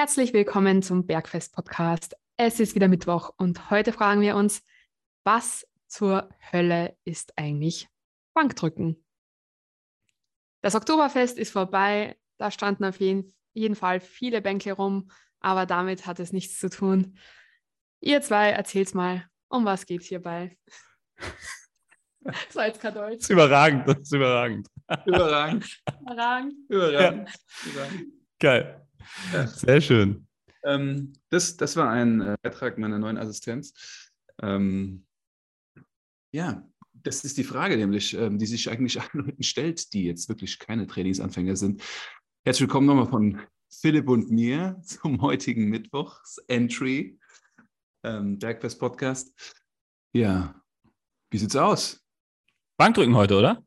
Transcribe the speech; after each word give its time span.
Herzlich 0.00 0.32
willkommen 0.32 0.82
zum 0.82 1.06
Bergfest 1.06 1.54
Podcast. 1.54 2.16
Es 2.38 2.58
ist 2.58 2.74
wieder 2.74 2.88
Mittwoch 2.88 3.34
und 3.36 3.70
heute 3.70 3.92
fragen 3.92 4.22
wir 4.22 4.34
uns, 4.34 4.62
was 5.24 5.66
zur 5.88 6.30
Hölle 6.50 6.96
ist 7.04 7.36
eigentlich 7.36 7.86
Bankdrücken? 8.32 9.04
Das 10.62 10.74
Oktoberfest 10.74 11.36
ist 11.36 11.52
vorbei, 11.52 12.16
da 12.38 12.50
standen 12.50 12.86
auf 12.86 12.98
jeden, 12.98 13.34
jeden 13.52 13.74
Fall 13.74 14.00
viele 14.00 14.40
Bänke 14.40 14.72
rum, 14.72 15.10
aber 15.38 15.66
damit 15.66 16.06
hat 16.06 16.18
es 16.18 16.32
nichts 16.32 16.58
zu 16.58 16.70
tun. 16.70 17.18
Ihr 18.00 18.22
zwei 18.22 18.52
erzählt's 18.52 18.94
mal, 18.94 19.28
um 19.50 19.66
was 19.66 19.84
geht's 19.84 20.06
hierbei? 20.06 20.56
so 22.48 22.62
jetzt 22.62 22.80
kein 22.80 22.94
Deutsch. 22.94 23.16
Das 23.16 23.24
ist 23.24 23.30
überragend, 23.30 23.86
das 23.86 23.98
ist 23.98 24.14
überragend. 24.14 24.66
Überragend. 25.04 25.82
Überragend. 26.00 26.54
Überragend. 26.70 27.28
Ja. 27.28 27.70
überragend. 27.70 28.12
Geil. 28.38 28.86
Ja. 29.32 29.46
Sehr 29.46 29.80
schön. 29.80 30.26
Ähm, 30.64 31.12
das, 31.30 31.56
das 31.56 31.76
war 31.76 31.90
ein 31.90 32.20
äh, 32.20 32.36
Beitrag 32.42 32.78
meiner 32.78 32.98
neuen 32.98 33.18
Assistenz. 33.18 33.72
Ähm, 34.42 35.06
ja, 36.32 36.68
das 36.92 37.24
ist 37.24 37.38
die 37.38 37.44
Frage 37.44 37.76
nämlich, 37.76 38.14
ähm, 38.14 38.38
die 38.38 38.46
sich 38.46 38.70
eigentlich 38.70 39.00
allen 39.00 39.26
Leuten 39.26 39.42
stellt, 39.42 39.92
die 39.92 40.04
jetzt 40.04 40.28
wirklich 40.28 40.58
keine 40.58 40.86
Trainingsanfänger 40.86 41.56
sind. 41.56 41.82
Herzlich 42.44 42.68
willkommen 42.68 42.86
nochmal 42.86 43.08
von 43.08 43.40
Philipp 43.70 44.08
und 44.08 44.30
mir 44.30 44.80
zum 44.84 45.20
heutigen 45.22 45.68
Mittwochs-Entry, 45.68 47.18
ähm, 48.04 48.38
Bergfest 48.38 48.78
Podcast. 48.78 49.32
Ja, 50.12 50.60
wie 51.30 51.38
sieht's 51.38 51.56
aus? 51.56 52.04
Bankdrücken 52.76 53.14
heute, 53.14 53.36
oder? 53.36 53.64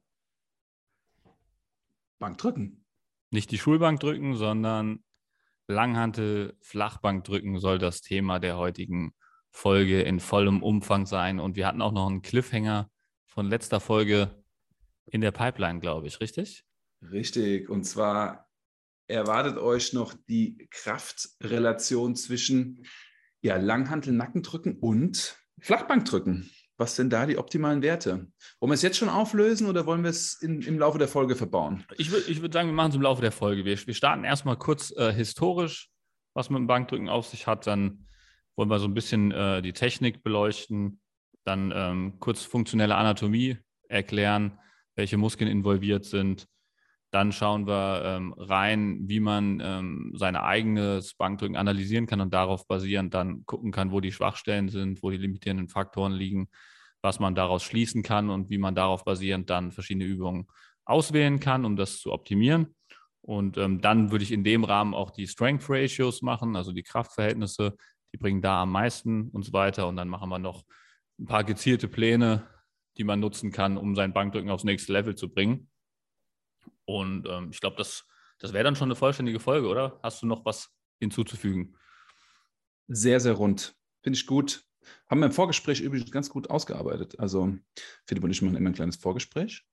Bankdrücken. 2.20 2.86
Nicht 3.32 3.52
die 3.52 3.58
Schulbank 3.58 4.00
drücken, 4.00 4.36
sondern 4.36 5.04
Langhantel, 5.68 6.58
Flachbankdrücken 6.62 7.60
soll 7.60 7.80
das 7.80 8.02
Thema 8.02 8.40
der 8.40 8.58
heutigen 8.58 9.14
Folge 9.52 10.02
in 10.02 10.20
vollem 10.20 10.64
Umfang 10.64 11.06
sein. 11.06 11.40
Und 11.40 11.56
wir 11.56 11.68
hatten 11.68 11.82
auch 11.82 11.92
noch 11.92 12.08
einen 12.08 12.22
Cliffhanger 12.22 12.90
von 13.26 13.48
letzter 13.48 13.80
Folge 13.80 14.44
in 15.06 15.22
der 15.22 15.32
Pipeline, 15.32 15.80
glaube 15.80 16.08
ich, 16.08 16.20
richtig? 16.20 16.66
Richtig. 17.02 17.70
Und 17.70 17.84
zwar 17.84 18.50
erwartet 19.08 19.58
euch 19.58 19.94
noch 19.94 20.14
die 20.28 20.68
Kraftrelation 20.72 22.16
zwischen 22.16 22.86
ja, 23.42 23.58
Langhantel, 23.58 24.14
Nackendrücken 24.14 24.80
und 24.80 25.38
Flachbankdrücken. 25.60 26.50
Was 26.78 26.96
sind 26.96 27.14
da 27.14 27.26
die 27.26 27.38
optimalen 27.38 27.82
Werte? 27.82 28.28
Wollen 28.60 28.72
wir 28.72 28.74
es 28.74 28.82
jetzt 28.82 28.98
schon 28.98 29.10
auflösen 29.10 29.68
oder 29.68 29.86
wollen 29.86 30.04
wir 30.04 30.10
es 30.10 30.42
in, 30.42 30.62
im 30.64 30.80
Laufe 30.80 30.98
der 30.98 31.08
Folge 31.08 31.36
verbauen? 31.36 31.86
Ich 31.98 32.12
würde 32.12 32.30
ich 32.30 32.42
würd 32.42 32.54
sagen, 32.54 32.68
wir 32.68 32.74
machen 32.74 32.90
es 32.90 32.96
im 32.96 33.04
Laufe 33.04 33.22
der 33.22 33.32
Folge. 33.32 33.64
Wir, 33.64 33.78
wir 33.86 33.94
starten 33.94 34.24
erstmal 34.24 34.58
kurz 34.58 34.92
äh, 34.92 35.14
historisch, 35.14 35.90
was 36.34 36.50
mit 36.50 36.58
dem 36.58 36.68
Bankdrücken 36.68 37.10
auf 37.10 37.28
sich 37.28 37.46
hat. 37.46 37.68
Dann 37.68 38.08
wollen 38.56 38.70
wir 38.70 38.80
so 38.80 38.88
ein 38.88 38.96
bisschen 38.96 39.32
äh, 39.32 39.62
die 39.62 39.74
Technik 39.74 40.24
beleuchten. 40.24 41.00
Dann 41.44 41.72
ähm, 41.76 42.20
kurz 42.20 42.44
funktionelle 42.44 42.96
Anatomie 42.96 43.58
erklären, 43.88 44.58
welche 44.96 45.18
Muskeln 45.18 45.52
involviert 45.52 46.06
sind. 46.06 46.48
Dann 47.14 47.32
schauen 47.32 47.68
wir 47.68 48.02
ähm, 48.04 48.34
rein, 48.34 49.02
wie 49.04 49.20
man 49.20 49.62
ähm, 49.64 50.14
sein 50.16 50.36
eigenes 50.36 51.14
Bankdrücken 51.14 51.56
analysieren 51.56 52.08
kann 52.08 52.22
und 52.22 52.34
darauf 52.34 52.68
basierend 52.68 53.14
dann 53.14 53.46
gucken 53.46 53.72
kann, 53.72 53.92
wo 53.92 54.00
die 54.00 54.12
Schwachstellen 54.12 54.68
sind, 54.70 55.04
wo 55.04 55.12
die 55.12 55.18
limitierenden 55.18 55.70
Faktoren 55.70 56.12
liegen, 56.12 56.50
was 57.04 57.20
man 57.20 57.36
daraus 57.36 57.62
schließen 57.62 58.02
kann 58.02 58.32
und 58.32 58.50
wie 58.50 58.58
man 58.58 58.74
darauf 58.74 59.06
basierend 59.06 59.52
dann 59.52 59.72
verschiedene 59.72 60.06
Übungen 60.06 60.48
auswählen 60.86 61.40
kann, 61.40 61.66
um 61.66 61.76
das 61.76 62.00
zu 62.00 62.12
optimieren. 62.12 62.74
Und 63.22 63.60
ähm, 63.60 63.80
dann 63.80 64.10
würde 64.10 64.24
ich 64.24 64.32
in 64.32 64.44
dem 64.44 64.64
Rahmen 64.64 64.96
auch 64.96 65.12
die 65.12 65.28
Strength 65.28 65.70
Ratios 65.70 66.24
machen, 66.24 66.56
also 66.56 66.72
die 66.72 66.82
Kraftverhältnisse, 66.82 67.76
die 68.12 68.18
bringen 68.18 68.42
da 68.42 68.64
am 68.64 68.72
meisten 68.72 69.30
und 69.30 69.46
so 69.46 69.54
weiter. 69.54 69.88
Und 69.88 69.98
dann 69.98 70.10
machen 70.10 70.30
wir 70.30 70.40
noch 70.40 70.64
ein 71.20 71.28
paar 71.28 71.44
gezielte 71.44 71.88
Pläne, 71.88 72.48
die 72.98 73.04
man 73.04 73.20
nutzen 73.20 73.52
kann, 73.52 73.78
um 73.78 73.94
sein 73.94 74.14
Bankdrücken 74.14 74.50
aufs 74.50 74.64
nächste 74.64 74.94
Level 74.94 75.14
zu 75.14 75.30
bringen. 75.30 75.70
Und 76.86 77.28
ähm, 77.28 77.50
ich 77.52 77.60
glaube, 77.60 77.78
das, 77.78 78.06
das 78.40 78.54
wäre 78.54 78.64
dann 78.64 78.76
schon 78.76 78.88
eine 78.88 78.96
vollständige 78.96 79.40
Folge, 79.40 79.68
oder? 79.68 80.00
Hast 80.04 80.22
du 80.22 80.26
noch 80.26 80.46
was 80.46 80.70
hinzuzufügen? 81.00 81.78
Sehr, 82.88 83.20
sehr 83.20 83.34
rund. 83.34 83.76
Finde 84.02 84.18
ich 84.18 84.26
gut. 84.26 84.64
Haben 85.10 85.22
wir 85.22 85.28
im 85.28 85.32
Vorgespräch 85.32 85.82
übrigens 85.82 86.12
ganz 86.12 86.30
gut 86.30 86.50
ausgearbeitet. 86.50 87.20
Also 87.20 87.56
Philipp 88.06 88.24
und 88.24 88.32
ich 88.32 88.42
machen 88.42 88.58
immer 88.58 88.70
ein 88.70 88.76
kleines 88.76 88.98
Vorgespräch. 88.98 89.64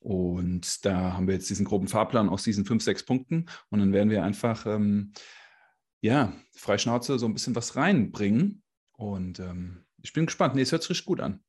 Und 0.00 0.84
da 0.84 1.14
haben 1.14 1.26
wir 1.26 1.34
jetzt 1.34 1.50
diesen 1.50 1.64
groben 1.64 1.88
Fahrplan 1.88 2.28
aus 2.28 2.44
diesen 2.44 2.64
fünf, 2.64 2.82
sechs 2.82 3.04
Punkten. 3.04 3.46
Und 3.70 3.80
dann 3.80 3.92
werden 3.92 4.10
wir 4.10 4.24
einfach, 4.24 4.66
ähm, 4.66 5.12
ja, 6.00 6.32
Freischnauze 6.52 7.18
so 7.18 7.26
ein 7.26 7.34
bisschen 7.34 7.56
was 7.56 7.76
reinbringen. 7.76 8.62
Und 8.92 9.40
ähm, 9.40 9.84
ich 10.02 10.12
bin 10.12 10.26
gespannt. 10.26 10.54
Nee, 10.54 10.62
es 10.62 10.72
hört 10.72 10.82
sich 10.82 10.90
richtig 10.90 11.06
gut 11.06 11.20
an. 11.20 11.42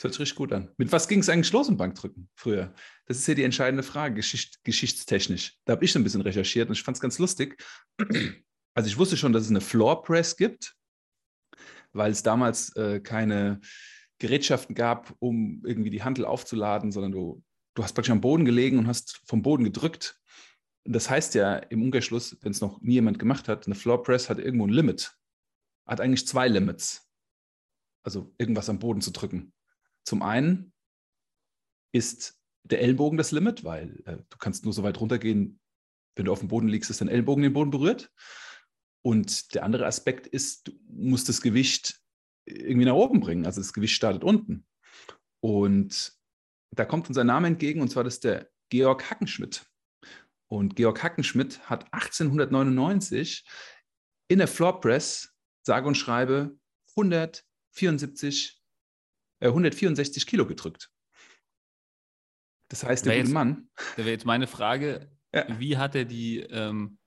Das 0.00 0.04
hört 0.04 0.14
sich 0.14 0.20
richtig 0.20 0.36
gut 0.36 0.52
an. 0.54 0.70
Mit 0.78 0.92
was 0.92 1.08
ging 1.08 1.18
es 1.20 1.28
eigentlich 1.28 1.52
los 1.52 1.68
im 1.68 1.76
Bankdrücken 1.76 2.30
früher? 2.34 2.72
Das 3.04 3.18
ist 3.18 3.26
ja 3.28 3.34
die 3.34 3.42
entscheidende 3.42 3.82
Frage, 3.82 4.14
Geschicht, 4.14 4.64
geschichtstechnisch. 4.64 5.58
Da 5.66 5.74
habe 5.74 5.84
ich 5.84 5.92
so 5.92 5.98
ein 5.98 6.04
bisschen 6.04 6.22
recherchiert 6.22 6.70
und 6.70 6.72
ich 6.72 6.82
fand 6.82 6.96
es 6.96 7.02
ganz 7.02 7.18
lustig. 7.18 7.62
Also 8.72 8.88
ich 8.88 8.96
wusste 8.96 9.16
schon, 9.16 9.32
dass 9.32 9.42
es 9.42 9.50
eine 9.50 9.60
Floor 9.60 10.04
Press 10.04 10.36
gibt, 10.36 10.76
weil 11.92 12.12
es 12.12 12.22
damals 12.22 12.74
äh, 12.76 13.00
keine 13.00 13.60
Gerätschaften 14.20 14.76
gab, 14.76 15.12
um 15.18 15.60
irgendwie 15.66 15.90
die 15.90 16.04
Handel 16.04 16.24
aufzuladen, 16.24 16.92
sondern 16.92 17.10
du, 17.10 17.42
du 17.74 17.82
hast 17.82 17.94
praktisch 17.94 18.12
am 18.12 18.20
Boden 18.20 18.44
gelegen 18.44 18.78
und 18.78 18.86
hast 18.86 19.20
vom 19.26 19.42
Boden 19.42 19.64
gedrückt. 19.64 20.20
Das 20.84 21.10
heißt 21.10 21.34
ja 21.34 21.56
im 21.56 21.82
Umkehrschluss, 21.82 22.38
wenn 22.42 22.52
es 22.52 22.60
noch 22.60 22.80
nie 22.80 22.94
jemand 22.94 23.18
gemacht 23.18 23.48
hat, 23.48 23.66
eine 23.66 23.74
Floor 23.74 24.04
Press 24.04 24.30
hat 24.30 24.38
irgendwo 24.38 24.68
ein 24.68 24.72
Limit. 24.72 25.16
Hat 25.84 26.00
eigentlich 26.00 26.28
zwei 26.28 26.46
Limits. 26.46 27.10
Also 28.04 28.32
irgendwas 28.38 28.70
am 28.70 28.78
Boden 28.78 29.00
zu 29.00 29.10
drücken. 29.10 29.52
Zum 30.10 30.22
einen 30.22 30.72
ist 31.94 32.36
der 32.64 32.80
Ellbogen 32.80 33.16
das 33.16 33.30
Limit, 33.30 33.62
weil 33.62 34.02
äh, 34.06 34.16
du 34.16 34.38
kannst 34.38 34.64
nur 34.64 34.72
so 34.72 34.82
weit 34.82 35.00
runtergehen, 35.00 35.60
wenn 36.16 36.24
du 36.24 36.32
auf 36.32 36.40
dem 36.40 36.48
Boden 36.48 36.66
liegst, 36.66 36.90
dass 36.90 36.98
dein 36.98 37.06
Ellbogen 37.06 37.44
den 37.44 37.52
Boden 37.52 37.70
berührt. 37.70 38.12
Und 39.02 39.54
der 39.54 39.62
andere 39.62 39.86
Aspekt 39.86 40.26
ist, 40.26 40.66
du 40.66 40.72
musst 40.88 41.28
das 41.28 41.40
Gewicht 41.40 42.02
irgendwie 42.44 42.86
nach 42.86 42.94
oben 42.94 43.20
bringen. 43.20 43.46
Also 43.46 43.60
das 43.60 43.72
Gewicht 43.72 43.94
startet 43.94 44.24
unten. 44.24 44.66
Und 45.44 46.18
da 46.74 46.84
kommt 46.84 47.06
unser 47.06 47.22
Name 47.22 47.46
entgegen, 47.46 47.80
und 47.80 47.90
zwar 47.90 48.02
das 48.02 48.14
ist 48.14 48.24
der 48.24 48.50
Georg 48.68 49.08
Hackenschmidt. 49.08 49.64
Und 50.50 50.74
Georg 50.74 51.04
Hackenschmidt 51.04 51.70
hat 51.70 51.84
1899 51.94 53.44
in 54.26 54.38
der 54.38 54.48
Floor 54.48 54.80
Press, 54.80 55.32
sage 55.64 55.86
und 55.86 55.94
schreibe, 55.94 56.58
174 56.96 58.59
164 59.48 60.22
äh, 60.22 60.26
Kilo 60.26 60.46
gedrückt. 60.46 60.90
Das 62.68 62.84
heißt, 62.84 63.06
der 63.06 63.20
gute 63.20 63.32
Mann. 63.32 63.68
Da 63.96 63.98
wäre 63.98 64.10
jetzt 64.10 64.26
meine 64.26 64.46
Frage: 64.46 65.10
ja. 65.34 65.46
Wie 65.58 65.76
hat 65.76 65.94
er 65.94 66.04
die 66.04 66.40
ähm, 66.40 66.98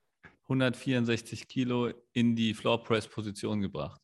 164 0.44 1.48
Kilo 1.48 1.92
in 2.14 2.36
die 2.36 2.54
Floor 2.54 2.84
Press 2.84 3.08
Position 3.08 3.62
gebracht? 3.62 4.02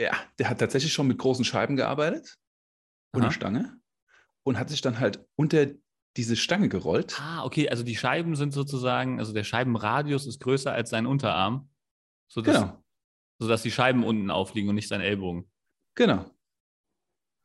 Ja, 0.00 0.12
der 0.38 0.50
hat 0.50 0.58
tatsächlich 0.58 0.92
schon 0.92 1.06
mit 1.06 1.18
großen 1.18 1.44
Scheiben 1.44 1.76
gearbeitet 1.76 2.36
und 3.12 3.22
einer 3.22 3.30
Stange 3.30 3.80
und 4.42 4.58
hat 4.58 4.70
sich 4.70 4.80
dann 4.80 4.98
halt 4.98 5.24
unter 5.36 5.66
diese 6.16 6.36
Stange 6.36 6.68
gerollt. 6.68 7.20
Ah, 7.20 7.44
okay, 7.44 7.68
also 7.68 7.82
die 7.82 7.96
Scheiben 7.96 8.36
sind 8.36 8.52
sozusagen, 8.52 9.18
also 9.18 9.32
der 9.32 9.44
Scheibenradius 9.44 10.26
ist 10.26 10.40
größer 10.40 10.72
als 10.72 10.90
sein 10.90 11.06
Unterarm, 11.06 11.70
sodass, 12.28 12.60
genau. 12.60 12.84
sodass 13.38 13.62
die 13.62 13.70
Scheiben 13.70 14.04
unten 14.04 14.30
aufliegen 14.30 14.68
und 14.68 14.76
nicht 14.76 14.88
sein 14.88 15.00
Ellbogen. 15.00 15.50
Genau. 15.96 16.30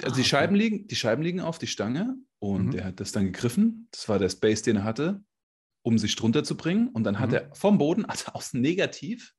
Also 0.04 0.16
die, 0.16 0.22
ah, 0.22 0.26
Scheiben 0.26 0.56
liegen, 0.56 0.88
die 0.88 0.96
Scheiben 0.96 1.24
liegen 1.24 1.42
auf 1.42 1.60
die 1.60 1.68
Stange 1.68 2.18
und 2.40 2.68
mhm. 2.68 2.80
er 2.80 2.86
hat 2.86 3.00
das 3.00 3.12
dann 3.12 3.26
gegriffen. 3.26 3.88
Das 3.92 4.08
war 4.08 4.20
der 4.20 4.30
Space, 4.30 4.62
den 4.62 4.78
er 4.78 4.84
hatte, 4.84 5.24
um 5.82 5.98
sich 5.98 6.16
drunter 6.16 6.44
zu 6.44 6.56
bringen. 6.56 6.90
Und 6.90 7.04
dann 7.04 7.20
hat 7.20 7.30
mhm. 7.30 7.36
er 7.36 7.56
vom 7.56 7.78
Boden, 7.78 8.06
also 8.06 8.32
aus 8.32 8.54
Negativ, 8.54 9.34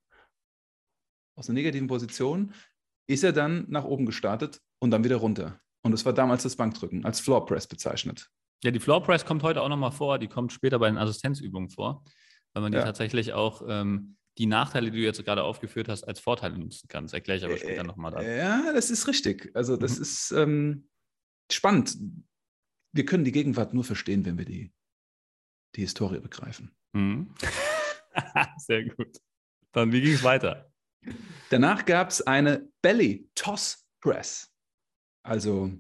aus 1.36 1.48
einer 1.48 1.54
negativen 1.54 1.88
Position, 1.88 2.52
ist 3.06 3.24
er 3.24 3.32
dann 3.32 3.64
nach 3.68 3.84
oben 3.84 4.06
gestartet 4.06 4.60
und 4.78 4.90
dann 4.90 5.04
wieder 5.04 5.16
runter. 5.16 5.60
Und 5.82 5.92
das 5.92 6.04
war 6.04 6.12
damals 6.12 6.42
das 6.42 6.56
Bankdrücken, 6.56 7.04
als 7.04 7.20
Floor 7.20 7.46
Press 7.46 7.66
bezeichnet. 7.66 8.28
Ja, 8.62 8.70
die 8.70 8.80
Floor 8.80 9.02
Press 9.02 9.24
kommt 9.24 9.42
heute 9.42 9.62
auch 9.62 9.68
nochmal 9.68 9.92
vor, 9.92 10.18
die 10.18 10.28
kommt 10.28 10.52
später 10.52 10.78
bei 10.78 10.88
den 10.88 10.98
Assistenzübungen 10.98 11.70
vor, 11.70 12.04
weil 12.52 12.62
man 12.62 12.72
die 12.72 12.78
ja. 12.78 12.84
tatsächlich 12.84 13.32
auch 13.32 13.62
ähm, 13.66 14.16
die 14.40 14.46
Nachteile, 14.46 14.90
die 14.90 14.96
du 14.96 15.04
jetzt 15.04 15.22
gerade 15.22 15.44
aufgeführt 15.44 15.90
hast, 15.90 16.04
als 16.04 16.18
Vorteile 16.18 16.56
nutzen 16.56 16.88
kannst. 16.88 17.12
Erkläre 17.12 17.36
ich 17.36 17.44
aber 17.44 17.58
später 17.58 17.82
äh, 17.82 17.86
nochmal. 17.86 18.10
Da. 18.10 18.22
Ja, 18.22 18.72
das 18.72 18.90
ist 18.90 19.06
richtig. 19.06 19.50
Also 19.54 19.76
das 19.76 19.96
mhm. 19.96 20.02
ist 20.02 20.32
ähm, 20.32 20.88
spannend. 21.52 21.98
Wir 22.92 23.04
können 23.04 23.24
die 23.24 23.32
Gegenwart 23.32 23.74
nur 23.74 23.84
verstehen, 23.84 24.24
wenn 24.24 24.38
wir 24.38 24.46
die, 24.46 24.72
die 25.76 25.82
Historie 25.82 26.20
begreifen. 26.20 26.74
Mhm. 26.94 27.34
Sehr 28.56 28.84
gut. 28.84 29.18
Dann, 29.72 29.92
wie 29.92 30.00
ging 30.00 30.14
es 30.14 30.24
weiter? 30.24 30.72
Danach 31.50 31.84
gab 31.84 32.08
es 32.08 32.22
eine 32.22 32.66
Belly 32.80 33.28
Toss 33.34 33.86
Press. 34.00 34.50
Also, 35.22 35.70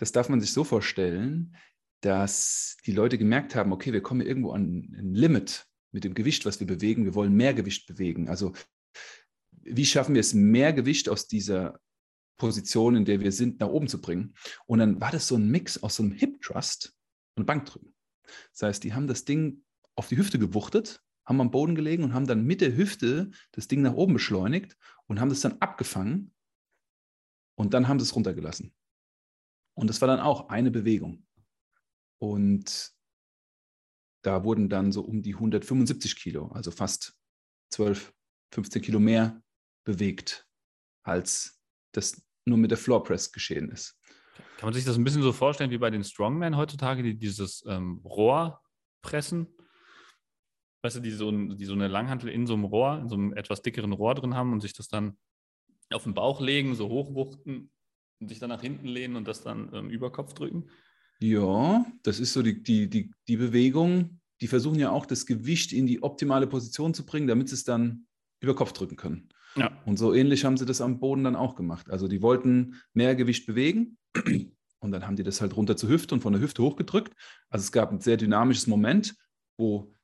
das 0.00 0.10
darf 0.10 0.28
man 0.28 0.40
sich 0.40 0.52
so 0.52 0.64
vorstellen, 0.64 1.56
dass 2.00 2.76
die 2.84 2.92
Leute 2.92 3.16
gemerkt 3.16 3.54
haben, 3.54 3.72
okay, 3.72 3.92
wir 3.92 4.02
kommen 4.02 4.22
irgendwo 4.22 4.50
an 4.50 4.92
ein 4.92 5.14
Limit 5.14 5.68
mit 5.94 6.04
dem 6.04 6.14
Gewicht, 6.14 6.44
was 6.44 6.60
wir 6.60 6.66
bewegen. 6.66 7.04
Wir 7.04 7.14
wollen 7.14 7.32
mehr 7.32 7.54
Gewicht 7.54 7.86
bewegen. 7.86 8.28
Also 8.28 8.52
wie 9.62 9.86
schaffen 9.86 10.14
wir 10.14 10.20
es, 10.20 10.34
mehr 10.34 10.72
Gewicht 10.72 11.08
aus 11.08 11.28
dieser 11.28 11.80
Position, 12.36 12.96
in 12.96 13.04
der 13.04 13.20
wir 13.20 13.32
sind, 13.32 13.60
nach 13.60 13.68
oben 13.68 13.88
zu 13.88 14.00
bringen? 14.00 14.34
Und 14.66 14.80
dann 14.80 15.00
war 15.00 15.12
das 15.12 15.28
so 15.28 15.36
ein 15.36 15.48
Mix 15.48 15.82
aus 15.82 15.96
so 15.96 16.02
einem 16.02 16.12
Hip 16.12 16.42
Thrust 16.42 16.94
und 17.36 17.46
Bankdrücken. 17.46 17.94
Das 18.52 18.62
heißt, 18.62 18.84
die 18.84 18.92
haben 18.92 19.06
das 19.06 19.24
Ding 19.24 19.62
auf 19.94 20.08
die 20.08 20.16
Hüfte 20.16 20.38
gewuchtet, 20.38 21.00
haben 21.24 21.40
am 21.40 21.52
Boden 21.52 21.74
gelegen 21.74 22.02
und 22.02 22.12
haben 22.12 22.26
dann 22.26 22.44
mit 22.44 22.60
der 22.60 22.76
Hüfte 22.76 23.30
das 23.52 23.68
Ding 23.68 23.80
nach 23.80 23.94
oben 23.94 24.14
beschleunigt 24.14 24.76
und 25.06 25.20
haben 25.20 25.28
das 25.28 25.40
dann 25.40 25.58
abgefangen 25.60 26.34
und 27.54 27.72
dann 27.72 27.86
haben 27.86 28.00
sie 28.00 28.04
es 28.04 28.16
runtergelassen. 28.16 28.74
Und 29.74 29.88
das 29.88 30.00
war 30.00 30.08
dann 30.08 30.20
auch 30.20 30.48
eine 30.48 30.70
Bewegung. 30.70 31.26
Und 32.18 32.93
da 34.24 34.42
wurden 34.42 34.68
dann 34.68 34.90
so 34.90 35.02
um 35.02 35.22
die 35.22 35.34
175 35.34 36.16
Kilo, 36.16 36.48
also 36.48 36.70
fast 36.70 37.14
12, 37.70 38.12
15 38.52 38.82
Kilo 38.82 38.98
mehr 38.98 39.42
bewegt, 39.84 40.46
als 41.02 41.60
das 41.92 42.22
nur 42.46 42.58
mit 42.58 42.70
der 42.70 42.78
Floor 42.78 43.04
Press 43.04 43.32
geschehen 43.32 43.70
ist. 43.70 44.00
Kann 44.56 44.68
man 44.68 44.74
sich 44.74 44.84
das 44.84 44.96
ein 44.96 45.04
bisschen 45.04 45.22
so 45.22 45.32
vorstellen 45.32 45.70
wie 45.70 45.78
bei 45.78 45.90
den 45.90 46.04
Strongmen 46.04 46.56
heutzutage, 46.56 47.02
die 47.02 47.16
dieses 47.18 47.64
ähm, 47.66 48.00
Rohr 48.04 48.62
pressen? 49.02 49.46
Weißt 50.82 50.96
du, 50.96 51.00
die 51.00 51.10
so, 51.10 51.30
die 51.30 51.64
so 51.64 51.74
eine 51.74 51.88
Langhantel 51.88 52.30
in 52.30 52.46
so 52.46 52.54
einem 52.54 52.64
Rohr, 52.64 52.98
in 52.98 53.08
so 53.08 53.16
einem 53.16 53.32
etwas 53.34 53.62
dickeren 53.62 53.92
Rohr 53.92 54.14
drin 54.14 54.34
haben 54.34 54.52
und 54.52 54.60
sich 54.60 54.72
das 54.72 54.88
dann 54.88 55.18
auf 55.92 56.04
den 56.04 56.14
Bauch 56.14 56.40
legen, 56.40 56.74
so 56.74 56.88
hochwuchten 56.88 57.70
und 58.20 58.28
sich 58.28 58.38
dann 58.38 58.50
nach 58.50 58.62
hinten 58.62 58.86
lehnen 58.86 59.16
und 59.16 59.28
das 59.28 59.42
dann 59.42 59.70
ähm, 59.74 59.90
über 59.90 60.10
Kopf 60.10 60.32
drücken? 60.32 60.70
Ja, 61.24 61.86
das 62.02 62.20
ist 62.20 62.34
so 62.34 62.42
die, 62.42 62.62
die, 62.62 62.90
die, 62.90 63.10
die 63.28 63.36
Bewegung. 63.38 64.20
Die 64.42 64.46
versuchen 64.46 64.78
ja 64.78 64.90
auch, 64.90 65.06
das 65.06 65.24
Gewicht 65.24 65.72
in 65.72 65.86
die 65.86 66.02
optimale 66.02 66.46
Position 66.46 66.92
zu 66.92 67.06
bringen, 67.06 67.26
damit 67.26 67.48
sie 67.48 67.54
es 67.54 67.64
dann 67.64 68.06
über 68.40 68.54
Kopf 68.54 68.72
drücken 68.72 68.96
können. 68.96 69.30
Ja. 69.56 69.72
Und 69.86 69.98
so 69.98 70.12
ähnlich 70.12 70.44
haben 70.44 70.58
sie 70.58 70.66
das 70.66 70.82
am 70.82 71.00
Boden 71.00 71.24
dann 71.24 71.34
auch 71.34 71.54
gemacht. 71.54 71.88
Also 71.88 72.08
die 72.08 72.20
wollten 72.20 72.74
mehr 72.92 73.14
Gewicht 73.14 73.46
bewegen 73.46 73.96
und 74.80 74.92
dann 74.92 75.06
haben 75.06 75.16
die 75.16 75.22
das 75.22 75.40
halt 75.40 75.56
runter 75.56 75.78
zur 75.78 75.88
Hüfte 75.88 76.14
und 76.14 76.20
von 76.20 76.34
der 76.34 76.42
Hüfte 76.42 76.62
hochgedrückt. 76.62 77.14
Also 77.48 77.62
es 77.62 77.72
gab 77.72 77.90
ein 77.90 78.00
sehr 78.00 78.18
dynamisches 78.18 78.66
Moment, 78.66 79.14
wo 79.56 79.94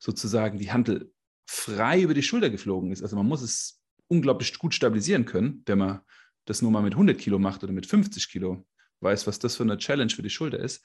sozusagen 0.00 0.58
die 0.58 0.72
Handel 0.72 1.12
frei 1.48 2.02
über 2.02 2.14
die 2.14 2.22
Schulter 2.24 2.50
geflogen 2.50 2.90
ist. 2.90 3.02
Also 3.02 3.14
man 3.14 3.26
muss 3.26 3.42
es 3.42 3.80
unglaublich 4.08 4.58
gut 4.58 4.74
stabilisieren 4.74 5.24
können, 5.24 5.62
wenn 5.66 5.78
man 5.78 6.00
das 6.46 6.62
nur 6.62 6.72
mal 6.72 6.82
mit 6.82 6.94
100 6.94 7.16
Kilo 7.16 7.38
macht 7.38 7.62
oder 7.62 7.72
mit 7.72 7.86
50 7.86 8.28
Kilo 8.28 8.66
weiß, 9.04 9.26
was 9.28 9.38
das 9.38 9.56
für 9.56 9.62
eine 9.62 9.78
Challenge 9.78 10.10
für 10.10 10.22
die 10.22 10.30
Schulter 10.30 10.58
ist. 10.58 10.84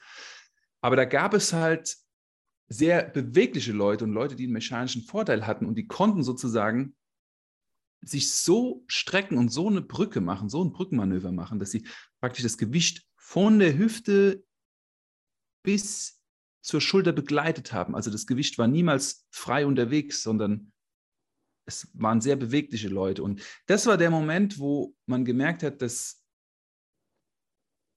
Aber 0.80 0.94
da 0.96 1.04
gab 1.04 1.34
es 1.34 1.52
halt 1.52 1.96
sehr 2.68 3.02
bewegliche 3.02 3.72
Leute 3.72 4.04
und 4.04 4.12
Leute, 4.12 4.36
die 4.36 4.44
einen 4.44 4.52
mechanischen 4.52 5.02
Vorteil 5.02 5.46
hatten 5.46 5.66
und 5.66 5.74
die 5.74 5.88
konnten 5.88 6.22
sozusagen 6.22 6.94
sich 8.02 8.32
so 8.32 8.84
strecken 8.86 9.36
und 9.36 9.50
so 9.50 9.68
eine 9.68 9.82
Brücke 9.82 10.20
machen, 10.20 10.48
so 10.48 10.64
ein 10.64 10.72
Brückenmanöver 10.72 11.32
machen, 11.32 11.58
dass 11.58 11.70
sie 11.70 11.86
praktisch 12.20 12.44
das 12.44 12.56
Gewicht 12.56 13.06
von 13.16 13.58
der 13.58 13.76
Hüfte 13.76 14.44
bis 15.62 16.22
zur 16.62 16.80
Schulter 16.80 17.12
begleitet 17.12 17.72
haben. 17.72 17.94
Also 17.94 18.10
das 18.10 18.26
Gewicht 18.26 18.56
war 18.58 18.68
niemals 18.68 19.26
frei 19.30 19.66
unterwegs, 19.66 20.22
sondern 20.22 20.72
es 21.66 21.90
waren 21.94 22.20
sehr 22.20 22.36
bewegliche 22.36 22.88
Leute. 22.88 23.22
Und 23.22 23.42
das 23.66 23.86
war 23.86 23.96
der 23.96 24.10
Moment, 24.10 24.58
wo 24.58 24.94
man 25.06 25.24
gemerkt 25.24 25.62
hat, 25.62 25.82
dass 25.82 26.19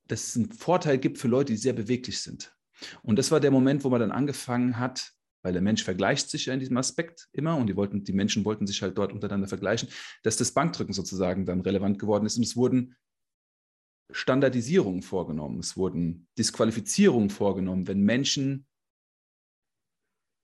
dass 0.08 0.28
es 0.28 0.36
einen 0.36 0.52
Vorteil 0.52 0.98
gibt 0.98 1.18
für 1.18 1.28
Leute, 1.28 1.54
die 1.54 1.58
sehr 1.58 1.74
beweglich 1.74 2.22
sind. 2.22 2.56
Und 3.02 3.18
das 3.18 3.32
war 3.32 3.40
der 3.40 3.52
Moment, 3.52 3.84
wo 3.84 3.90
man 3.90 4.00
dann 4.00 4.12
angefangen 4.12 4.80
hat, 4.80 5.14
weil 5.44 5.54
der 5.54 5.62
Mensch 5.62 5.84
vergleicht 5.84 6.30
sich 6.30 6.48
ja 6.48 6.54
in 6.54 6.60
diesem 6.60 6.78
Aspekt 6.78 7.28
immer 7.34 7.58
und 7.58 7.68
die, 7.68 7.76
wollten, 7.76 8.04
die 8.04 8.14
Menschen 8.14 8.46
wollten 8.46 8.66
sich 8.66 8.82
halt 8.82 8.98
dort 8.98 9.12
untereinander 9.12 9.48
vergleichen, 9.48 9.90
dass 10.24 10.38
das 10.38 10.52
Bankdrücken 10.52 10.94
sozusagen 10.94 11.46
dann 11.46 11.62
relevant 11.62 12.00
geworden 12.00 12.26
ist. 12.26 12.38
Und 12.38 12.44
es 12.44 12.56
wurden 12.56 12.96
Standardisierungen 14.12 15.02
vorgenommen, 15.02 15.60
es 15.60 15.76
wurden 15.76 16.28
Disqualifizierungen 16.38 17.30
vorgenommen, 17.30 17.88
wenn 17.88 18.02
Menschen 18.02 18.68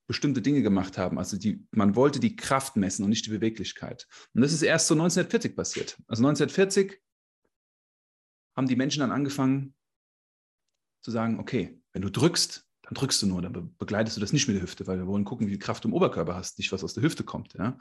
bestimmte 0.08 0.42
Dinge 0.42 0.64
gemacht 0.64 0.98
haben. 0.98 1.20
Also 1.20 1.38
die, 1.38 1.66
man 1.72 1.96
wollte 1.96 2.20
die 2.20 2.36
Kraft 2.36 2.76
messen 2.76 3.04
und 3.04 3.10
nicht 3.10 3.28
die 3.28 3.30
Beweglichkeit. 3.30 4.08
Und 4.34 4.42
das 4.42 4.54
ist 4.54 4.64
erst 4.64 4.88
so 4.88 4.96
1940 4.96 5.56
passiert. 5.56 5.98
Also 6.08 6.26
1940 6.26 7.00
haben 8.60 8.68
die 8.68 8.76
Menschen 8.76 9.00
dann 9.00 9.14
angefangen 9.14 9.74
zu 11.02 11.12
sagen, 11.12 11.40
okay, 11.40 11.82
wenn 11.94 12.02
du 12.02 12.10
drückst, 12.10 12.68
dann 12.84 12.94
drückst 12.94 13.22
du 13.22 13.28
nur, 13.28 13.42
dann 13.42 13.74
begleitest 13.78 14.18
du 14.18 14.22
das 14.22 14.34
nicht 14.34 14.50
mit 14.50 14.58
der 14.58 14.64
Hüfte, 14.64 14.86
weil 14.86 14.98
wir 14.98 15.08
wollen 15.08 15.24
gucken, 15.24 15.48
wie 15.48 15.52
viel 15.52 15.60
Kraft 15.60 15.86
du 15.86 15.88
im 15.88 15.94
Oberkörper 15.94 16.36
hast, 16.36 16.58
nicht 16.58 16.70
was 16.74 16.84
aus 16.84 16.94
der 16.94 17.04
Hüfte 17.04 17.24
kommt. 17.24 17.54
Ja? 17.54 17.78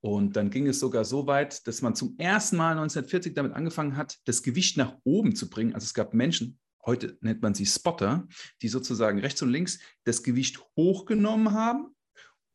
Und 0.00 0.36
dann 0.36 0.50
ging 0.50 0.66
es 0.66 0.78
sogar 0.78 1.06
so 1.06 1.26
weit, 1.26 1.66
dass 1.66 1.80
man 1.80 1.94
zum 1.94 2.18
ersten 2.18 2.58
Mal 2.58 2.72
1940 2.72 3.32
damit 3.32 3.54
angefangen 3.54 3.96
hat, 3.96 4.18
das 4.26 4.42
Gewicht 4.42 4.76
nach 4.76 4.98
oben 5.04 5.34
zu 5.34 5.48
bringen. 5.48 5.74
Also 5.74 5.86
es 5.86 5.94
gab 5.94 6.12
Menschen, 6.12 6.58
heute 6.84 7.16
nennt 7.22 7.40
man 7.40 7.54
sie 7.54 7.64
Spotter, 7.64 8.28
die 8.60 8.68
sozusagen 8.68 9.20
rechts 9.20 9.40
und 9.40 9.48
links 9.48 9.78
das 10.04 10.22
Gewicht 10.22 10.60
hochgenommen 10.76 11.52
haben, 11.52 11.96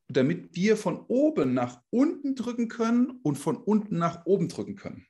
damit 0.08 0.56
wir 0.56 0.78
von 0.78 1.00
oben 1.08 1.56
nach 1.56 1.82
unten 1.90 2.36
drücken 2.36 2.68
können 2.68 3.20
und 3.24 3.38
von 3.40 3.58
unten 3.58 3.98
nach 3.98 4.28
oben 4.28 4.50
drücken 4.50 4.76
können. 4.76 5.08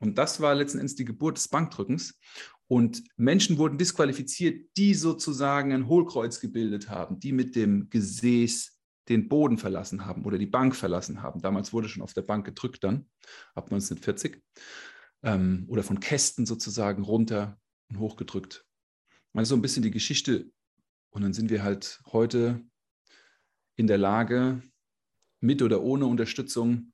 Und 0.00 0.18
das 0.18 0.40
war 0.40 0.54
letzten 0.54 0.78
Endes 0.78 0.96
die 0.96 1.04
Geburt 1.04 1.36
des 1.36 1.48
Bankdrückens. 1.48 2.18
Und 2.66 3.02
Menschen 3.16 3.58
wurden 3.58 3.78
disqualifiziert, 3.78 4.70
die 4.76 4.94
sozusagen 4.94 5.72
ein 5.72 5.88
Hohlkreuz 5.88 6.40
gebildet 6.40 6.88
haben, 6.88 7.20
die 7.20 7.32
mit 7.32 7.54
dem 7.54 7.90
Gesäß 7.90 8.78
den 9.08 9.28
Boden 9.28 9.58
verlassen 9.58 10.06
haben 10.06 10.24
oder 10.24 10.38
die 10.38 10.46
Bank 10.46 10.76
verlassen 10.76 11.22
haben. 11.22 11.42
Damals 11.42 11.72
wurde 11.72 11.88
schon 11.88 12.02
auf 12.02 12.14
der 12.14 12.22
Bank 12.22 12.46
gedrückt 12.46 12.84
dann, 12.84 13.08
ab 13.54 13.64
1940. 13.64 14.42
Ähm, 15.22 15.66
oder 15.68 15.82
von 15.82 16.00
Kästen 16.00 16.46
sozusagen 16.46 17.02
runter 17.02 17.58
und 17.90 17.98
hochgedrückt. 17.98 18.64
Also 19.34 19.50
so 19.50 19.56
ein 19.56 19.62
bisschen 19.62 19.82
die 19.82 19.90
Geschichte. 19.90 20.50
Und 21.10 21.22
dann 21.22 21.32
sind 21.32 21.50
wir 21.50 21.62
halt 21.62 22.00
heute 22.06 22.64
in 23.76 23.86
der 23.86 23.98
Lage, 23.98 24.62
mit 25.40 25.62
oder 25.62 25.82
ohne 25.82 26.06
Unterstützung 26.06 26.92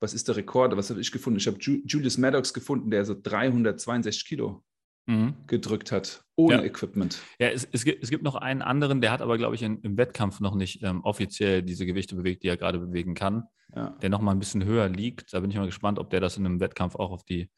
was 0.00 0.14
ist 0.14 0.28
der 0.28 0.36
Rekord? 0.36 0.76
Was 0.76 0.90
habe 0.90 1.00
ich 1.00 1.10
gefunden? 1.10 1.38
Ich 1.38 1.46
habe 1.46 1.58
Julius 1.58 2.18
Maddox 2.18 2.52
gefunden, 2.54 2.90
der 2.90 3.04
so 3.04 3.16
362 3.20 4.24
Kilo 4.26 4.62
mhm. 5.06 5.34
gedrückt 5.46 5.90
hat, 5.90 6.24
ohne 6.36 6.56
ja. 6.56 6.62
Equipment. 6.62 7.20
Ja, 7.40 7.48
es, 7.48 7.66
es, 7.72 7.84
gibt, 7.84 8.02
es 8.02 8.10
gibt 8.10 8.22
noch 8.22 8.36
einen 8.36 8.62
anderen, 8.62 9.00
der 9.00 9.10
hat 9.10 9.22
aber, 9.22 9.38
glaube 9.38 9.56
ich, 9.56 9.62
in, 9.62 9.80
im 9.80 9.96
Wettkampf 9.96 10.40
noch 10.40 10.54
nicht 10.54 10.82
ähm, 10.82 11.02
offiziell 11.02 11.62
diese 11.62 11.86
Gewichte 11.86 12.14
bewegt, 12.14 12.42
die 12.42 12.48
er 12.48 12.56
gerade 12.56 12.78
bewegen 12.78 13.14
kann. 13.14 13.44
Ja. 13.74 13.90
Der 14.00 14.10
noch 14.10 14.20
mal 14.20 14.32
ein 14.32 14.38
bisschen 14.38 14.64
höher 14.64 14.88
liegt. 14.88 15.32
Da 15.32 15.40
bin 15.40 15.50
ich 15.50 15.56
mal 15.56 15.66
gespannt, 15.66 15.98
ob 15.98 16.10
der 16.10 16.20
das 16.20 16.36
in 16.36 16.46
einem 16.46 16.60
Wettkampf 16.60 16.94
auch 16.94 17.10
auf 17.10 17.24
die, 17.24 17.50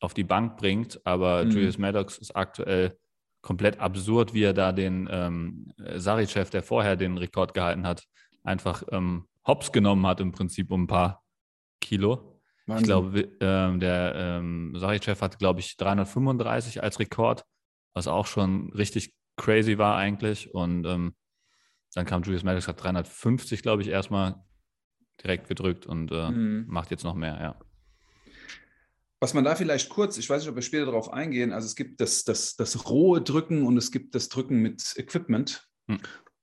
auf 0.00 0.14
die 0.14 0.24
Bank 0.24 0.56
bringt. 0.56 1.04
Aber 1.04 1.44
mhm. 1.44 1.50
Julius 1.50 1.78
Maddox 1.78 2.18
ist 2.18 2.34
aktuell 2.34 2.96
komplett 3.40 3.78
absurd, 3.78 4.34
wie 4.34 4.42
er 4.42 4.52
da 4.52 4.72
den 4.72 5.08
ähm, 5.10 5.72
Sarichev, 5.94 6.50
der 6.50 6.62
vorher 6.62 6.96
den 6.96 7.18
Rekord 7.18 7.54
gehalten 7.54 7.86
hat, 7.86 8.04
einfach 8.42 8.82
ähm, 8.90 9.26
hops 9.46 9.70
genommen 9.70 10.06
hat 10.06 10.20
im 10.20 10.32
Prinzip 10.32 10.72
um 10.72 10.84
ein 10.84 10.86
paar 10.88 11.22
Kilo. 11.80 12.40
Wahnsinn. 12.66 12.82
Ich 12.82 12.86
glaube, 12.86 13.36
ähm, 13.40 13.80
der 13.80 14.14
ähm, 14.14 14.74
Sarichev 14.76 15.22
hatte, 15.22 15.38
glaube 15.38 15.60
ich, 15.60 15.76
335 15.76 16.82
als 16.82 16.98
Rekord, 16.98 17.44
was 17.94 18.06
auch 18.06 18.26
schon 18.26 18.72
richtig 18.72 19.14
crazy 19.36 19.78
war 19.78 19.96
eigentlich. 19.96 20.54
Und 20.54 20.84
ähm, 20.84 21.14
dann 21.94 22.04
kam 22.04 22.22
Julius 22.22 22.44
Maddox, 22.44 22.68
hat 22.68 22.82
350, 22.82 23.62
glaube 23.62 23.82
ich, 23.82 23.88
erstmal 23.88 24.44
direkt 25.22 25.48
gedrückt 25.48 25.86
und 25.86 26.12
äh, 26.12 26.30
mhm. 26.30 26.66
macht 26.68 26.90
jetzt 26.90 27.04
noch 27.04 27.14
mehr, 27.14 27.38
ja. 27.40 27.58
Was 29.20 29.34
man 29.34 29.42
da 29.42 29.56
vielleicht 29.56 29.88
kurz, 29.88 30.16
ich 30.16 30.30
weiß 30.30 30.42
nicht, 30.42 30.50
ob 30.50 30.54
wir 30.54 30.62
später 30.62 30.86
darauf 30.86 31.12
eingehen, 31.12 31.52
also 31.52 31.66
es 31.66 31.74
gibt 31.74 32.00
das, 32.00 32.22
das, 32.22 32.54
das 32.54 32.88
rohe 32.88 33.20
Drücken 33.20 33.66
und 33.66 33.76
es 33.76 33.90
gibt 33.90 34.14
das 34.14 34.28
Drücken 34.28 34.60
mit 34.60 34.94
Equipment. 34.96 35.66
Hm. 35.88 35.98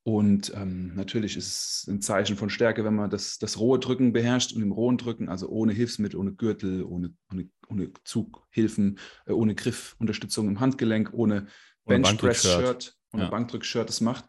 Und 0.07 0.53
ähm, 0.53 0.93
natürlich 0.93 1.35
ist 1.35 1.47
es 1.47 1.87
ein 1.87 1.99
Zeichen 1.99 2.37
von 2.37 2.51
Stärke, 2.51 2.85
wenn 2.85 2.93
man 2.93 3.09
das, 3.09 3.39
das 3.39 3.59
rohe 3.59 3.79
Drücken 3.79 4.13
beherrscht 4.13 4.53
und 4.53 4.61
im 4.61 4.71
rohen 4.71 4.99
Drücken, 4.99 5.29
also 5.29 5.49
ohne 5.49 5.73
Hilfsmittel, 5.73 6.19
ohne 6.19 6.31
Gürtel, 6.31 6.83
ohne, 6.83 7.15
ohne, 7.31 7.49
ohne 7.69 7.91
Zughilfen, 8.03 8.99
äh, 9.25 9.31
ohne 9.31 9.55
Griffunterstützung 9.55 10.47
im 10.47 10.59
Handgelenk, 10.59 11.11
ohne 11.11 11.47
Benchpress-Shirt, 11.85 12.95
ohne 13.13 13.23
ja. 13.23 13.29
Bankdrück-Shirt 13.31 13.89
das 13.89 13.99
macht. 13.99 14.25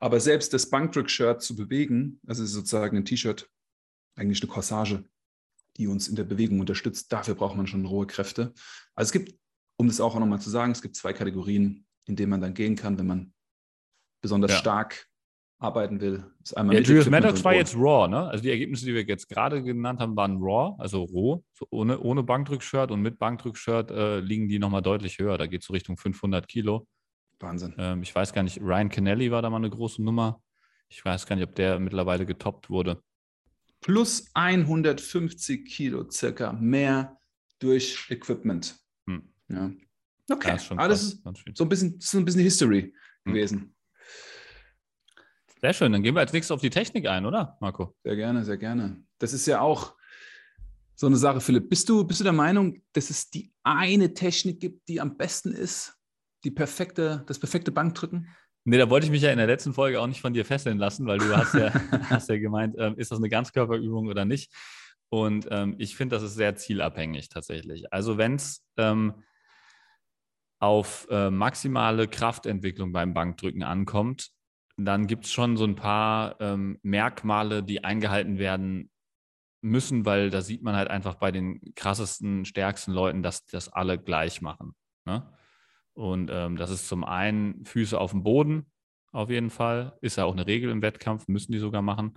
Aber 0.00 0.18
selbst 0.18 0.54
das 0.54 0.68
Bankdrück-Shirt 0.68 1.40
zu 1.40 1.54
bewegen, 1.54 2.18
also 2.26 2.44
sozusagen 2.44 2.96
ein 2.96 3.04
T-Shirt, 3.04 3.48
eigentlich 4.16 4.42
eine 4.42 4.50
Corsage, 4.50 5.04
die 5.76 5.86
uns 5.86 6.08
in 6.08 6.16
der 6.16 6.24
Bewegung 6.24 6.58
unterstützt, 6.58 7.12
dafür 7.12 7.36
braucht 7.36 7.56
man 7.56 7.68
schon 7.68 7.86
rohe 7.86 8.08
Kräfte. 8.08 8.52
Also 8.96 9.10
es 9.10 9.12
gibt, 9.12 9.38
um 9.76 9.86
das 9.86 10.00
auch 10.00 10.18
nochmal 10.18 10.40
zu 10.40 10.50
sagen, 10.50 10.72
es 10.72 10.82
gibt 10.82 10.96
zwei 10.96 11.12
Kategorien, 11.12 11.86
in 12.06 12.16
denen 12.16 12.30
man 12.30 12.40
dann 12.40 12.54
gehen 12.54 12.74
kann, 12.74 12.98
wenn 12.98 13.06
man 13.06 13.32
besonders 14.20 14.50
ja. 14.50 14.58
stark 14.58 15.06
arbeiten 15.62 16.00
will. 16.00 16.24
Ist 16.42 16.56
einmal 16.56 16.76
ja, 16.76 16.82
Julius 16.82 17.08
Maddox 17.08 17.44
war 17.44 17.54
jetzt 17.54 17.76
Raw, 17.76 18.08
ne? 18.08 18.26
Also 18.28 18.42
die 18.42 18.50
Ergebnisse, 18.50 18.84
die 18.84 18.94
wir 18.94 19.02
jetzt 19.02 19.28
gerade 19.28 19.62
genannt 19.62 20.00
haben, 20.00 20.16
waren 20.16 20.38
Raw, 20.38 20.74
also 20.78 21.04
roh, 21.04 21.44
so 21.52 21.66
ohne, 21.70 22.00
ohne 22.00 22.22
Bankdrückshirt 22.22 22.90
und 22.90 23.00
mit 23.00 23.18
Bankdrückshirt 23.18 23.90
äh, 23.90 24.20
liegen 24.20 24.48
die 24.48 24.58
nochmal 24.58 24.82
deutlich 24.82 25.18
höher. 25.18 25.38
Da 25.38 25.46
geht 25.46 25.60
es 25.60 25.66
so 25.66 25.72
Richtung 25.72 25.96
500 25.96 26.48
Kilo. 26.48 26.86
Wahnsinn. 27.38 27.74
Ähm, 27.78 28.02
ich 28.02 28.14
weiß 28.14 28.32
gar 28.32 28.42
nicht, 28.42 28.60
Ryan 28.60 28.88
Kennelly 28.88 29.30
war 29.30 29.42
da 29.42 29.50
mal 29.50 29.56
eine 29.56 29.70
große 29.70 30.02
Nummer. 30.02 30.42
Ich 30.88 31.04
weiß 31.04 31.26
gar 31.26 31.36
nicht, 31.36 31.48
ob 31.48 31.54
der 31.54 31.78
mittlerweile 31.78 32.26
getoppt 32.26 32.68
wurde. 32.68 33.02
Plus 33.80 34.30
150 34.34 35.64
Kilo 35.64 36.08
circa 36.10 36.52
mehr 36.52 37.18
durch 37.58 38.06
Equipment. 38.10 38.76
Hm. 39.06 39.22
Ja. 39.48 39.70
Okay, 40.30 40.48
ja, 40.48 40.54
ist 40.54 40.66
schon 40.66 40.78
alles 40.78 41.14
ist 41.14 41.22
so 41.54 41.64
ein 41.64 41.68
bisschen, 41.68 42.00
so 42.00 42.18
ein 42.18 42.24
bisschen 42.24 42.42
History 42.42 42.94
hm. 43.24 43.32
gewesen. 43.32 43.74
Sehr 45.62 45.74
schön, 45.74 45.92
dann 45.92 46.02
gehen 46.02 46.16
wir 46.16 46.20
als 46.20 46.32
nächstes 46.32 46.50
auf 46.50 46.60
die 46.60 46.70
Technik 46.70 47.06
ein, 47.06 47.24
oder, 47.24 47.56
Marco? 47.60 47.94
Sehr 48.02 48.16
gerne, 48.16 48.44
sehr 48.44 48.58
gerne. 48.58 49.04
Das 49.18 49.32
ist 49.32 49.46
ja 49.46 49.60
auch 49.60 49.94
so 50.96 51.06
eine 51.06 51.16
Sache, 51.16 51.40
Philipp. 51.40 51.68
Bist 51.68 51.88
du, 51.88 52.04
bist 52.04 52.18
du 52.18 52.24
der 52.24 52.32
Meinung, 52.32 52.82
dass 52.92 53.10
es 53.10 53.30
die 53.30 53.52
eine 53.62 54.12
Technik 54.12 54.58
gibt, 54.58 54.88
die 54.88 55.00
am 55.00 55.16
besten 55.16 55.52
ist? 55.52 55.94
Die 56.42 56.50
perfekte, 56.50 57.22
das 57.28 57.38
perfekte 57.38 57.70
Bankdrücken? 57.70 58.28
Nee, 58.64 58.76
da 58.76 58.90
wollte 58.90 59.06
ich 59.06 59.12
mich 59.12 59.22
ja 59.22 59.30
in 59.30 59.38
der 59.38 59.46
letzten 59.46 59.72
Folge 59.72 60.00
auch 60.00 60.08
nicht 60.08 60.20
von 60.20 60.34
dir 60.34 60.44
fesseln 60.44 60.78
lassen, 60.78 61.06
weil 61.06 61.18
du 61.18 61.36
hast 61.36 61.54
ja, 61.54 61.72
hast 62.10 62.28
ja 62.28 62.38
gemeint, 62.38 62.74
ähm, 62.78 62.98
ist 62.98 63.12
das 63.12 63.18
eine 63.18 63.28
Ganzkörperübung 63.28 64.08
oder 64.08 64.24
nicht? 64.24 64.52
Und 65.10 65.46
ähm, 65.52 65.76
ich 65.78 65.94
finde, 65.94 66.16
das 66.16 66.24
ist 66.24 66.34
sehr 66.34 66.56
zielabhängig 66.56 67.28
tatsächlich. 67.28 67.92
Also 67.92 68.18
wenn 68.18 68.34
es 68.34 68.64
ähm, 68.78 69.14
auf 70.58 71.06
äh, 71.08 71.30
maximale 71.30 72.08
Kraftentwicklung 72.08 72.92
beim 72.92 73.14
Bankdrücken 73.14 73.62
ankommt, 73.62 74.32
dann 74.84 75.06
gibt 75.06 75.24
es 75.24 75.32
schon 75.32 75.56
so 75.56 75.64
ein 75.64 75.76
paar 75.76 76.40
ähm, 76.40 76.78
Merkmale, 76.82 77.62
die 77.62 77.84
eingehalten 77.84 78.38
werden 78.38 78.90
müssen, 79.60 80.04
weil 80.04 80.30
da 80.30 80.40
sieht 80.40 80.62
man 80.62 80.74
halt 80.74 80.88
einfach 80.88 81.14
bei 81.14 81.30
den 81.30 81.60
krassesten, 81.74 82.44
stärksten 82.44 82.92
Leuten, 82.92 83.22
dass 83.22 83.46
das 83.46 83.68
alle 83.68 83.98
gleich 83.98 84.40
machen. 84.42 84.74
Ne? 85.04 85.26
Und 85.94 86.30
ähm, 86.32 86.56
das 86.56 86.70
ist 86.70 86.88
zum 86.88 87.04
einen 87.04 87.64
Füße 87.64 87.98
auf 87.98 88.10
dem 88.10 88.22
Boden, 88.22 88.70
auf 89.12 89.30
jeden 89.30 89.50
Fall. 89.50 89.96
Ist 90.00 90.16
ja 90.16 90.24
auch 90.24 90.32
eine 90.32 90.46
Regel 90.46 90.70
im 90.70 90.82
Wettkampf, 90.82 91.28
müssen 91.28 91.52
die 91.52 91.58
sogar 91.58 91.82
machen. 91.82 92.14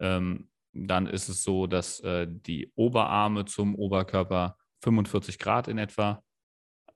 Ähm, 0.00 0.50
dann 0.72 1.06
ist 1.06 1.28
es 1.28 1.42
so, 1.42 1.66
dass 1.66 2.00
äh, 2.00 2.26
die 2.28 2.72
Oberarme 2.74 3.44
zum 3.44 3.74
Oberkörper 3.74 4.56
45 4.82 5.38
Grad 5.38 5.68
in 5.68 5.78
etwa 5.78 6.22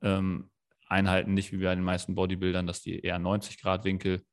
ähm, 0.00 0.50
einhalten, 0.88 1.35
nicht 1.35 1.52
wie 1.52 1.62
bei 1.62 1.75
den 1.75 1.85
meisten 1.85 2.14
Bodybuildern, 2.14 2.67
dass 2.67 2.83
die 2.83 3.00
eher 3.00 3.19
90 3.19 3.61
Grad 3.61 3.85
Winkel 3.85 4.25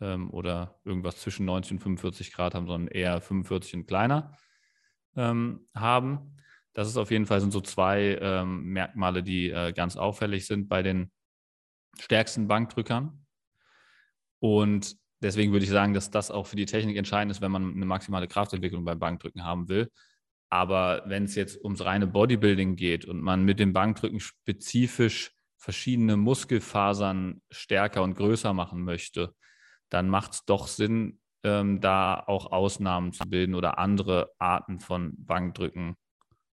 ähm, 0.00 0.30
oder 0.30 0.80
irgendwas 0.84 1.18
zwischen 1.18 1.46
90 1.46 1.72
und 1.72 1.78
45 1.80 2.32
Grad 2.32 2.54
haben, 2.54 2.66
sondern 2.66 2.88
eher 2.88 3.20
45 3.20 3.74
und 3.74 3.86
kleiner 3.86 4.36
ähm, 5.16 5.66
haben. 5.74 6.36
Das 6.72 6.88
ist 6.88 6.96
auf 6.96 7.10
jeden 7.10 7.26
Fall 7.26 7.40
sind 7.40 7.52
so 7.52 7.60
zwei 7.60 8.18
ähm, 8.20 8.64
Merkmale, 8.72 9.22
die 9.22 9.50
äh, 9.50 9.72
ganz 9.72 9.96
auffällig 9.96 10.46
sind 10.46 10.68
bei 10.68 10.82
den 10.82 11.10
stärksten 11.98 12.46
Bankdrückern. 12.46 13.26
Und 14.40 14.96
deswegen 15.20 15.52
würde 15.52 15.64
ich 15.64 15.70
sagen, 15.70 15.94
dass 15.94 16.10
das 16.10 16.30
auch 16.30 16.46
für 16.46 16.56
die 16.56 16.66
Technik 16.66 16.96
entscheidend 16.96 17.32
ist, 17.32 17.40
wenn 17.40 17.50
man 17.50 17.74
eine 17.74 17.86
maximale 17.86 18.28
Kraftentwicklung 18.28 18.84
beim 18.84 18.98
Bankdrücken 18.98 19.44
haben 19.44 19.68
will. 19.68 19.90
Aber 20.50 21.02
wenn 21.06 21.24
es 21.24 21.34
jetzt 21.34 21.62
ums 21.62 21.84
reine 21.84 22.06
Bodybuilding 22.06 22.76
geht 22.76 23.04
und 23.04 23.20
man 23.20 23.44
mit 23.44 23.58
dem 23.58 23.72
Bankdrücken 23.72 24.20
spezifisch 24.20 25.32
verschiedene 25.56 26.16
Muskelfasern 26.16 27.42
stärker 27.50 28.02
und 28.02 28.14
größer 28.14 28.54
machen 28.54 28.84
möchte, 28.84 29.34
dann 29.90 30.08
macht 30.08 30.32
es 30.32 30.44
doch 30.44 30.66
Sinn, 30.66 31.20
ähm, 31.44 31.80
da 31.80 32.22
auch 32.26 32.52
Ausnahmen 32.52 33.12
zu 33.12 33.28
bilden 33.28 33.54
oder 33.54 33.78
andere 33.78 34.32
Arten 34.38 34.80
von 34.80 35.14
Bankdrücken 35.16 35.96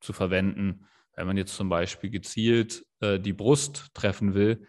zu 0.00 0.12
verwenden. 0.12 0.86
Wenn 1.16 1.26
man 1.26 1.36
jetzt 1.36 1.56
zum 1.56 1.68
Beispiel 1.68 2.10
gezielt 2.10 2.84
äh, 3.00 3.18
die 3.18 3.32
Brust 3.32 3.88
treffen 3.94 4.34
will, 4.34 4.66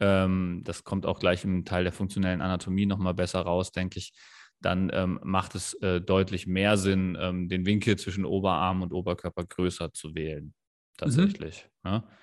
ähm, 0.00 0.62
das 0.64 0.84
kommt 0.84 1.06
auch 1.06 1.20
gleich 1.20 1.44
im 1.44 1.64
Teil 1.64 1.84
der 1.84 1.92
funktionellen 1.92 2.40
Anatomie 2.40 2.86
nochmal 2.86 3.14
besser 3.14 3.40
raus, 3.40 3.70
denke 3.70 3.98
ich, 3.98 4.12
dann 4.60 4.90
ähm, 4.92 5.20
macht 5.22 5.54
es 5.54 5.74
äh, 5.74 6.00
deutlich 6.00 6.46
mehr 6.46 6.76
Sinn, 6.76 7.16
ähm, 7.20 7.48
den 7.48 7.66
Winkel 7.66 7.96
zwischen 7.96 8.24
Oberarm 8.24 8.82
und 8.82 8.92
Oberkörper 8.92 9.44
größer 9.44 9.92
zu 9.92 10.14
wählen. 10.14 10.54
Tatsächlich. 10.96 11.68
Mhm. 11.82 11.90
Ne? 11.90 12.04
Ja. 12.04 12.18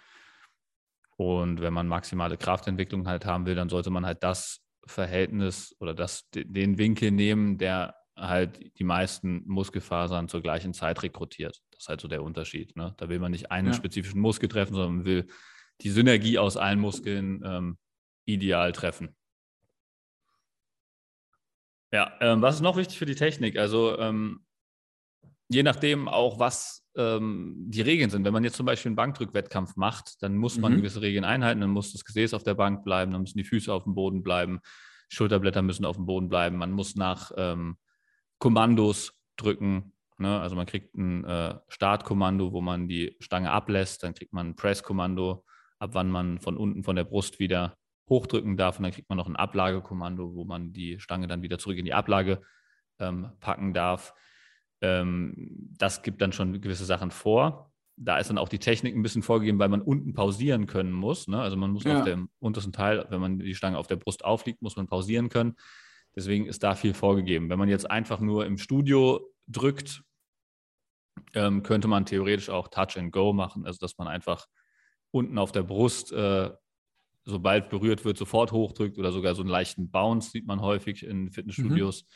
Und 1.17 1.62
wenn 1.62 1.74
man 1.74 1.88
maximale 1.88 2.38
Kraftentwicklung 2.38 3.08
halt 3.08 3.25
haben 3.25 3.46
will, 3.46 3.53
dann 3.53 3.70
sollte 3.70 3.91
man 3.91 4.05
halt 4.05 4.24
das 4.24 4.60
Verhältnis 4.91 5.75
oder 5.79 5.93
das, 5.93 6.29
den 6.33 6.77
Winkel 6.77 7.12
nehmen, 7.12 7.57
der 7.57 7.95
halt 8.15 8.77
die 8.77 8.83
meisten 8.83 9.43
Muskelfasern 9.48 10.27
zur 10.27 10.41
gleichen 10.41 10.74
Zeit 10.74 11.01
rekrutiert. 11.01 11.62
Das 11.71 11.83
ist 11.83 11.89
halt 11.89 12.01
so 12.01 12.07
der 12.07 12.24
Unterschied. 12.24 12.75
Ne? 12.75 12.93
Da 12.98 13.10
will 13.10 13.19
man 13.19 13.31
nicht 13.31 13.51
einen 13.51 13.67
ja. 13.67 13.74
spezifischen 13.74 14.21
Muskel 14.21 14.50
treffen, 14.50 14.74
sondern 14.74 14.98
man 14.98 15.05
will 15.05 15.27
die 15.81 15.89
Synergie 15.89 16.38
aus 16.38 16.57
allen 16.57 16.79
Muskeln 16.79 17.41
ähm, 17.43 17.77
ideal 18.25 18.71
treffen. 18.71 19.15
Ja, 21.91 22.15
ähm, 22.21 22.41
was 22.41 22.55
ist 22.55 22.62
noch 22.62 22.77
wichtig 22.77 22.98
für 22.98 23.05
die 23.05 23.15
Technik? 23.15 23.57
Also 23.57 23.98
ähm, 23.98 24.45
je 25.50 25.63
nachdem 25.63 26.07
auch, 26.07 26.39
was 26.39 26.80
ähm, 26.95 27.55
die 27.57 27.81
Regeln 27.81 28.10
sind. 28.10 28.25
Wenn 28.25 28.33
man 28.33 28.43
jetzt 28.43 28.57
zum 28.57 28.65
Beispiel 28.65 28.89
einen 28.89 28.95
Bankdrückwettkampf 28.95 29.75
macht, 29.75 30.21
dann 30.21 30.36
muss 30.36 30.57
man 30.57 30.74
mhm. 30.74 30.77
gewisse 30.77 31.01
Regeln 31.01 31.24
einhalten. 31.24 31.62
Dann 31.62 31.69
muss 31.69 31.91
das 31.91 32.05
Gesäß 32.05 32.33
auf 32.33 32.43
der 32.43 32.55
Bank 32.55 32.83
bleiben, 32.83 33.12
dann 33.12 33.21
müssen 33.21 33.38
die 33.38 33.43
Füße 33.43 33.74
auf 33.74 33.83
dem 33.83 33.95
Boden 33.95 34.24
bleiben, 34.24 34.60
Schulterblätter 35.10 35.62
müssen 35.62 35.86
auf 35.86 35.95
dem 35.95 36.05
Boden 36.05 36.29
bleiben. 36.29 36.57
Man 36.57 36.71
muss 36.71 36.95
nach 36.95 37.31
ähm, 37.36 37.77
Kommandos 38.39 39.13
drücken. 39.38 39.93
Ne? 40.17 40.39
Also 40.39 40.55
man 40.55 40.65
kriegt 40.65 40.95
ein 40.95 41.24
äh, 41.25 41.55
Startkommando, 41.67 42.53
wo 42.53 42.62
man 42.62 42.88
die 42.88 43.15
Stange 43.19 43.51
ablässt. 43.51 44.03
Dann 44.03 44.13
kriegt 44.13 44.33
man 44.33 44.50
ein 44.50 44.55
Presskommando, 44.55 45.45
ab 45.79 45.91
wann 45.93 46.10
man 46.10 46.39
von 46.39 46.57
unten 46.57 46.83
von 46.83 46.95
der 46.95 47.03
Brust 47.03 47.39
wieder 47.39 47.77
hochdrücken 48.10 48.57
darf. 48.57 48.77
Und 48.77 48.83
dann 48.83 48.91
kriegt 48.91 49.10
man 49.10 49.17
noch 49.17 49.27
ein 49.27 49.36
Ablagekommando, 49.36 50.36
wo 50.36 50.43
man 50.43 50.74
die 50.74 51.00
Stange 51.00 51.27
dann 51.27 51.41
wieder 51.41 51.57
zurück 51.57 51.77
in 51.77 51.86
die 51.86 51.93
Ablage 51.93 52.41
ähm, 53.00 53.31
packen 53.39 53.74
darf 53.74 54.13
das 54.81 56.01
gibt 56.01 56.21
dann 56.21 56.33
schon 56.33 56.59
gewisse 56.59 56.85
Sachen 56.85 57.11
vor. 57.11 57.71
Da 57.97 58.17
ist 58.17 58.31
dann 58.31 58.39
auch 58.39 58.50
die 58.50 58.59
Technik 58.59 58.95
ein 58.95 59.03
bisschen 59.03 59.21
vorgegeben, 59.21 59.59
weil 59.59 59.69
man 59.69 59.81
unten 59.81 60.13
pausieren 60.13 60.65
können 60.65 60.91
muss. 60.91 61.27
Ne? 61.27 61.39
Also 61.39 61.55
man 61.55 61.71
muss 61.71 61.83
ja. 61.83 62.00
auf 62.00 62.05
dem 62.05 62.29
untersten 62.39 62.73
Teil, 62.73 63.05
wenn 63.09 63.21
man 63.21 63.38
die 63.38 63.53
Stange 63.53 63.77
auf 63.77 63.85
der 63.85 63.97
Brust 63.97 64.25
aufliegt, 64.25 64.61
muss 64.61 64.75
man 64.75 64.88
pausieren 64.88 65.29
können. 65.29 65.55
Deswegen 66.15 66.45
ist 66.45 66.63
da 66.63 66.73
viel 66.73 66.93
vorgegeben. 66.93 67.50
Wenn 67.50 67.59
man 67.59 67.69
jetzt 67.69 67.89
einfach 67.89 68.19
nur 68.19 68.45
im 68.45 68.57
Studio 68.57 69.31
drückt, 69.47 70.03
ähm, 71.33 71.61
könnte 71.63 71.88
man 71.88 72.05
theoretisch 72.05 72.50
auch 72.50 72.67
Touch 72.69 72.97
and 72.97 73.11
Go 73.11 73.33
machen, 73.33 73.65
also 73.65 73.77
dass 73.79 73.97
man 73.97 74.07
einfach 74.07 74.47
unten 75.11 75.38
auf 75.38 75.51
der 75.51 75.63
Brust, 75.63 76.11
äh, 76.11 76.50
sobald 77.23 77.69
berührt 77.69 78.03
wird, 78.03 78.17
sofort 78.17 78.51
hochdrückt 78.51 78.97
oder 78.97 79.11
sogar 79.11 79.35
so 79.35 79.41
einen 79.41 79.50
leichten 79.50 79.91
Bounce 79.91 80.31
sieht 80.31 80.47
man 80.47 80.61
häufig 80.61 81.05
in 81.05 81.31
Fitnessstudios. 81.31 82.03
Mhm. 82.03 82.07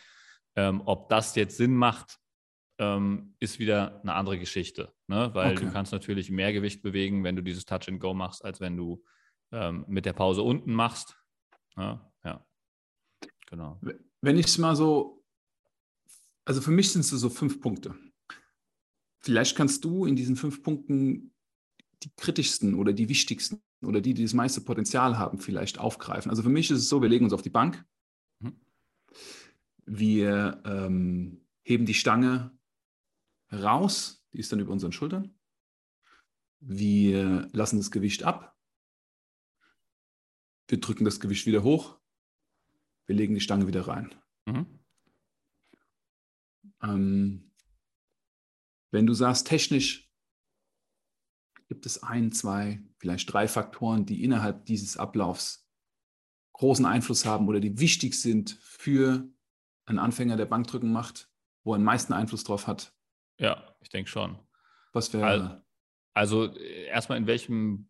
Ähm, 0.58 0.82
ob 0.86 1.10
das 1.10 1.36
jetzt 1.36 1.58
Sinn 1.58 1.76
macht, 1.76 2.18
ähm, 2.78 3.36
ist 3.40 3.60
wieder 3.60 4.02
eine 4.02 4.14
andere 4.14 4.38
Geschichte, 4.38 4.94
ne? 5.08 5.30
weil 5.34 5.54
okay. 5.54 5.66
du 5.66 5.72
kannst 5.72 5.92
natürlich 5.92 6.30
mehr 6.30 6.54
Gewicht 6.54 6.82
bewegen, 6.82 7.24
wenn 7.24 7.36
du 7.36 7.44
dieses 7.44 7.66
Touch 7.66 7.88
and 7.88 8.00
Go 8.00 8.14
machst, 8.14 8.44
als 8.44 8.60
wenn 8.60 8.76
du 8.76 9.04
ähm, 9.52 9.86
mit 9.88 10.06
der 10.06 10.14
Pause 10.14 10.42
unten 10.42 10.74
machst. 10.74 11.18
Ja, 11.78 12.12
ja. 12.24 12.46
genau. 13.48 13.80
Wenn 14.22 14.38
ich 14.38 14.48
es 14.48 14.58
mal 14.58 14.76
so, 14.76 15.24
also 16.46 16.62
für 16.62 16.72
mich 16.72 16.92
sind 16.92 17.02
es 17.02 17.10
so 17.10 17.30
fünf 17.30 17.62
Punkte. 17.62 17.96
Vielleicht 19.22 19.56
kannst 19.56 19.84
du 19.84 20.06
in 20.06 20.16
diesen 20.16 20.36
fünf 20.36 20.62
Punkten 20.62 21.34
die 22.04 22.12
kritischsten 22.16 22.76
oder 22.76 22.94
die 22.94 23.10
wichtigsten 23.10 23.62
oder 23.82 24.02
die, 24.02 24.14
die 24.14 24.24
das 24.24 24.34
meiste 24.34 24.62
Potenzial 24.62 25.18
haben, 25.18 25.40
vielleicht 25.40 25.80
aufgreifen. 25.80 26.30
Also 26.30 26.44
für 26.44 26.50
mich 26.50 26.70
ist 26.70 26.80
es 26.80 26.90
so, 26.90 27.02
wir 27.02 27.10
legen 27.10 27.26
uns 27.26 27.34
auf 27.34 27.42
die 27.42 27.50
Bank. 27.50 27.84
Mhm. 28.40 28.60
Wir 29.86 30.62
ähm, 30.66 31.46
heben 31.64 31.86
die 31.86 31.94
Stange 31.94 32.55
raus, 33.52 34.26
die 34.34 34.40
ist 34.40 34.52
dann 34.52 34.60
über 34.60 34.72
unseren 34.72 34.92
Schultern. 34.92 35.38
Wir 36.60 37.48
lassen 37.52 37.78
das 37.78 37.92
Gewicht 37.92 38.24
ab. 38.24 38.58
Wir 40.68 40.80
drücken 40.80 41.06
das 41.06 41.20
Gewicht 41.20 41.46
wieder 41.46 41.64
hoch. 41.64 42.00
Wir 43.06 43.16
legen 43.16 43.36
die 43.36 43.42
Stange 43.42 43.68
wieder 43.68 43.88
rein. 43.88 44.16
Mhm. 44.46 44.80
Ähm, 46.82 47.52
wenn 48.92 49.06
du 49.06 49.14
sagst, 49.14 49.48
technisch 49.48 50.12
gibt 51.68 51.86
es 51.86 52.02
ein, 52.02 52.32
zwei, 52.32 52.84
vielleicht 52.98 53.32
drei 53.32 53.48
Faktoren, 53.48 54.06
die 54.06 54.24
innerhalb 54.24 54.66
dieses 54.66 54.98
Ablaufs 54.98 55.68
großen 56.54 56.86
Einfluss 56.86 57.26
haben 57.26 57.48
oder 57.48 57.60
die 57.60 57.80
wichtig 57.80 58.16
sind 58.16 58.58
für 58.62 59.28
einen 59.86 60.00
Anfänger, 60.00 60.38
der 60.38 60.46
Bankdrücken 60.46 60.92
macht, 60.92 61.30
wo 61.64 61.74
er 61.74 61.78
den 61.78 61.84
meisten 61.84 62.14
Einfluss 62.14 62.44
drauf 62.44 62.68
hat, 62.68 62.95
ja, 63.40 63.76
ich 63.82 63.90
denke 63.90 64.10
schon. 64.10 64.38
Was 64.94 65.14
wäre. 65.14 65.64
Also, 66.14 66.48
also 66.48 66.58
erstmal 66.58 67.18
in 67.18 67.28
welchem 67.28 67.90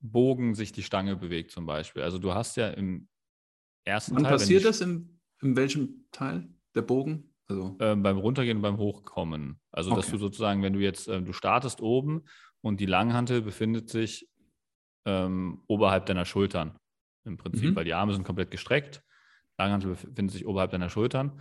Bogen 0.00 0.54
sich 0.54 0.72
die 0.72 0.82
Stange 0.82 1.16
bewegt, 1.16 1.50
zum 1.50 1.66
Beispiel. 1.66 2.02
Also 2.02 2.18
du 2.18 2.32
hast 2.32 2.56
ja 2.56 2.68
im 2.68 3.08
ersten 3.84 4.14
Wann 4.14 4.22
Teil. 4.22 4.32
Wann 4.32 4.38
passiert 4.38 4.64
das 4.64 4.80
im, 4.80 5.20
in 5.42 5.56
welchem 5.56 6.06
Teil 6.12 6.48
der 6.74 6.82
Bogen? 6.82 7.32
Also 7.48 7.76
äh, 7.78 7.94
beim 7.94 8.18
Runtergehen 8.18 8.58
und 8.58 8.62
beim 8.62 8.78
Hochkommen. 8.78 9.60
Also 9.70 9.92
okay. 9.92 10.00
dass 10.00 10.10
du 10.10 10.18
sozusagen, 10.18 10.62
wenn 10.62 10.72
du 10.72 10.80
jetzt, 10.80 11.08
äh, 11.08 11.22
du 11.22 11.32
startest 11.32 11.80
oben 11.80 12.24
und 12.60 12.80
die 12.80 12.86
Langhantel 12.86 13.40
befindet 13.40 13.88
sich 13.88 14.28
ähm, 15.04 15.62
oberhalb 15.68 16.06
deiner 16.06 16.24
Schultern 16.24 16.76
im 17.24 17.36
Prinzip, 17.36 17.70
mhm. 17.70 17.76
weil 17.76 17.84
die 17.84 17.94
Arme 17.94 18.12
sind 18.12 18.24
komplett 18.24 18.50
gestreckt. 18.50 19.02
Langhantel 19.58 19.90
befindet 19.90 20.32
sich 20.32 20.46
oberhalb 20.46 20.72
deiner 20.72 20.90
Schultern. 20.90 21.40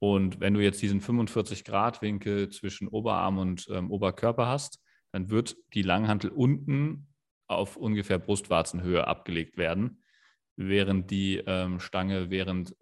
Und 0.00 0.40
wenn 0.40 0.54
du 0.54 0.60
jetzt 0.60 0.80
diesen 0.80 1.00
45-Grad-Winkel 1.00 2.50
zwischen 2.50 2.88
Oberarm 2.88 3.38
und 3.38 3.66
ähm, 3.70 3.90
Oberkörper 3.90 4.46
hast, 4.46 4.80
dann 5.12 5.30
wird 5.30 5.56
die 5.74 5.82
Langhantel 5.82 6.30
unten 6.30 7.08
auf 7.48 7.76
ungefähr 7.76 8.18
Brustwarzenhöhe 8.18 9.06
abgelegt 9.06 9.56
werden, 9.56 10.02
während 10.56 11.10
die 11.10 11.38
ähm, 11.46 11.80
Stange 11.80 12.30
während 12.30 12.76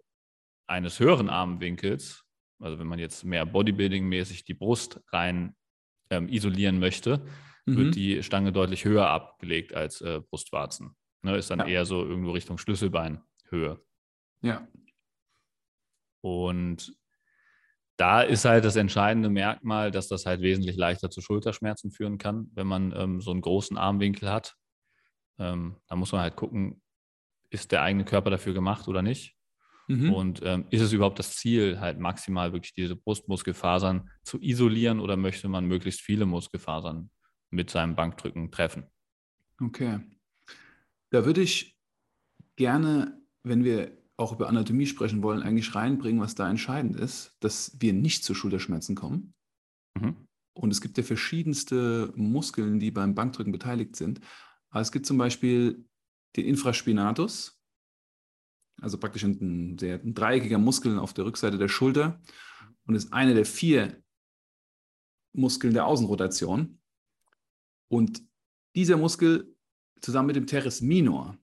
eines 0.67 0.99
höheren 0.99 1.29
Armwinkels, 1.29 2.25
also 2.59 2.77
wenn 2.77 2.87
man 2.87 2.99
jetzt 2.99 3.23
mehr 3.23 3.45
Bodybuilding-mäßig 3.45 4.43
die 4.43 4.53
Brust 4.53 5.01
rein 5.11 5.55
ähm, 6.09 6.27
isolieren 6.27 6.79
möchte, 6.79 7.25
mhm. 7.65 7.77
wird 7.77 7.95
die 7.95 8.23
Stange 8.23 8.51
deutlich 8.51 8.85
höher 8.85 9.09
abgelegt 9.09 9.73
als 9.73 10.01
äh, 10.01 10.21
Brustwarzen. 10.29 10.95
Ne, 11.23 11.37
ist 11.37 11.49
dann 11.49 11.59
ja. 11.59 11.65
eher 11.65 11.85
so 11.85 12.03
irgendwo 12.03 12.31
Richtung 12.31 12.57
Schlüsselbeinhöhe. 12.57 13.81
Ja. 14.41 14.67
Und 16.21 16.96
da 17.97 18.21
ist 18.21 18.45
halt 18.45 18.63
das 18.63 18.75
entscheidende 18.75 19.29
Merkmal, 19.29 19.91
dass 19.91 20.07
das 20.07 20.25
halt 20.25 20.41
wesentlich 20.41 20.77
leichter 20.77 21.09
zu 21.09 21.21
Schulterschmerzen 21.21 21.91
führen 21.91 22.17
kann, 22.17 22.49
wenn 22.53 22.67
man 22.67 22.93
ähm, 22.95 23.21
so 23.21 23.31
einen 23.31 23.41
großen 23.41 23.77
Armwinkel 23.77 24.29
hat. 24.29 24.55
Ähm, 25.39 25.77
da 25.87 25.95
muss 25.95 26.11
man 26.11 26.21
halt 26.21 26.35
gucken, 26.35 26.81
ist 27.49 27.71
der 27.71 27.81
eigene 27.81 28.05
Körper 28.05 28.29
dafür 28.29 28.53
gemacht 28.53 28.87
oder 28.87 29.01
nicht? 29.01 29.35
Mhm. 29.87 30.13
Und 30.13 30.41
ähm, 30.43 30.65
ist 30.69 30.81
es 30.81 30.93
überhaupt 30.93 31.17
das 31.17 31.35
Ziel, 31.35 31.79
halt 31.79 31.99
maximal 31.99 32.53
wirklich 32.53 32.73
diese 32.73 32.95
Brustmuskelfasern 32.95 34.09
zu 34.23 34.39
isolieren 34.41 34.99
oder 34.99 35.17
möchte 35.17 35.47
man 35.47 35.65
möglichst 35.65 36.01
viele 36.01 36.25
Muskelfasern 36.25 37.09
mit 37.49 37.69
seinem 37.69 37.95
Bankdrücken 37.95 38.51
treffen? 38.51 38.87
Okay. 39.61 39.99
Da 41.09 41.25
würde 41.25 41.41
ich 41.41 41.77
gerne, 42.57 43.21
wenn 43.43 43.63
wir 43.63 43.97
auch 44.17 44.33
über 44.33 44.49
Anatomie 44.49 44.87
sprechen 44.87 45.21
wollen, 45.21 45.43
eigentlich 45.43 45.75
reinbringen, 45.75 46.19
was 46.19 46.35
da 46.35 46.49
entscheidend 46.49 46.95
ist, 46.95 47.35
dass 47.39 47.77
wir 47.79 47.93
nicht 47.93 48.23
zu 48.23 48.33
Schulterschmerzen 48.33 48.95
kommen. 48.95 49.35
Mhm. 49.95 50.27
Und 50.53 50.71
es 50.71 50.81
gibt 50.81 50.97
ja 50.97 51.03
verschiedenste 51.03 52.11
Muskeln, 52.15 52.79
die 52.79 52.89
beim 52.89 53.13
Bankdrücken 53.13 53.51
beteiligt 53.51 53.95
sind. 53.95 54.19
Aber 54.69 54.81
es 54.81 54.91
gibt 54.91 55.05
zum 55.05 55.19
Beispiel 55.19 55.85
den 56.35 56.45
Infraspinatus, 56.45 57.61
also 58.81 58.97
praktisch 58.97 59.23
ein, 59.23 59.77
sehr, 59.77 60.01
ein 60.01 60.15
dreieckiger 60.15 60.57
Muskel 60.57 60.97
auf 60.97 61.13
der 61.13 61.25
Rückseite 61.25 61.59
der 61.59 61.67
Schulter 61.67 62.19
und 62.85 62.95
ist 62.95 63.13
einer 63.13 63.35
der 63.35 63.45
vier 63.45 64.03
Muskeln 65.33 65.73
der 65.73 65.85
Außenrotation. 65.85 66.79
Und 67.87 68.23
dieser 68.75 68.97
Muskel 68.97 69.55
zusammen 70.01 70.27
mit 70.27 70.35
dem 70.35 70.47
Teres 70.47 70.81
minor, 70.81 71.37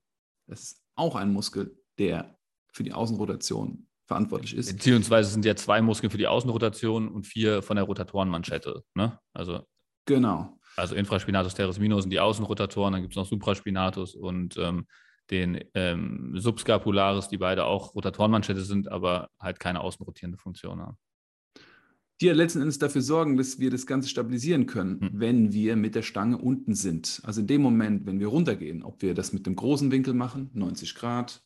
das 0.47 0.63
ist 0.63 0.85
auch 0.97 1.15
ein 1.15 1.33
Muskel, 1.33 1.81
der 1.99 2.37
für 2.75 2.83
die 2.83 2.93
Außenrotation 2.93 3.87
verantwortlich 4.07 4.55
ist. 4.55 4.73
Beziehungsweise 4.73 5.31
sind 5.31 5.45
ja 5.45 5.57
zwei 5.57 5.81
Muskeln 5.81 6.11
für 6.11 6.19
die 6.19 6.27
Außenrotation 6.27 7.09
und 7.09 7.27
vier 7.27 7.63
von 7.63 7.77
der 7.77 7.85
Rotatorenmanschette. 7.85 8.83
Ne? 8.95 9.19
Also, 9.33 9.67
genau. 10.05 10.59
Also 10.77 10.95
Infraspinatus 10.95 11.55
teres 11.55 11.79
minor 11.79 12.03
sind 12.03 12.11
die 12.11 12.21
Außenrotatoren, 12.21 12.93
dann 12.93 13.03
gibt 13.03 13.15
es 13.15 13.17
noch 13.17 13.27
Supraspinatus 13.27 14.15
und 14.15 14.57
ähm, 14.59 14.87
den 15.31 15.61
ähm, 15.75 16.33
Subscapularis, 16.35 17.29
die 17.29 17.39
beide 17.39 17.65
auch 17.65 17.95
Rotatorenmanschette 17.95 18.63
sind, 18.63 18.91
aber 18.91 19.31
halt 19.41 19.59
keine 19.59 19.81
außenrotierende 19.81 20.37
Funktion 20.37 20.83
haben. 20.83 20.99
Die 22.21 22.27
ja 22.27 22.33
letzten 22.35 22.61
Endes 22.61 22.79
dafür 22.79 23.03
sorgen, 23.03 23.37
dass 23.37 23.59
wir 23.59 23.71
das 23.71 23.87
Ganze 23.87 24.09
stabilisieren 24.09 24.67
können, 24.67 25.01
hm. 25.01 25.11
wenn 25.15 25.53
wir 25.53 25.77
mit 25.77 25.95
der 25.95 26.03
Stange 26.03 26.39
unten 26.39 26.75
sind. 26.75 27.21
Also 27.25 27.41
in 27.41 27.47
dem 27.47 27.63
Moment, 27.63 28.07
wenn 28.07 28.21
wir 28.21 28.29
runtergehen, 28.29 28.83
ob 28.83 29.01
wir 29.03 29.15
das 29.15 29.33
mit 29.33 29.47
dem 29.47 29.57
großen 29.57 29.91
Winkel 29.91 30.15
machen, 30.15 30.51
90 30.53 30.95
Grad, 30.95 31.43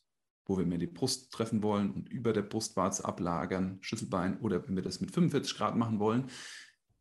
wo 0.49 0.59
wir 0.59 0.67
mehr 0.67 0.79
die 0.79 0.87
Brust 0.87 1.31
treffen 1.31 1.63
wollen 1.63 1.93
und 1.93 2.09
über 2.09 2.33
der 2.33 2.43
Brustwarze 2.43 3.05
ablagern, 3.05 3.79
Schlüsselbein, 3.83 4.41
oder 4.41 4.67
wenn 4.67 4.75
wir 4.75 4.83
das 4.83 5.01
mit 5.01 5.13
45 5.13 5.57
Grad 5.57 5.77
machen 5.77 6.01
wollen, 6.01 6.31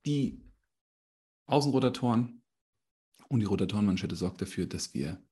die 0.06 0.44
Außenrotatoren 1.48 2.44
und 3.30 3.40
die 3.40 3.46
Rotatorenmanschette 3.46 4.16
sorgt 4.16 4.42
dafür, 4.42 4.68
dass 4.68 4.94
wir 4.94 5.24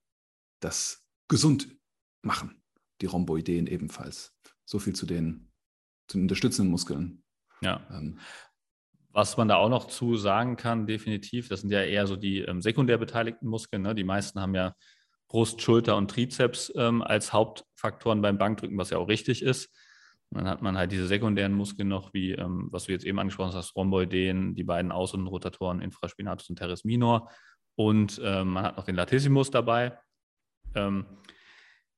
das 0.62 1.06
gesund 1.28 1.78
machen. 2.22 2.62
Die 3.02 3.06
Rhomboideen 3.06 3.68
ebenfalls. 3.68 4.34
So 4.64 4.80
viel 4.80 4.96
zu 4.96 5.06
den, 5.06 5.52
zu 6.08 6.18
den 6.18 6.24
unterstützenden 6.24 6.72
Muskeln. 6.72 7.24
Ja. 7.62 7.86
Ähm, 7.92 8.20
was 9.12 9.36
man 9.38 9.48
da 9.50 9.58
auch 9.58 9.70
noch 9.70 9.88
zu 9.88 10.16
sagen 10.16 10.56
kann, 10.56 10.88
definitiv, 10.88 11.50
das 11.50 11.62
sind 11.62 11.70
ja 11.70 11.84
eher 11.84 12.08
so 12.08 12.16
die 12.16 12.40
ähm, 12.40 12.62
sekundär 12.62 12.98
beteiligten 12.98 13.48
Muskeln. 13.48 13.82
Ne? 13.82 13.94
Die 13.94 14.04
meisten 14.04 14.40
haben 14.40 14.56
ja 14.56 14.74
Brust, 15.28 15.62
Schulter 15.62 15.98
und 15.98 16.12
Trizeps 16.12 16.72
ähm, 16.76 17.02
als 17.02 17.34
Hauptfaktoren 17.34 18.22
beim 18.22 18.38
Bankdrücken, 18.38 18.78
was 18.78 18.90
ja 18.90 18.98
auch 18.98 19.08
richtig 19.08 19.42
ist. 19.42 19.74
Und 20.30 20.40
dann 20.40 20.50
hat 20.50 20.62
man 20.62 20.78
halt 20.78 20.92
diese 20.92 21.08
sekundären 21.08 21.54
Muskeln 21.54 21.88
noch, 21.88 22.14
wie 22.14 22.32
ähm, 22.32 22.68
was 22.72 22.86
du 22.86 22.92
jetzt 22.92 23.06
eben 23.06 23.20
angesprochen 23.20 23.54
hast, 23.54 23.76
Rhomboideen, 23.76 24.56
die 24.56 24.64
beiden 24.64 24.92
Außenrotatoren, 24.92 25.82
Infraspinatus 25.82 26.50
und 26.50 26.58
Teres 26.58 26.84
minor. 26.84 27.30
Und 27.76 28.20
ähm, 28.24 28.50
man 28.50 28.64
hat 28.64 28.78
noch 28.78 28.86
den 28.86 28.96
Latissimus 28.96 29.52
dabei. 29.52 29.98
Ähm, 30.76 31.06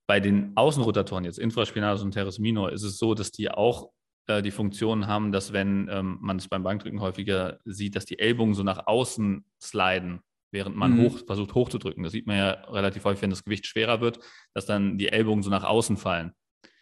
bei 0.08 0.20
den 0.20 0.56
Außenrotatoren, 0.56 1.26
jetzt 1.26 1.40
Infraspinatus 1.40 2.04
und 2.04 2.12
Teres 2.12 2.40
minor, 2.40 2.72
ist 2.72 2.84
es 2.84 2.98
so, 2.98 3.14
dass 3.14 3.32
die 3.32 3.52
auch 3.52 3.92
äh, 4.28 4.42
die 4.42 4.52
Funktion 4.52 5.08
haben, 5.08 5.32
dass 5.32 5.54
wenn 5.54 5.90
ähm, 5.92 6.18
man 6.22 6.38
es 6.38 6.48
beim 6.48 6.64
Bankdrücken 6.64 7.02
häufiger 7.02 7.60
sieht, 7.66 7.96
dass 7.96 8.06
die 8.06 8.20
Ellbogen 8.20 8.54
so 8.54 8.64
nach 8.64 8.88
außen 8.88 9.46
sliden 9.62 10.22
während 10.52 10.76
man 10.76 10.98
mhm. 10.98 11.04
hoch, 11.04 11.26
versucht 11.26 11.54
hochzudrücken. 11.54 12.04
Das 12.04 12.12
sieht 12.12 12.28
man 12.28 12.38
ja 12.38 12.52
relativ 12.70 13.04
häufig, 13.06 13.22
wenn 13.22 13.30
das 13.30 13.44
Gewicht 13.44 13.66
schwerer 13.66 14.02
wird, 14.02 14.20
dass 14.54 14.66
dann 14.66 14.98
die 14.98 15.10
Ellbogen 15.10 15.44
so 15.44 15.50
nach 15.50 15.64
außen 15.64 15.98
fallen. 15.98 16.34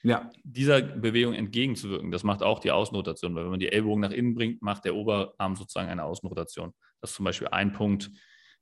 Ja. 0.04 0.30
Dieser 0.44 0.82
Bewegung 0.82 1.34
entgegenzuwirken, 1.34 2.12
das 2.12 2.24
macht 2.24 2.44
auch 2.44 2.60
die 2.60 2.72
Außenrotation, 2.72 3.34
weil 3.34 3.44
wenn 3.44 3.52
man 3.52 3.60
die 3.60 3.72
Ellbogen 3.72 4.02
nach 4.02 4.12
innen 4.12 4.36
bringt, 4.36 4.62
macht 4.62 4.86
der 4.86 4.96
Oberarm 4.96 5.56
sozusagen 5.56 5.90
eine 5.90 6.04
Außenrotation. 6.04 6.74
Das 7.02 7.10
ist 7.10 7.16
zum 7.16 7.26
Beispiel 7.26 7.48
ein 7.48 7.74
Punkt, 7.74 8.12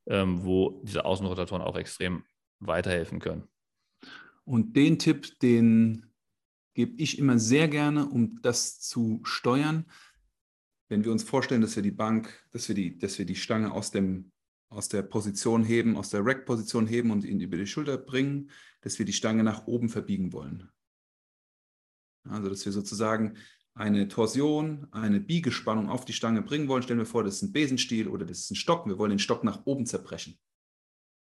ähm, 0.07 0.43
wo 0.45 0.81
diese 0.85 1.03
Außenrotatoren 1.03 1.61
auch 1.61 1.77
extrem 1.77 2.23
weiterhelfen 2.59 3.19
können. 3.19 3.43
Und 4.45 4.75
den 4.75 4.99
Tipp, 4.99 5.39
den 5.39 6.13
gebe 6.73 7.01
ich 7.01 7.19
immer 7.19 7.39
sehr 7.39 7.67
gerne, 7.67 8.07
um 8.07 8.41
das 8.41 8.79
zu 8.79 9.21
steuern. 9.23 9.85
Wenn 10.89 11.03
wir 11.03 11.11
uns 11.11 11.23
vorstellen, 11.23 11.61
dass 11.61 11.75
wir 11.75 11.83
die 11.83 11.91
Bank, 11.91 12.45
dass 12.51 12.67
wir 12.67 12.75
die, 12.75 12.97
dass 12.97 13.17
wir 13.17 13.25
die 13.25 13.35
Stange 13.35 13.71
aus 13.71 13.91
dem 13.91 14.31
aus 14.73 14.89
der 14.89 15.03
Position 15.03 15.63
heben, 15.63 15.95
aus 15.95 16.09
der 16.09 16.25
Rack-Position 16.25 16.87
heben 16.87 17.11
und 17.11 17.23
ihn 17.23 17.39
über 17.39 17.57
die 17.57 17.67
Schulter 17.67 17.97
bringen, 17.97 18.49
dass 18.81 18.99
wir 18.99 19.05
die 19.05 19.13
Stange 19.13 19.43
nach 19.43 19.67
oben 19.67 19.89
verbiegen 19.89 20.33
wollen. 20.33 20.69
Also, 22.27 22.49
dass 22.49 22.65
wir 22.65 22.71
sozusagen 22.71 23.37
eine 23.75 24.07
Torsion, 24.07 24.87
eine 24.91 25.19
Biegespannung 25.19 25.89
auf 25.89 26.05
die 26.05 26.13
Stange 26.13 26.41
bringen 26.41 26.67
wollen. 26.67 26.83
Stellen 26.83 26.99
wir 26.99 27.05
vor, 27.05 27.23
das 27.23 27.35
ist 27.35 27.41
ein 27.43 27.53
Besenstiel 27.53 28.07
oder 28.07 28.25
das 28.25 28.39
ist 28.39 28.51
ein 28.51 28.55
Stock. 28.55 28.85
Wir 28.87 28.97
wollen 28.97 29.11
den 29.11 29.19
Stock 29.19 29.43
nach 29.43 29.65
oben 29.65 29.85
zerbrechen. 29.85 30.39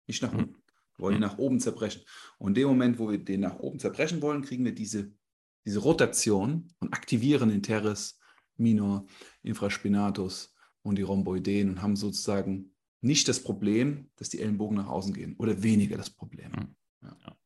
Nicht 0.08 0.22
nach 0.22 0.34
unten. 0.34 0.56
Wir 0.96 1.04
wollen 1.04 1.16
ihn 1.16 1.22
nach 1.22 1.38
oben 1.38 1.60
zerbrechen. 1.60 2.04
Und 2.38 2.50
in 2.50 2.56
dem 2.56 2.68
Moment, 2.70 3.00
wo 3.00 3.10
wir 3.10 3.18
den 3.18 3.42
nach 3.42 3.60
oben 3.60 3.80
zerbrechen 3.80 4.22
wollen, 4.22 4.44
kriegen 4.44 4.66
wir 4.66 4.74
diese, 4.74 5.12
diese 5.66 5.80
Rotation 5.80 6.74
und 6.80 6.94
aktivieren 6.94 7.50
den 7.50 7.64
Teres 7.64 8.20
minor, 8.56 9.06
Infraspinatus 9.44 10.56
und 10.82 10.98
die 10.98 11.04
Rhomboideen 11.04 11.70
und 11.70 11.82
haben 11.82 11.96
sozusagen 11.96 12.74
nicht 13.02 13.28
das 13.28 13.44
Problem, 13.44 14.10
dass 14.16 14.30
die 14.30 14.40
Ellenbogen 14.40 14.78
nach 14.78 14.88
außen 14.88 15.14
gehen 15.14 15.36
oder 15.38 15.62
weniger 15.64 15.98
das 15.98 16.10
Problem. 16.10 16.52
Hm. 16.54 16.76
Ja. 17.02 17.38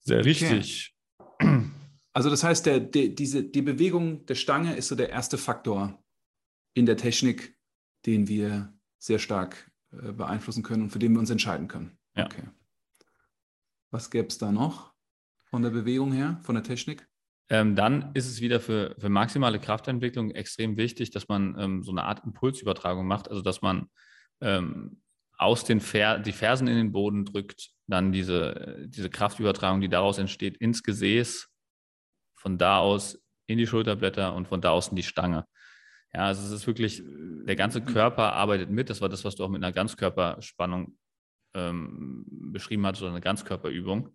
Sehr 0.00 0.24
richtig. 0.24 0.94
Okay. 1.18 1.70
Also 2.12 2.30
das 2.30 2.44
heißt, 2.44 2.66
der, 2.66 2.78
der, 2.78 3.08
diese, 3.08 3.42
die 3.42 3.62
Bewegung 3.62 4.24
der 4.26 4.36
Stange 4.36 4.76
ist 4.76 4.86
so 4.88 4.94
der 4.94 5.10
erste 5.10 5.36
Faktor 5.36 6.00
in 6.72 6.86
der 6.86 6.96
Technik, 6.96 7.58
den 8.06 8.28
wir 8.28 8.72
sehr 8.98 9.18
stark 9.18 9.72
äh, 9.90 10.12
beeinflussen 10.12 10.62
können 10.62 10.82
und 10.82 10.90
für 10.90 11.00
den 11.00 11.12
wir 11.12 11.18
uns 11.18 11.30
entscheiden 11.30 11.66
können. 11.66 11.98
Ja. 12.16 12.26
Okay. 12.26 12.44
Was 13.90 14.10
gäbe 14.10 14.28
es 14.28 14.38
da 14.38 14.52
noch 14.52 14.94
von 15.44 15.62
der 15.62 15.70
Bewegung 15.70 16.12
her, 16.12 16.40
von 16.42 16.54
der 16.54 16.64
Technik? 16.64 17.08
Ähm, 17.50 17.76
dann 17.76 18.12
ist 18.14 18.26
es 18.26 18.40
wieder 18.40 18.58
für, 18.58 18.94
für 18.98 19.08
maximale 19.08 19.58
Kraftentwicklung 19.58 20.30
extrem 20.30 20.76
wichtig, 20.76 21.10
dass 21.10 21.28
man 21.28 21.58
ähm, 21.58 21.82
so 21.82 21.90
eine 21.90 22.04
Art 22.04 22.24
Impulsübertragung 22.24 23.06
macht, 23.06 23.28
also 23.28 23.42
dass 23.42 23.60
man 23.60 23.90
ähm, 24.40 25.02
aus 25.36 25.64
den 25.64 25.80
Fer 25.80 26.18
die 26.18 26.32
Fersen 26.32 26.68
in 26.68 26.76
den 26.76 26.92
Boden 26.92 27.24
drückt, 27.24 27.70
dann 27.86 28.12
diese, 28.12 28.86
diese 28.86 29.10
Kraftübertragung, 29.10 29.80
die 29.80 29.88
daraus 29.88 30.18
entsteht, 30.18 30.56
ins 30.56 30.82
Gesäß, 30.82 31.48
von 32.34 32.56
da 32.56 32.78
aus 32.78 33.22
in 33.46 33.58
die 33.58 33.66
Schulterblätter 33.66 34.34
und 34.34 34.48
von 34.48 34.60
da 34.60 34.70
aus 34.70 34.88
in 34.88 34.96
die 34.96 35.02
Stange. 35.02 35.46
Ja, 36.14 36.26
also 36.26 36.46
es 36.46 36.52
ist 36.52 36.66
wirklich, 36.66 37.02
der 37.04 37.56
ganze 37.56 37.82
Körper 37.82 38.32
arbeitet 38.34 38.70
mit. 38.70 38.88
Das 38.88 39.00
war 39.00 39.08
das, 39.08 39.24
was 39.24 39.34
du 39.34 39.44
auch 39.44 39.48
mit 39.50 39.62
einer 39.62 39.72
Ganzkörperspannung 39.72 40.96
ähm, 41.54 42.24
beschrieben 42.28 42.86
hast, 42.86 43.02
oder 43.02 43.10
eine 43.10 43.20
Ganzkörperübung, 43.20 44.14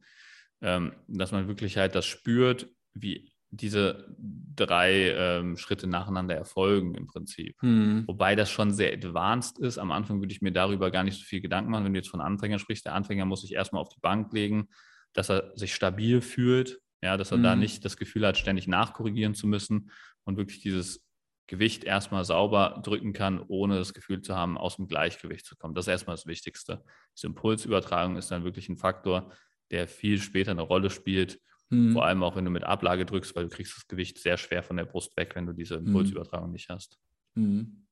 ähm, 0.62 0.94
dass 1.08 1.32
man 1.32 1.48
wirklich 1.48 1.78
halt 1.78 1.96
das 1.96 2.06
spürt, 2.06 2.70
wie 2.94 3.32
diese 3.52 4.16
drei 4.56 5.12
ähm, 5.12 5.58
Schritte 5.58 5.88
nacheinander 5.88 6.36
erfolgen 6.36 6.94
im 6.94 7.08
Prinzip. 7.08 7.56
Hm. 7.62 8.04
Wobei 8.08 8.36
das 8.36 8.52
schon 8.52 8.72
sehr 8.72 8.94
advanced 8.94 9.58
ist. 9.60 9.80
Am 9.80 9.92
Anfang 9.92 10.22
würde 10.22 10.32
ich 10.32 10.42
mir 10.42 10.52
darüber 10.52 10.92
gar 10.92 11.04
nicht 11.04 11.18
so 11.18 11.24
viel 11.24 11.42
Gedanken 11.42 11.72
machen, 11.72 11.86
wenn 11.86 11.94
du 11.94 12.00
jetzt 12.00 12.10
von 12.10 12.22
Anfänger 12.22 12.60
sprichst. 12.60 12.86
Der 12.86 12.94
Anfänger 12.94 13.26
muss 13.26 13.42
sich 13.42 13.54
erstmal 13.54 13.82
auf 13.82 13.90
die 13.90 14.00
Bank 14.02 14.32
legen, 14.34 14.68
dass 15.14 15.30
er 15.30 15.52
sich 15.56 15.74
stabil 15.74 16.22
fühlt, 16.22 16.80
Ja, 17.02 17.16
dass 17.16 17.32
er 17.32 17.38
Mhm. 17.38 17.44
da 17.44 17.56
nicht 17.56 17.86
das 17.86 17.96
Gefühl 17.96 18.28
hat, 18.28 18.38
ständig 18.38 18.68
nachkorrigieren 18.68 19.34
zu 19.34 19.48
müssen 19.48 19.90
und 20.26 20.36
wirklich 20.36 20.60
dieses 20.60 21.08
Gewicht 21.48 21.86
erstmal 21.86 22.26
sauber 22.26 22.82
drücken 22.84 23.14
kann, 23.14 23.40
ohne 23.48 23.78
das 23.78 23.94
Gefühl 23.94 24.22
zu 24.22 24.36
haben, 24.36 24.58
aus 24.58 24.76
dem 24.76 24.88
Gleichgewicht 24.90 25.46
zu 25.46 25.56
kommen. 25.56 25.74
Das 25.74 25.86
ist 25.86 25.92
erstmal 25.92 26.18
das 26.18 26.28
Wichtigste. 26.28 26.84
Diese 27.16 27.28
Impulsübertragung 27.28 28.18
ist 28.18 28.30
dann 28.32 28.44
wirklich 28.44 28.68
ein 28.68 28.76
Faktor, 28.78 29.32
der 29.72 29.88
viel 29.88 30.20
später 30.22 30.52
eine 30.52 30.62
Rolle 30.62 30.90
spielt, 30.90 31.40
Mhm. 31.70 31.94
vor 31.94 32.06
allem 32.06 32.24
auch 32.24 32.36
wenn 32.36 32.46
du 32.46 32.52
mit 32.52 32.64
Ablage 32.64 33.06
drückst, 33.06 33.36
weil 33.36 33.44
du 33.44 33.50
kriegst 33.50 33.76
das 33.76 33.88
Gewicht 33.88 34.18
sehr 34.18 34.38
schwer 34.38 34.64
von 34.64 34.78
der 34.78 34.86
Brust 34.86 35.16
weg, 35.18 35.36
wenn 35.36 35.46
du 35.46 35.54
diese 35.54 35.76
Impulsübertragung 35.76 36.52
nicht 36.52 36.70
hast. 36.70 37.00
Mhm. 37.36 37.88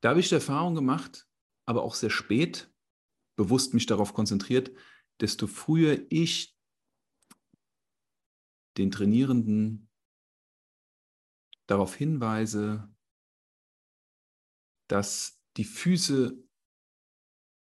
Da 0.00 0.10
habe 0.10 0.20
ich 0.20 0.28
die 0.28 0.36
Erfahrung 0.36 0.74
gemacht, 0.74 1.26
aber 1.66 1.82
auch 1.82 1.94
sehr 1.94 2.10
spät, 2.10 2.72
bewusst 3.36 3.74
mich 3.74 3.86
darauf 3.86 4.14
konzentriert, 4.14 4.70
desto 5.20 5.46
früher 5.46 5.98
ich 6.08 6.56
den 8.78 8.90
Trainierenden 8.90 9.88
darauf 11.66 11.94
hinweise, 11.94 12.88
dass 14.88 15.40
die 15.56 15.64
Füße 15.64 16.42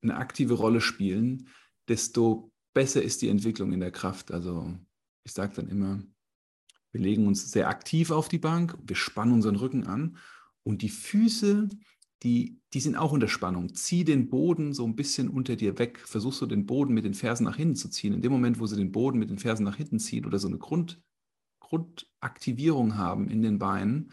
eine 0.03 0.17
aktive 0.17 0.55
Rolle 0.55 0.81
spielen, 0.81 1.49
desto 1.89 2.53
besser 2.75 3.03
ist 3.03 3.23
die 3.23 3.29
Entwicklung 3.29 3.73
in 3.73 3.81
der 3.81 3.91
Kraft. 3.91 4.31
Also 4.31 4.79
ich 5.27 5.33
sage 5.33 5.55
dann 5.57 5.69
immer, 5.69 6.01
wir 6.93 7.01
legen 7.01 7.27
uns 7.27 7.51
sehr 7.51 7.69
aktiv 7.69 8.13
auf 8.13 8.29
die 8.29 8.39
Bank, 8.39 8.79
wir 8.87 8.95
spannen 8.95 9.35
unseren 9.35 9.57
Rücken 9.57 9.85
an 9.85 10.19
und 10.63 10.83
die 10.83 10.89
Füße, 10.89 11.69
die, 12.23 12.61
die 12.73 12.81
sind 12.81 12.97
auch 12.97 13.11
unter 13.11 13.27
Spannung. 13.27 13.75
Zieh 13.75 14.05
den 14.05 14.31
Boden 14.31 14.73
so 14.73 14.87
ein 14.87 14.95
bisschen 14.95 15.29
unter 15.29 15.57
dir 15.57 15.79
weg. 15.79 15.99
Versuchst 15.99 16.41
du 16.41 16.47
den 16.47 16.65
Boden 16.65 16.95
mit 16.95 17.05
den 17.05 17.13
Fersen 17.13 17.45
nach 17.45 17.57
hinten 17.57 17.75
zu 17.75 17.91
ziehen. 17.91 18.15
In 18.15 18.23
dem 18.23 18.33
Moment, 18.33 18.59
wo 18.59 18.67
sie 18.67 18.77
den 18.77 18.93
Boden 18.93 19.19
mit 19.19 19.29
den 19.29 19.39
Fersen 19.39 19.65
nach 19.65 19.77
hinten 19.77 19.99
ziehen 19.99 20.25
oder 20.25 20.39
so 20.39 20.49
eine 20.49 20.59
Grund, 20.59 21.03
Grundaktivierung 21.61 22.97
haben 22.97 23.29
in 23.29 23.43
den 23.43 23.59
Beinen, 23.59 24.13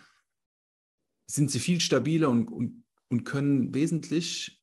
sind 1.28 1.52
sie 1.52 1.60
viel 1.60 1.80
stabiler 1.80 2.30
und, 2.30 2.48
und, 2.48 2.84
und 3.10 3.24
können 3.24 3.74
wesentlich 3.74 4.62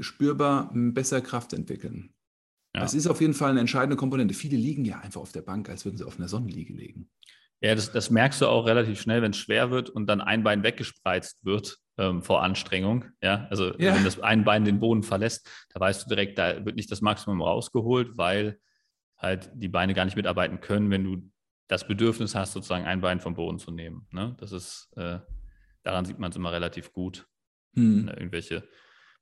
spürbar 0.00 0.72
besser 0.74 1.20
Kraft 1.20 1.52
entwickeln. 1.52 2.14
Ja. 2.74 2.82
Das 2.82 2.94
ist 2.94 3.06
auf 3.06 3.20
jeden 3.20 3.34
Fall 3.34 3.50
eine 3.50 3.60
entscheidende 3.60 3.96
Komponente. 3.96 4.34
Viele 4.34 4.56
liegen 4.56 4.84
ja 4.84 4.98
einfach 5.00 5.20
auf 5.20 5.32
der 5.32 5.42
Bank, 5.42 5.68
als 5.68 5.84
würden 5.84 5.96
sie 5.96 6.04
auf 6.04 6.18
einer 6.18 6.28
Sonnenliege 6.28 6.72
liegen. 6.74 7.10
Ja, 7.60 7.74
das, 7.74 7.90
das 7.90 8.10
merkst 8.10 8.40
du 8.40 8.46
auch 8.46 8.66
relativ 8.66 9.00
schnell, 9.00 9.20
wenn 9.22 9.32
es 9.32 9.38
schwer 9.38 9.70
wird 9.70 9.90
und 9.90 10.06
dann 10.06 10.20
ein 10.20 10.44
Bein 10.44 10.62
weggespreizt 10.62 11.44
wird 11.44 11.78
ähm, 11.96 12.22
vor 12.22 12.42
Anstrengung. 12.42 13.06
Ja, 13.22 13.48
also 13.50 13.76
Ja. 13.78 13.94
wenn 13.96 14.04
das 14.04 14.20
ein 14.20 14.44
Bein 14.44 14.64
den 14.64 14.78
Boden 14.78 15.02
verlässt, 15.02 15.48
da 15.70 15.80
weißt 15.80 16.04
du 16.04 16.08
direkt, 16.08 16.38
da 16.38 16.64
wird 16.64 16.76
nicht 16.76 16.90
das 16.92 17.00
Maximum 17.00 17.42
rausgeholt, 17.42 18.16
weil 18.16 18.60
halt 19.16 19.50
die 19.54 19.68
Beine 19.68 19.94
gar 19.94 20.04
nicht 20.04 20.16
mitarbeiten 20.16 20.60
können, 20.60 20.90
wenn 20.90 21.02
du 21.04 21.30
das 21.66 21.88
Bedürfnis 21.88 22.34
hast, 22.36 22.52
sozusagen 22.52 22.84
ein 22.84 23.00
Bein 23.00 23.18
vom 23.18 23.34
Boden 23.34 23.58
zu 23.58 23.72
nehmen. 23.72 24.06
Ne? 24.12 24.36
Das 24.38 24.52
ist, 24.52 24.88
äh, 24.96 25.18
daran 25.82 26.04
sieht 26.04 26.18
man 26.20 26.30
es 26.30 26.36
immer 26.36 26.52
relativ 26.52 26.92
gut, 26.92 27.26
Hm. 27.74 28.06
wenn 28.06 28.14
irgendwelche 28.14 28.68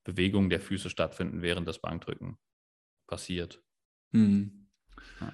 Bewegungen 0.05 0.51
der 0.51 0.61
Füße 0.61 0.91
stattfinden, 0.91 1.41
während 1.43 1.67
das 1.67 1.81
Bankdrücken 1.81 2.37
passiert. 3.07 3.63
Hm. 4.13 4.69
Ja. 5.21 5.33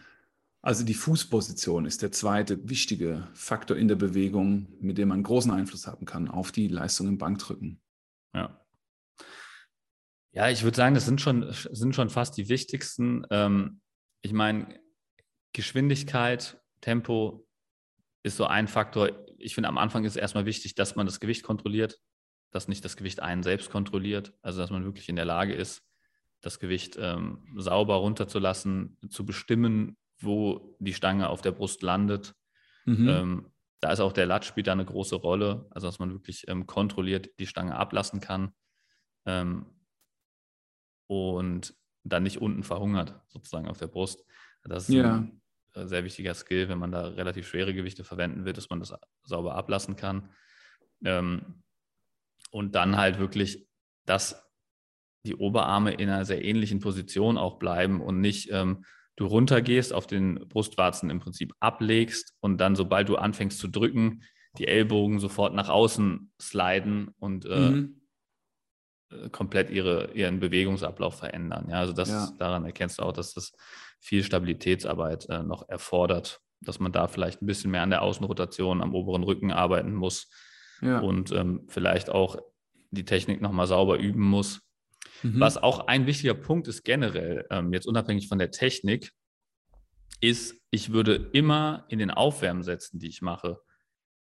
Also 0.61 0.85
die 0.85 0.95
Fußposition 0.95 1.87
ist 1.87 2.03
der 2.03 2.13
zweite 2.13 2.69
wichtige 2.69 3.29
Faktor 3.35 3.77
in 3.77 3.89
der 3.89 3.97
Bewegung, 3.97 4.69
mit 4.81 4.97
dem 4.97 5.09
man 5.09 5.23
großen 5.23 5.51
Einfluss 5.51 5.87
haben 5.87 6.07
kann 6.07 6.29
auf 6.29 6.53
die 6.53 6.69
Leistung 6.69 7.09
im 7.09 7.19
Bankdrücken. 7.19 7.81
Ja. 8.33 8.59
Ja, 10.35 10.49
ich 10.49 10.63
würde 10.63 10.77
sagen, 10.77 10.95
das 10.95 11.05
sind 11.05 11.21
schon, 11.21 11.53
sind 11.53 11.95
schon 11.95 12.09
fast 12.09 12.37
die 12.39 12.49
wichtigsten. 12.49 13.27
Ähm, 13.31 13.81
ich 14.23 14.33
meine, 14.33 14.81
Geschwindigkeit, 15.53 16.63
Tempo 16.81 17.47
ist 18.23 18.37
so 18.37 18.47
ein 18.47 18.69
Faktor. 18.69 19.11
Ich 19.39 19.55
finde, 19.55 19.69
am 19.69 19.79
Anfang 19.79 20.05
ist 20.05 20.13
es 20.13 20.17
erstmal 20.17 20.47
wichtig, 20.47 20.75
dass 20.75 20.97
man 20.97 21.07
das 21.07 21.21
Gewicht 21.21 21.43
kontrolliert, 21.43 21.99
dass 22.51 22.69
nicht 22.69 22.85
das 22.85 22.97
Gewicht 22.97 23.21
einen 23.21 23.43
selbst 23.43 23.71
kontrolliert. 23.71 24.33
Also, 24.41 24.61
dass 24.61 24.71
man 24.71 24.85
wirklich 24.85 25.09
in 25.09 25.17
der 25.17 25.25
Lage 25.25 25.55
ist, 25.55 25.83
das 26.43 26.59
Gewicht 26.59 26.97
ähm, 27.01 27.47
sauber 27.57 27.95
runterzulassen, 27.97 28.99
zu 29.09 29.25
bestimmen, 29.25 29.97
wo 30.21 30.77
die 30.81 30.93
Stange 30.95 31.29
auf 31.31 31.41
der 31.41 31.53
Brust 31.53 31.83
landet. 31.83 32.35
Mhm. 32.85 33.09
Ähm, 33.09 33.53
da 33.81 33.91
ist 33.93 34.01
auch 34.01 34.13
der 34.13 34.27
Lat 34.27 34.45
spielt 34.45 34.67
da 34.67 34.73
eine 34.73 34.85
große 34.85 35.17
Rolle, 35.17 35.67
also 35.71 35.89
dass 35.89 35.99
man 35.99 36.13
wirklich 36.13 36.47
ähm, 36.49 36.67
kontrolliert 36.67 37.31
die 37.39 37.47
Stange 37.47 37.75
ablassen 37.77 38.21
kann 38.21 38.53
ähm, 39.27 39.67
und 41.09 41.75
dann 42.05 42.23
nicht 42.23 42.41
unten 42.41 42.63
verhungert, 42.63 43.21
sozusagen 43.29 43.69
auf 43.69 43.79
der 43.79 43.87
Brust. 43.87 44.25
Das 44.65 44.89
ist 44.89 44.95
Ja. 44.95 45.17
ein 45.17 45.43
äh, 45.75 45.87
sehr 45.87 46.05
wichtiger 46.05 46.35
Skill, 46.35 46.69
wenn 46.69 46.79
man 46.79 46.93
da 46.93 47.09
relativ 47.09 47.49
schwere 47.49 47.75
Gewichte 47.75 48.05
verwenden 48.05 48.45
will, 48.45 48.53
dass 48.53 48.71
man 48.71 48.81
das 48.81 48.95
sauber 49.25 49.55
ablassen 49.55 49.97
kann. 49.97 50.31
Ähm, 51.05 51.63
und 52.51 52.75
dann 52.75 52.97
halt 52.97 53.19
wirklich, 53.19 53.67
dass 54.05 54.52
die 55.25 55.37
Oberarme 55.37 55.93
in 55.95 56.09
einer 56.09 56.25
sehr 56.25 56.45
ähnlichen 56.45 56.81
Position 56.81 57.39
auch 57.39 57.59
bleiben 57.59 58.01
und 58.01 58.21
nicht 58.21 58.51
ähm, 58.51 58.85
du 59.17 59.27
runtergehst, 59.27 59.93
auf 59.93 60.07
den 60.07 60.49
Brustwarzen 60.49 61.11
im 61.11 61.21
Prinzip 61.21 61.55
ablegst 61.61 62.35
und 62.41 62.59
dann, 62.59 62.75
sobald 62.77 63.09
du 63.09 63.17
anfängst 63.17 63.59
zu 63.59 63.69
drücken, 63.69 64.23
die 64.59 64.67
Ellbogen 64.67 65.19
sofort 65.21 65.55
nach 65.55 65.69
außen 65.69 66.33
sliden 66.41 67.11
und 67.19 67.45
äh, 67.47 67.71
Mhm. 67.71 68.01
äh, 69.11 69.29
komplett 69.31 69.71
ihre, 69.71 70.13
ihren 70.15 70.41
Bewegungsablauf 70.41 71.19
verändern. 71.19 71.67
Ja, 71.71 71.77
also 71.77 71.93
das, 71.93 72.09
Ja. 72.09 72.33
daran 72.39 72.65
erkennst 72.65 72.99
du 72.99 73.03
auch, 73.03 73.13
dass 73.13 73.35
das 73.35 73.53
viel 74.01 74.25
Stabilitätsarbeit 74.25 75.29
äh, 75.29 75.43
noch 75.43 75.69
erfordert, 75.69 76.41
dass 76.61 76.81
man 76.81 76.93
da 76.93 77.07
vielleicht 77.07 77.43
ein 77.43 77.47
bisschen 77.47 77.71
mehr 77.71 77.83
an 77.83 77.91
der 77.91 78.03
Außenrotation 78.03 78.83
am 78.83 78.95
oberen 78.95 79.23
Rücken 79.23 79.53
arbeiten 79.53 79.95
muss 79.95 80.29
Ja. 80.81 80.99
und 81.01 81.31
ähm, 81.33 81.65
vielleicht 81.69 82.11
auch 82.11 82.37
die 82.91 83.05
Technik 83.05 83.41
nochmal 83.41 83.67
sauber 83.67 83.99
üben 83.99 84.23
muss. 84.23 84.61
Mhm. 85.23 85.41
Was 85.41 85.57
auch 85.57 85.87
ein 85.87 86.07
wichtiger 86.07 86.35
Punkt 86.35 86.69
ist 86.69 86.85
generell, 86.85 87.47
ähm, 87.51 87.73
jetzt 87.73 87.87
unabhängig 87.87 88.29
von 88.29 88.39
der 88.39 88.51
Technik, 88.51 89.13
ist, 90.21 90.55
ich 90.71 90.93
würde 90.93 91.31
immer 91.33 91.85
in 91.89 91.99
den 91.99 92.11
Aufwärmsätzen, 92.11 92.99
die 92.99 93.09
ich 93.09 93.23
mache, 93.23 93.61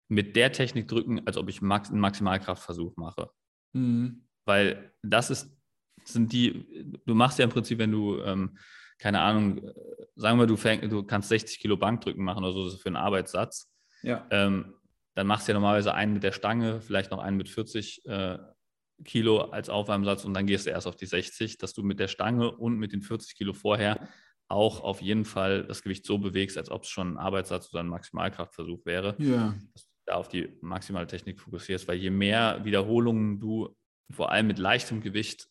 mit 0.08 0.36
der 0.36 0.52
Technik 0.52 0.88
drücken, 0.88 1.26
als 1.28 1.38
ob 1.38 1.50
ich 1.50 1.62
max 1.62 1.90
einen 1.90 2.00
Maximalkraftversuch 2.00 2.96
mache. 2.98 3.30
Mhm. 3.74 4.26
Weil 4.46 4.94
das 5.02 5.30
ist, 5.30 5.50
sind 6.06 6.32
die, 6.34 7.00
du 7.06 7.16
machst 7.16 7.40
ja 7.40 7.46
im 7.46 7.52
Prinzip, 7.52 7.80
wenn 7.80 7.92
du, 7.92 8.20
ähm, 8.22 8.58
keine 8.98 9.22
Ahnung, 9.22 9.58
äh, 9.60 9.74
sagen 10.16 10.40
wir, 10.40 10.48
du, 10.48 10.56
fäng, 10.56 10.88
du 10.90 11.04
kannst 11.04 11.30
60 11.30 11.60
Kilo 11.60 11.78
Bankdrücken 11.78 12.24
machen 12.24 12.44
oder 12.44 12.54
so 12.54 12.66
das 12.66 12.76
ist 12.76 12.82
für 12.82 12.90
einen 12.90 12.96
Arbeitssatz, 12.98 13.72
Ja. 14.02 14.26
ähm, 14.32 14.74
dann 15.16 15.28
machst 15.28 15.48
du 15.48 15.52
ja 15.52 15.54
normalerweise 15.56 15.94
einen 15.94 16.14
mit 16.14 16.24
der 16.24 16.32
Stange, 16.32 16.82
vielleicht 16.82 17.12
noch 17.12 17.20
einen 17.20 17.38
mit 17.38 17.50
40 17.50 18.06
äh, 18.06 18.38
Kilo 19.04 19.40
als 19.40 19.70
Aufwärmsatz 19.70 20.26
und 20.26 20.34
dann 20.34 20.48
gehst 20.48 20.66
du 20.66 20.70
erst 20.72 20.88
auf 20.88 20.96
die 20.96 21.06
60, 21.06 21.58
dass 21.58 21.74
du 21.74 21.84
mit 21.84 22.00
der 22.00 22.08
Stange 22.08 22.52
und 22.52 22.78
mit 22.78 22.92
den 22.92 23.02
40 23.02 23.36
Kilo 23.36 23.54
vorher 23.54 24.08
auch 24.48 24.82
auf 24.82 25.02
jeden 25.02 25.26
Fall 25.26 25.66
das 25.66 25.82
Gewicht 25.82 26.06
so 26.06 26.18
bewegst, 26.18 26.58
als 26.58 26.70
ob 26.70 26.84
es 26.84 26.90
schon 26.90 27.14
ein 27.14 27.18
Arbeitssatz 27.18 27.74
oder 27.74 27.82
ein 27.82 27.88
Maximalkraftversuch 27.88 28.86
wäre 28.86 29.16
Ja. 29.20 29.56
dass 29.74 29.84
du 29.86 29.92
da 30.06 30.16
auf 30.16 30.28
die 30.28 30.58
maximale 30.62 31.08
Technik 31.08 31.40
fokussierst, 31.40 31.88
weil 31.88 31.98
je 31.98 32.10
mehr 32.10 32.64
Wiederholungen 32.64 33.40
du 33.40 33.76
vor 34.12 34.32
allem 34.32 34.48
mit 34.48 34.60
leichtem 34.60 35.02
Gewicht 35.02 35.48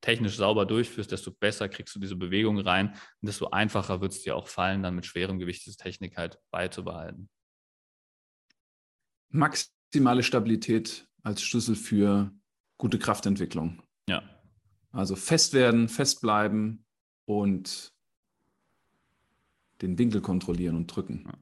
technisch 0.00 0.36
sauber 0.36 0.66
durchführst, 0.66 1.12
desto 1.12 1.30
besser 1.30 1.68
kriegst 1.68 1.94
du 1.94 2.00
diese 2.00 2.16
Bewegung 2.16 2.58
rein 2.58 2.88
und 2.88 3.26
desto 3.28 3.50
einfacher 3.50 4.00
wird 4.00 4.12
es 4.12 4.22
dir 4.22 4.34
auch 4.34 4.48
fallen, 4.48 4.82
dann 4.82 4.94
mit 4.94 5.06
schwerem 5.06 5.38
Gewicht 5.38 5.64
diese 5.66 5.76
Technik 5.76 6.16
halt 6.16 6.38
beizubehalten. 6.50 7.28
Maximale 9.28 10.22
Stabilität 10.22 11.06
als 11.22 11.42
Schlüssel 11.42 11.76
für 11.76 12.32
gute 12.80 12.98
Kraftentwicklung. 12.98 13.82
Ja, 14.08 14.22
Also 14.90 15.14
fest 15.14 15.52
werden, 15.52 15.88
fest 15.88 16.20
bleiben 16.20 16.84
und 17.26 17.94
den 19.82 19.98
Winkel 19.98 20.20
kontrollieren 20.20 20.76
und 20.76 20.86
drücken. 20.86 21.24
Ja. 21.26 21.38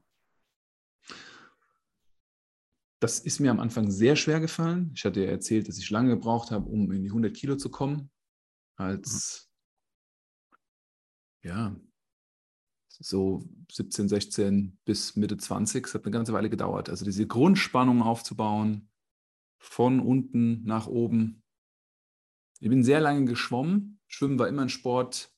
Das 3.00 3.20
ist 3.20 3.38
mir 3.38 3.52
am 3.52 3.60
Anfang 3.60 3.90
sehr 3.90 4.16
schwer 4.16 4.40
gefallen. 4.40 4.90
Ich 4.94 5.04
hatte 5.04 5.24
ja 5.24 5.30
erzählt, 5.30 5.68
dass 5.68 5.78
ich 5.78 5.88
lange 5.90 6.10
gebraucht 6.10 6.50
habe, 6.50 6.68
um 6.68 6.90
in 6.90 7.02
die 7.02 7.10
100 7.10 7.32
Kilo 7.32 7.56
zu 7.56 7.70
kommen. 7.70 8.10
Als, 8.74 9.48
ja, 11.42 11.76
so 12.88 13.48
17, 13.70 14.08
16 14.08 14.78
bis 14.84 15.14
Mitte 15.14 15.36
20. 15.36 15.86
Es 15.86 15.94
hat 15.94 16.04
eine 16.04 16.10
ganze 16.10 16.32
Weile 16.32 16.50
gedauert. 16.50 16.90
Also 16.90 17.04
diese 17.04 17.28
Grundspannung 17.28 18.02
aufzubauen, 18.02 18.90
von 19.58 20.00
unten 20.00 20.64
nach 20.64 20.86
oben. 20.86 21.42
Ich 22.60 22.68
bin 22.68 22.82
sehr 22.82 23.00
lange 23.00 23.24
geschwommen. 23.24 24.00
Schwimmen 24.06 24.38
war 24.38 24.48
immer 24.48 24.62
ein 24.62 24.68
Sport, 24.68 25.32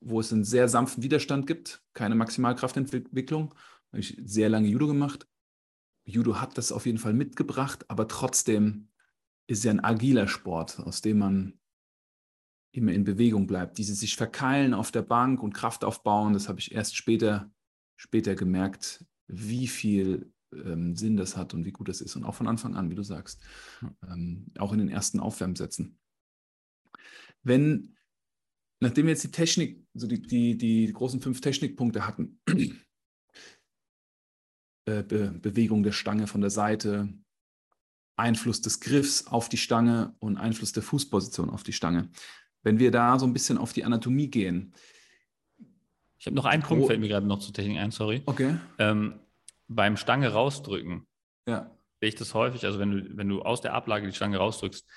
wo 0.00 0.20
es 0.20 0.32
einen 0.32 0.44
sehr 0.44 0.68
sanften 0.68 1.02
Widerstand 1.02 1.46
gibt, 1.46 1.82
keine 1.94 2.14
Maximalkraftentwicklung. 2.14 3.54
Habe 3.88 4.00
ich 4.00 4.20
sehr 4.24 4.48
lange 4.48 4.68
Judo 4.68 4.86
gemacht. 4.86 5.26
Judo 6.04 6.40
hat 6.40 6.58
das 6.58 6.72
auf 6.72 6.86
jeden 6.86 6.98
Fall 6.98 7.14
mitgebracht, 7.14 7.88
aber 7.88 8.08
trotzdem 8.08 8.88
ist 9.46 9.58
es 9.58 9.64
ja 9.64 9.70
ein 9.70 9.84
agiler 9.84 10.28
Sport, 10.28 10.78
aus 10.80 11.00
dem 11.00 11.18
man 11.18 11.58
immer 12.72 12.92
in 12.92 13.04
Bewegung 13.04 13.46
bleibt. 13.46 13.78
Dieses 13.78 14.00
sich 14.00 14.16
verkeilen 14.16 14.74
auf 14.74 14.90
der 14.90 15.02
Bank 15.02 15.42
und 15.42 15.54
Kraft 15.54 15.84
aufbauen, 15.84 16.34
das 16.34 16.48
habe 16.48 16.60
ich 16.60 16.72
erst 16.72 16.96
später 16.96 17.50
später 17.96 18.34
gemerkt, 18.34 19.04
wie 19.26 19.66
viel 19.66 20.32
ähm, 20.64 20.96
Sinn 20.96 21.16
das 21.16 21.36
hat 21.36 21.54
und 21.54 21.64
wie 21.64 21.72
gut 21.72 21.88
das 21.88 22.00
ist. 22.00 22.16
Und 22.16 22.24
auch 22.24 22.34
von 22.34 22.48
Anfang 22.48 22.74
an, 22.74 22.90
wie 22.90 22.94
du 22.94 23.02
sagst. 23.02 23.42
Ähm, 24.08 24.46
auch 24.58 24.72
in 24.72 24.78
den 24.78 24.88
ersten 24.88 25.20
Aufwärmsätzen. 25.20 25.98
Wenn, 27.42 27.96
nachdem 28.80 29.06
wir 29.06 29.12
jetzt 29.12 29.24
die 29.24 29.30
Technik, 29.30 29.86
also 29.94 30.06
die, 30.06 30.22
die, 30.22 30.56
die 30.56 30.92
großen 30.92 31.20
fünf 31.20 31.40
Technikpunkte 31.40 32.06
hatten, 32.06 32.40
äh, 34.86 35.02
Be 35.02 35.38
Bewegung 35.40 35.82
der 35.82 35.92
Stange 35.92 36.26
von 36.26 36.40
der 36.40 36.50
Seite, 36.50 37.08
Einfluss 38.16 38.60
des 38.60 38.80
Griffs 38.80 39.26
auf 39.26 39.48
die 39.48 39.56
Stange 39.56 40.14
und 40.20 40.36
Einfluss 40.36 40.72
der 40.72 40.82
Fußposition 40.82 41.50
auf 41.50 41.62
die 41.62 41.72
Stange. 41.72 42.10
Wenn 42.62 42.78
wir 42.78 42.90
da 42.90 43.18
so 43.18 43.26
ein 43.26 43.32
bisschen 43.32 43.58
auf 43.58 43.72
die 43.72 43.84
Anatomie 43.84 44.28
gehen. 44.28 44.72
Ich 46.18 46.26
habe 46.26 46.36
noch 46.36 46.46
einen 46.46 46.62
Punkt, 46.62 46.86
fällt 46.86 47.00
mir 47.00 47.08
gerade 47.08 47.26
noch 47.26 47.40
zur 47.40 47.52
Technik 47.52 47.78
ein, 47.78 47.90
sorry. 47.90 48.22
Okay. 48.24 48.56
Ähm, 48.78 49.20
beim 49.68 49.96
Stange 49.96 50.32
rausdrücken, 50.32 51.06
ja. 51.46 51.70
sehe 52.00 52.08
ich 52.08 52.14
das 52.14 52.34
häufig, 52.34 52.64
also 52.64 52.78
wenn 52.78 52.90
du, 52.90 53.16
wenn 53.16 53.28
du 53.28 53.42
aus 53.42 53.60
der 53.60 53.74
Ablage 53.74 54.06
die 54.06 54.14
Stange 54.14 54.38
rausdrückst, 54.38 54.88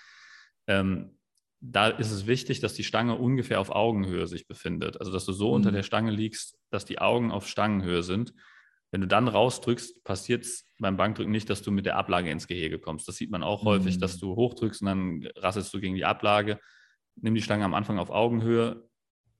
ähm, 0.67 1.17
da 1.59 1.87
ist 1.87 2.11
es 2.11 2.27
wichtig, 2.27 2.59
dass 2.59 2.73
die 2.73 2.83
Stange 2.83 3.15
ungefähr 3.15 3.59
auf 3.59 3.71
Augenhöhe 3.71 4.27
sich 4.27 4.47
befindet. 4.47 4.99
Also 4.99 5.11
dass 5.11 5.25
du 5.25 5.33
so 5.33 5.49
mhm. 5.49 5.55
unter 5.55 5.71
der 5.71 5.83
Stange 5.83 6.11
liegst, 6.11 6.57
dass 6.69 6.85
die 6.85 6.99
Augen 6.99 7.31
auf 7.31 7.47
Stangenhöhe 7.47 8.03
sind. 8.03 8.33
Wenn 8.91 9.01
du 9.01 9.07
dann 9.07 9.27
rausdrückst, 9.27 10.03
passiert 10.03 10.45
es 10.45 10.65
beim 10.79 10.97
Bankdrücken 10.97 11.31
nicht, 11.31 11.49
dass 11.49 11.61
du 11.61 11.71
mit 11.71 11.85
der 11.85 11.97
Ablage 11.97 12.29
ins 12.29 12.47
Gehege 12.47 12.79
kommst. 12.79 13.07
Das 13.07 13.17
sieht 13.17 13.31
man 13.31 13.43
auch 13.43 13.63
mhm. 13.63 13.67
häufig, 13.67 13.97
dass 13.97 14.19
du 14.19 14.35
hochdrückst 14.35 14.81
und 14.81 14.87
dann 14.87 15.27
rasselst 15.35 15.73
du 15.73 15.79
gegen 15.79 15.95
die 15.95 16.05
Ablage. 16.05 16.59
Nimm 17.15 17.33
die 17.33 17.41
Stange 17.41 17.65
am 17.65 17.73
Anfang 17.73 17.97
auf 17.97 18.11
Augenhöhe 18.11 18.87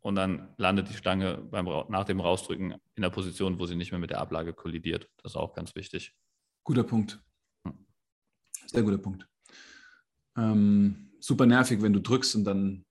und 0.07 0.15
dann 0.15 0.47
landet 0.55 0.87
die 0.87 0.93
Stange 0.93 1.37
beim, 1.51 1.65
nach 1.89 2.05
dem 2.05 2.21
Rausdrücken 2.21 2.75
in 2.95 3.01
der 3.01 3.09
Position, 3.09 3.59
wo 3.59 3.65
sie 3.65 3.75
nicht 3.75 3.91
mehr 3.91 3.99
mit 3.99 4.09
der 4.09 4.21
Ablage 4.21 4.53
kollidiert. 4.53 5.09
Das 5.17 5.33
ist 5.33 5.35
auch 5.35 5.53
ganz 5.53 5.75
wichtig. 5.75 6.15
Guter 6.63 6.85
Punkt. 6.85 7.21
Hm. 7.65 7.85
Sehr 8.67 8.83
guter 8.83 8.99
Punkt. 8.99 9.27
Ähm, 10.37 11.11
super 11.19 11.45
nervig, 11.45 11.81
wenn 11.81 11.91
du 11.91 11.99
drückst 11.99 12.37
und 12.37 12.45
dann 12.45 12.85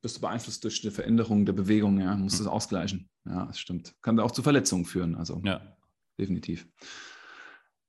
bist 0.00 0.16
du 0.16 0.20
beeinflusst 0.20 0.62
durch 0.62 0.80
die 0.80 0.92
Veränderung 0.92 1.44
der 1.44 1.54
Bewegung, 1.54 1.98
ja, 1.98 2.14
musst 2.16 2.38
du 2.38 2.44
mhm. 2.44 2.48
es 2.48 2.52
ausgleichen. 2.52 3.10
Ja, 3.24 3.46
das 3.46 3.58
stimmt. 3.58 3.92
Kann 4.00 4.20
auch 4.20 4.30
zu 4.30 4.44
Verletzungen 4.44 4.84
führen, 4.84 5.16
also 5.16 5.42
ja. 5.44 5.76
definitiv. 6.20 6.68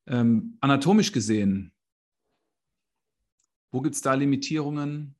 Ähm, 0.08 0.58
anatomisch 0.60 1.12
gesehen, 1.12 1.72
wo 3.72 3.82
gibt 3.82 3.94
es 3.94 4.02
da 4.02 4.16
Limitierungen 4.16 5.16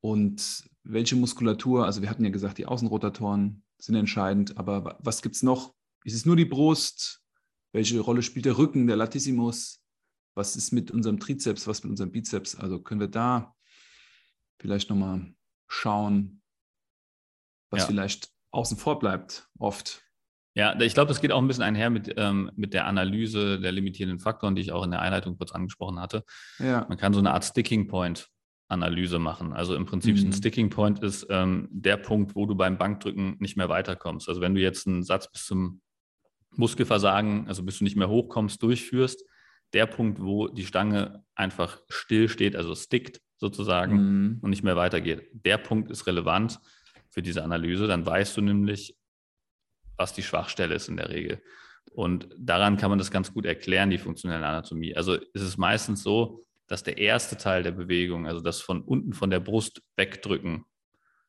und 0.00 0.68
welche 0.88 1.16
Muskulatur, 1.16 1.84
also 1.84 2.00
wir 2.02 2.08
hatten 2.08 2.24
ja 2.24 2.30
gesagt, 2.30 2.58
die 2.58 2.66
Außenrotatoren 2.66 3.62
sind 3.78 3.94
entscheidend, 3.94 4.56
aber 4.56 4.98
was 5.00 5.22
gibt 5.22 5.36
es 5.36 5.42
noch? 5.42 5.74
Ist 6.04 6.14
es 6.14 6.24
nur 6.24 6.34
die 6.34 6.46
Brust? 6.46 7.22
Welche 7.72 8.00
Rolle 8.00 8.22
spielt 8.22 8.46
der 8.46 8.56
Rücken, 8.56 8.86
der 8.86 8.96
Latissimus? 8.96 9.82
Was 10.34 10.56
ist 10.56 10.72
mit 10.72 10.90
unserem 10.90 11.20
Trizeps, 11.20 11.66
was 11.66 11.82
mit 11.82 11.90
unserem 11.90 12.10
Bizeps? 12.10 12.54
Also 12.54 12.80
können 12.80 13.00
wir 13.00 13.08
da 13.08 13.54
vielleicht 14.58 14.88
nochmal 14.88 15.34
schauen, 15.68 16.40
was 17.70 17.82
ja. 17.82 17.86
vielleicht 17.86 18.30
außen 18.50 18.78
vor 18.78 18.98
bleibt, 18.98 19.46
oft. 19.58 20.02
Ja, 20.54 20.80
ich 20.80 20.94
glaube, 20.94 21.08
das 21.08 21.20
geht 21.20 21.32
auch 21.32 21.42
ein 21.42 21.46
bisschen 21.46 21.64
einher 21.64 21.90
mit, 21.90 22.14
ähm, 22.16 22.50
mit 22.56 22.72
der 22.72 22.86
Analyse 22.86 23.60
der 23.60 23.72
limitierenden 23.72 24.20
Faktoren, 24.20 24.54
die 24.54 24.62
ich 24.62 24.72
auch 24.72 24.84
in 24.84 24.90
der 24.90 25.02
Einleitung 25.02 25.36
kurz 25.36 25.52
angesprochen 25.52 26.00
hatte. 26.00 26.24
Ja. 26.58 26.86
Man 26.88 26.96
kann 26.96 27.12
so 27.12 27.18
eine 27.18 27.32
Art 27.34 27.44
Sticking 27.44 27.88
Point 27.88 28.30
Analyse 28.68 29.18
machen. 29.18 29.52
Also 29.52 29.74
im 29.74 29.86
Prinzip 29.86 30.16
mhm. 30.16 30.28
ein 30.28 30.32
Sticking 30.32 30.70
Point 30.70 31.00
ist 31.00 31.26
ähm, 31.30 31.68
der 31.70 31.96
Punkt, 31.96 32.36
wo 32.36 32.46
du 32.46 32.54
beim 32.54 32.78
Bankdrücken 32.78 33.36
nicht 33.40 33.56
mehr 33.56 33.68
weiterkommst. 33.68 34.28
Also 34.28 34.40
wenn 34.40 34.54
du 34.54 34.60
jetzt 34.60 34.86
einen 34.86 35.02
Satz 35.02 35.30
bis 35.30 35.46
zum 35.46 35.80
Muskelversagen, 36.52 37.48
also 37.48 37.62
bis 37.62 37.78
du 37.78 37.84
nicht 37.84 37.96
mehr 37.96 38.08
hochkommst, 38.08 38.62
durchführst, 38.62 39.24
der 39.72 39.86
Punkt, 39.86 40.20
wo 40.20 40.48
die 40.48 40.66
Stange 40.66 41.24
einfach 41.34 41.80
still 41.88 42.28
steht, 42.28 42.56
also 42.56 42.74
stickt 42.74 43.20
sozusagen 43.36 43.96
mhm. 43.96 44.38
und 44.42 44.50
nicht 44.50 44.62
mehr 44.62 44.76
weitergeht. 44.76 45.28
Der 45.32 45.58
Punkt 45.58 45.90
ist 45.90 46.06
relevant 46.06 46.58
für 47.08 47.22
diese 47.22 47.44
Analyse. 47.44 47.86
Dann 47.86 48.04
weißt 48.04 48.36
du 48.36 48.42
nämlich, 48.42 48.96
was 49.96 50.12
die 50.12 50.22
Schwachstelle 50.22 50.74
ist 50.74 50.88
in 50.88 50.96
der 50.96 51.08
Regel. 51.08 51.42
Und 51.92 52.28
daran 52.38 52.76
kann 52.76 52.90
man 52.90 52.98
das 52.98 53.10
ganz 53.10 53.32
gut 53.32 53.46
erklären, 53.46 53.90
die 53.90 53.98
funktionelle 53.98 54.46
Anatomie. 54.46 54.94
Also 54.94 55.14
ist 55.14 55.42
es 55.42 55.56
meistens 55.56 56.02
so, 56.02 56.44
dass 56.68 56.82
der 56.82 56.98
erste 56.98 57.36
Teil 57.36 57.62
der 57.62 57.72
Bewegung, 57.72 58.26
also 58.26 58.40
das 58.40 58.60
von 58.60 58.82
unten 58.82 59.14
von 59.14 59.30
der 59.30 59.40
Brust 59.40 59.82
wegdrücken, 59.96 60.66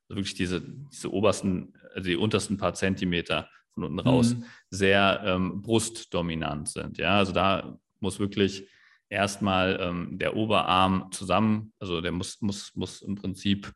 also 0.07 0.17
wirklich 0.17 0.35
diese, 0.35 0.61
diese 0.61 1.11
obersten, 1.11 1.73
also 1.95 2.09
die 2.09 2.17
untersten 2.17 2.57
paar 2.57 2.73
Zentimeter 2.73 3.49
von 3.73 3.85
unten 3.85 3.99
raus, 3.99 4.35
mhm. 4.35 4.45
sehr 4.69 5.21
ähm, 5.25 5.61
brustdominant 5.61 6.67
sind. 6.69 6.97
Ja, 6.97 7.17
also 7.17 7.31
da 7.31 7.79
muss 7.99 8.19
wirklich 8.19 8.67
erstmal 9.07 9.79
ähm, 9.81 10.19
der 10.19 10.35
Oberarm 10.35 11.09
zusammen, 11.11 11.73
also 11.79 12.01
der 12.01 12.11
muss, 12.11 12.41
muss, 12.41 12.75
muss 12.75 13.01
im 13.01 13.15
Prinzip 13.15 13.71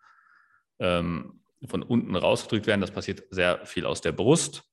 ähm, 0.80 1.42
von 1.66 1.82
unten 1.82 2.16
rausgedrückt 2.16 2.68
werden. 2.68 2.82
Das 2.82 2.92
passiert 2.92 3.24
sehr 3.30 3.66
viel 3.66 3.86
aus 3.86 4.02
der 4.02 4.12
Brust. 4.12 4.64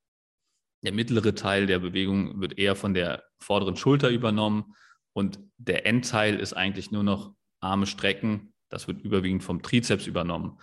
Der 0.82 0.92
mittlere 0.92 1.34
Teil 1.34 1.66
der 1.66 1.78
Bewegung 1.78 2.40
wird 2.40 2.58
eher 2.58 2.74
von 2.74 2.94
der 2.94 3.22
vorderen 3.38 3.76
Schulter 3.76 4.08
übernommen 4.08 4.74
und 5.12 5.38
der 5.58 5.86
Endteil 5.86 6.38
ist 6.38 6.52
eigentlich 6.52 6.90
nur 6.90 7.02
noch 7.02 7.34
Arme 7.60 7.86
strecken. 7.86 8.52
Das 8.68 8.88
wird 8.88 9.02
überwiegend 9.02 9.42
vom 9.42 9.62
Trizeps 9.62 10.06
übernommen. 10.06 10.58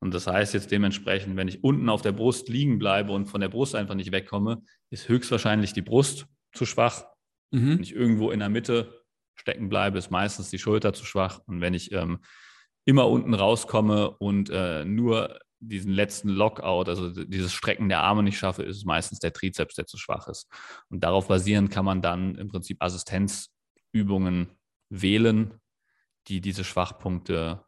Und 0.00 0.12
das 0.12 0.26
heißt 0.26 0.52
jetzt 0.54 0.70
dementsprechend, 0.70 1.36
wenn 1.36 1.48
ich 1.48 1.64
unten 1.64 1.88
auf 1.88 2.02
der 2.02 2.12
Brust 2.12 2.48
liegen 2.48 2.78
bleibe 2.78 3.12
und 3.12 3.26
von 3.26 3.40
der 3.40 3.48
Brust 3.48 3.74
einfach 3.74 3.94
nicht 3.94 4.12
wegkomme, 4.12 4.62
ist 4.90 5.08
höchstwahrscheinlich 5.08 5.72
die 5.72 5.82
Brust 5.82 6.26
zu 6.52 6.66
schwach. 6.66 7.04
Mhm. 7.50 7.70
Wenn 7.70 7.82
ich 7.82 7.94
irgendwo 7.94 8.30
in 8.30 8.40
der 8.40 8.50
Mitte 8.50 9.04
stecken 9.34 9.68
bleibe, 9.68 9.98
ist 9.98 10.10
meistens 10.10 10.50
die 10.50 10.58
Schulter 10.58 10.92
zu 10.92 11.04
schwach. 11.04 11.40
Und 11.46 11.60
wenn 11.60 11.74
ich 11.74 11.92
ähm, 11.92 12.18
immer 12.84 13.08
unten 13.08 13.34
rauskomme 13.34 14.10
und 14.10 14.50
äh, 14.50 14.84
nur 14.84 15.38
diesen 15.58 15.92
letzten 15.92 16.28
Lockout, 16.28 16.88
also 16.88 17.10
dieses 17.10 17.52
Strecken 17.52 17.88
der 17.88 18.00
Arme 18.00 18.22
nicht 18.22 18.38
schaffe, 18.38 18.62
ist 18.62 18.76
es 18.76 18.84
meistens 18.84 19.18
der 19.20 19.32
Trizeps, 19.32 19.74
der 19.74 19.86
zu 19.86 19.96
schwach 19.96 20.28
ist. 20.28 20.48
Und 20.90 21.02
darauf 21.02 21.28
basierend 21.28 21.70
kann 21.70 21.84
man 21.84 22.02
dann 22.02 22.34
im 22.34 22.48
Prinzip 22.48 22.82
Assistenzübungen 23.94 24.48
wählen, 24.90 25.60
die 26.26 26.40
diese 26.40 26.64
Schwachpunkte 26.64 27.64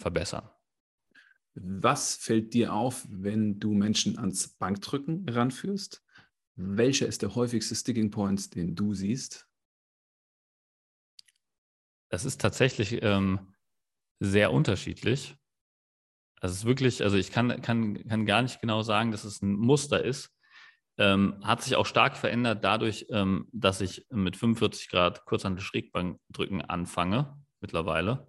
verbessern. 0.00 0.48
Was 1.54 2.16
fällt 2.16 2.54
dir 2.54 2.72
auf, 2.72 3.06
wenn 3.10 3.58
du 3.58 3.74
Menschen 3.74 4.18
ans 4.18 4.48
Bankdrücken 4.48 5.28
ranführst? 5.28 6.04
Welcher 6.56 7.06
ist 7.06 7.22
der 7.22 7.34
häufigste 7.34 7.74
Sticking 7.74 8.10
Point, 8.10 8.54
den 8.54 8.74
du 8.74 8.94
siehst? 8.94 9.48
Das 12.10 12.24
ist 12.24 12.40
tatsächlich 12.40 13.02
ähm, 13.02 13.54
sehr 14.20 14.52
unterschiedlich. 14.52 15.36
Also 16.40 16.52
es 16.52 16.58
ist 16.60 16.66
wirklich, 16.66 17.02
also 17.02 17.16
ich 17.16 17.30
kann, 17.30 17.60
kann, 17.62 18.06
kann 18.08 18.26
gar 18.26 18.42
nicht 18.42 18.60
genau 18.60 18.82
sagen, 18.82 19.10
dass 19.10 19.24
es 19.24 19.42
ein 19.42 19.52
Muster 19.52 20.04
ist. 20.04 20.32
Ähm, 21.00 21.36
hat 21.42 21.62
sich 21.62 21.76
auch 21.76 21.86
stark 21.86 22.16
verändert 22.16 22.64
dadurch, 22.64 23.06
ähm, 23.10 23.46
dass 23.52 23.80
ich 23.80 24.04
mit 24.10 24.36
45 24.36 24.88
Grad 24.88 25.24
Kurzhandel 25.26 25.62
Schrägbankdrücken 25.62 26.60
anfange 26.60 27.36
mittlerweile, 27.60 28.26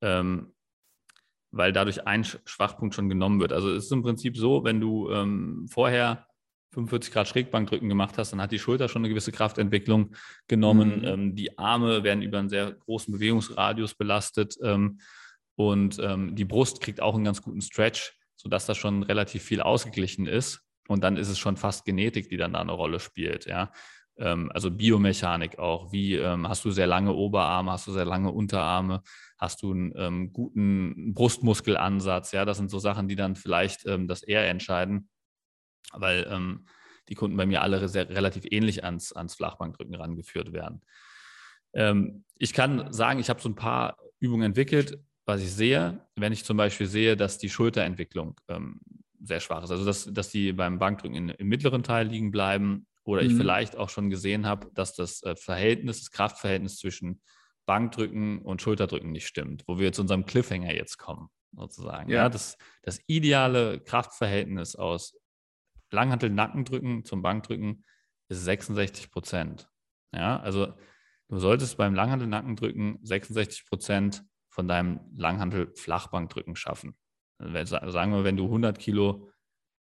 ähm, 0.00 0.54
weil 1.50 1.72
dadurch 1.72 2.06
ein 2.06 2.24
Schwachpunkt 2.24 2.94
schon 2.94 3.10
genommen 3.10 3.40
wird. 3.40 3.52
Also 3.52 3.70
es 3.70 3.84
ist 3.84 3.92
im 3.92 4.02
Prinzip 4.02 4.38
so, 4.38 4.64
wenn 4.64 4.80
du 4.80 5.10
ähm, 5.10 5.66
vorher 5.68 6.26
45 6.72 7.12
Grad 7.12 7.28
Schrägbankdrücken 7.28 7.90
gemacht 7.90 8.16
hast, 8.16 8.32
dann 8.32 8.40
hat 8.40 8.52
die 8.52 8.58
Schulter 8.58 8.88
schon 8.88 9.02
eine 9.02 9.10
gewisse 9.10 9.32
Kraftentwicklung 9.32 10.14
genommen. 10.48 11.00
Mhm. 11.00 11.04
Ähm, 11.04 11.34
die 11.34 11.58
Arme 11.58 12.04
werden 12.04 12.22
über 12.22 12.38
einen 12.38 12.48
sehr 12.48 12.72
großen 12.72 13.12
Bewegungsradius 13.12 13.94
belastet. 13.94 14.56
Ähm, 14.62 14.98
und 15.58 15.96
die 15.96 16.44
Brust 16.44 16.82
kriegt 16.82 17.00
auch 17.00 17.14
einen 17.14 17.24
ganz 17.24 17.40
guten 17.40 17.62
Stretch, 17.62 18.12
sodass 18.34 18.66
das 18.66 18.76
schon 18.76 19.02
relativ 19.02 19.42
viel 19.42 19.62
ausgeglichen 19.62 20.26
ist. 20.26 20.65
Und 20.88 21.02
dann 21.02 21.16
ist 21.16 21.28
es 21.28 21.38
schon 21.38 21.56
fast 21.56 21.84
Genetik, 21.84 22.28
die 22.28 22.36
dann 22.36 22.52
da 22.52 22.60
eine 22.60 22.72
Rolle 22.72 23.00
spielt. 23.00 23.46
Ja? 23.46 23.72
Ähm, 24.16 24.50
also 24.52 24.70
Biomechanik 24.70 25.58
auch. 25.58 25.92
Wie 25.92 26.14
ähm, 26.14 26.48
hast 26.48 26.64
du 26.64 26.70
sehr 26.70 26.86
lange 26.86 27.12
Oberarme, 27.12 27.72
hast 27.72 27.86
du 27.86 27.92
sehr 27.92 28.04
lange 28.04 28.30
Unterarme, 28.30 29.02
hast 29.38 29.62
du 29.62 29.72
einen 29.72 29.92
ähm, 29.96 30.32
guten 30.32 31.14
Brustmuskelansatz? 31.14 32.32
Ja, 32.32 32.44
das 32.44 32.58
sind 32.58 32.70
so 32.70 32.78
Sachen, 32.78 33.08
die 33.08 33.16
dann 33.16 33.36
vielleicht 33.36 33.86
ähm, 33.86 34.08
das 34.08 34.22
eher 34.22 34.48
entscheiden, 34.48 35.08
weil 35.92 36.26
ähm, 36.30 36.66
die 37.08 37.14
Kunden 37.14 37.36
bei 37.36 37.46
mir 37.46 37.62
alle 37.62 37.88
sehr, 37.88 38.08
relativ 38.08 38.44
ähnlich 38.50 38.84
ans, 38.84 39.12
ans 39.12 39.34
Flachbankdrücken 39.36 39.94
rangeführt 39.94 40.52
werden. 40.52 40.82
Ähm, 41.74 42.24
ich 42.36 42.52
kann 42.52 42.92
sagen, 42.92 43.20
ich 43.20 43.28
habe 43.28 43.40
so 43.40 43.48
ein 43.48 43.54
paar 43.54 43.96
Übungen 44.18 44.42
entwickelt 44.42 44.98
was 45.26 45.42
ich 45.42 45.52
sehe, 45.52 46.00
wenn 46.14 46.32
ich 46.32 46.44
zum 46.44 46.56
Beispiel 46.56 46.86
sehe, 46.86 47.16
dass 47.16 47.36
die 47.36 47.50
Schulterentwicklung 47.50 48.40
ähm, 48.48 48.80
sehr 49.22 49.40
schwach 49.40 49.64
ist, 49.64 49.70
also 49.70 49.84
dass, 49.84 50.12
dass 50.12 50.30
die 50.30 50.52
beim 50.52 50.78
Bankdrücken 50.78 51.16
in, 51.16 51.28
im 51.28 51.48
mittleren 51.48 51.82
Teil 51.82 52.06
liegen 52.06 52.30
bleiben 52.30 52.86
oder 53.04 53.22
mhm. 53.22 53.30
ich 53.30 53.36
vielleicht 53.36 53.76
auch 53.76 53.88
schon 53.88 54.10
gesehen 54.10 54.46
habe, 54.46 54.70
dass 54.74 54.94
das 54.94 55.22
äh, 55.22 55.36
Verhältnis, 55.36 56.00
das 56.00 56.10
Kraftverhältnis 56.10 56.78
zwischen 56.78 57.22
Bankdrücken 57.66 58.40
und 58.42 58.62
Schulterdrücken 58.62 59.10
nicht 59.10 59.26
stimmt, 59.26 59.64
wo 59.66 59.78
wir 59.78 59.92
zu 59.92 60.02
unserem 60.02 60.24
Cliffhanger 60.24 60.74
jetzt 60.74 60.98
kommen, 60.98 61.28
sozusagen. 61.52 62.10
Ja, 62.10 62.22
ja 62.22 62.28
das, 62.28 62.56
das 62.82 63.00
ideale 63.06 63.80
Kraftverhältnis 63.80 64.76
aus 64.76 65.18
Langhantel-Nackendrücken 65.90 67.04
zum 67.04 67.22
Bankdrücken 67.22 67.84
ist 68.28 68.44
66 68.44 69.10
Prozent. 69.10 69.68
Ja, 70.12 70.40
also 70.40 70.74
du 71.28 71.38
solltest 71.38 71.76
beim 71.76 71.94
Langhantel-Nackendrücken 71.94 72.98
66 73.02 73.66
Prozent 73.66 74.24
von 74.48 74.68
deinem 74.68 75.00
Langhantel-Flachbankdrücken 75.14 76.56
schaffen. 76.56 76.96
Sagen 77.38 78.12
wir, 78.12 78.24
wenn 78.24 78.36
du 78.36 78.44
100 78.44 78.78
Kilo 78.78 79.30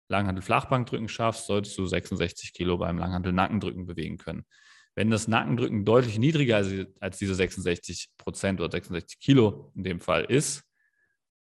Langhantel-Flachbankdrücken 0.09 1.09
schaffst, 1.09 1.47
solltest 1.47 1.77
du 1.79 1.87
66 1.87 2.53
Kilo 2.53 2.79
beim 2.79 2.99
Langhantel-Nackendrücken 2.99 3.87
bewegen 3.87 4.19
können. 4.19 4.45
Wenn 4.95 5.11
das 5.11 5.29
Nackendrücken 5.29 5.85
deutlich 5.85 6.19
niedriger 6.19 6.65
als 7.01 7.19
diese 7.19 7.35
66 7.35 8.13
Prozent 8.17 8.61
oder 8.61 8.71
66 8.71 9.19
Kilo 9.19 9.73
in 9.75 9.85
dem 9.85 10.01
Fall 10.01 10.25
ist, 10.25 10.65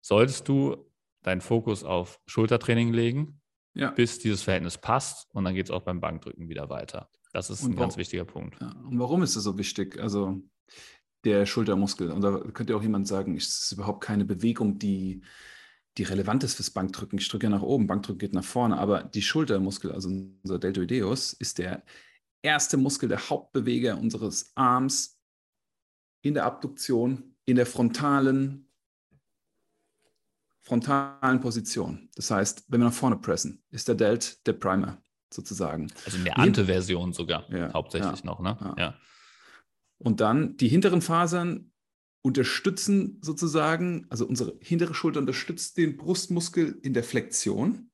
solltest 0.01 0.47
du 0.47 0.89
deinen 1.21 1.41
Fokus 1.41 1.83
auf 1.83 2.19
Schultertraining 2.25 2.93
legen, 2.93 3.41
ja. 3.73 3.91
bis 3.91 4.19
dieses 4.19 4.41
Verhältnis 4.41 4.77
passt 4.77 5.27
und 5.33 5.43
dann 5.43 5.53
geht 5.53 5.65
es 5.65 5.71
auch 5.71 5.81
beim 5.81 5.99
Bankdrücken 5.99 6.49
wieder 6.49 6.69
weiter. 6.69 7.09
Das 7.33 7.49
ist 7.49 7.63
und 7.63 7.71
ein 7.71 7.75
ganz 7.75 7.97
wichtiger 7.97 8.25
Punkt. 8.25 8.59
Ja, 8.61 8.69
und 8.69 8.97
warum 8.97 9.21
ist 9.21 9.35
das 9.35 9.43
so 9.43 9.57
wichtig? 9.57 9.99
Also 9.99 10.41
der 11.25 11.45
Schultermuskel. 11.45 12.11
Und 12.11 12.21
da 12.21 12.39
könnte 12.53 12.75
auch 12.75 12.81
jemand 12.81 13.07
sagen, 13.07 13.35
es 13.35 13.63
ist 13.63 13.71
überhaupt 13.73 14.01
keine 14.03 14.25
Bewegung, 14.25 14.79
die, 14.79 15.21
die 15.97 16.03
relevant 16.03 16.43
ist 16.43 16.55
fürs 16.55 16.71
Bankdrücken. 16.71 17.19
Ich 17.19 17.29
drücke 17.29 17.45
ja 17.45 17.49
nach 17.49 17.61
oben, 17.61 17.87
Bankdrücken 17.87 18.19
geht 18.19 18.33
nach 18.33 18.43
vorne, 18.43 18.77
aber 18.77 19.03
die 19.03 19.21
Schultermuskel, 19.21 19.91
also 19.91 20.09
unser 20.09 20.59
Deltoideus, 20.59 21.33
ist 21.33 21.57
der 21.57 21.83
erste 22.41 22.77
Muskel, 22.77 23.09
der 23.09 23.29
Hauptbeweger 23.29 23.97
unseres 23.97 24.51
Arms 24.55 25.19
in 26.21 26.33
der 26.33 26.45
Abduktion, 26.45 27.35
in 27.45 27.55
der 27.55 27.65
frontalen, 27.65 28.69
frontalen 30.61 31.39
Position. 31.39 32.09
Das 32.15 32.31
heißt, 32.31 32.65
wenn 32.67 32.81
wir 32.81 32.85
nach 32.85 32.93
vorne 32.93 33.17
pressen, 33.17 33.63
ist 33.69 33.87
der 33.87 33.95
Delt 33.95 34.45
der 34.45 34.53
Primer 34.53 35.01
sozusagen. 35.31 35.91
Also 36.05 36.17
in 36.17 36.25
der 36.25 36.37
Ante-Version 36.37 37.13
sogar, 37.13 37.49
ja, 37.51 37.71
hauptsächlich 37.73 38.19
ja, 38.19 38.25
noch, 38.25 38.39
ne? 38.39 38.57
Ja. 38.59 38.75
ja. 38.77 38.99
Und 39.97 40.19
dann 40.19 40.57
die 40.57 40.67
hinteren 40.67 41.01
Fasern 41.01 41.71
unterstützen 42.25 43.19
sozusagen, 43.21 44.07
also 44.09 44.25
unsere 44.25 44.57
hintere 44.59 44.95
Schulter 44.95 45.19
unterstützt 45.19 45.77
den 45.77 45.95
Brustmuskel 45.95 46.79
in 46.81 46.95
der 46.95 47.03
Flexion. 47.03 47.91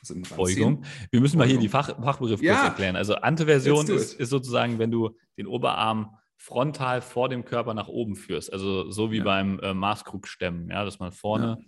Also 0.00 0.14
Beugung. 0.36 0.84
Wir 1.10 1.20
müssen 1.20 1.36
Beugung. 1.36 1.38
mal 1.38 1.48
hier 1.48 1.58
die 1.58 1.68
Fach, 1.68 1.88
Fachbegriffe 2.00 2.44
ja. 2.44 2.54
kurz 2.54 2.68
erklären. 2.68 2.94
Also 2.94 3.16
Anteversion 3.16 3.88
ist, 3.88 4.12
ist, 4.12 4.30
sozusagen, 4.30 4.78
wenn 4.78 4.92
du 4.92 5.16
den 5.36 5.48
Oberarm 5.48 6.16
frontal 6.36 7.02
vor 7.02 7.28
dem 7.28 7.44
Körper 7.44 7.74
nach 7.74 7.88
oben 7.88 8.14
führst. 8.14 8.52
Also 8.52 8.92
so 8.92 9.10
wie 9.10 9.18
ja. 9.18 9.24
beim 9.24 9.58
äh, 9.58 9.74
Maßkrugstemmen, 9.74 10.70
ja, 10.70 10.84
dass 10.84 11.00
man 11.00 11.10
vorne 11.10 11.56
ja. 11.58 11.66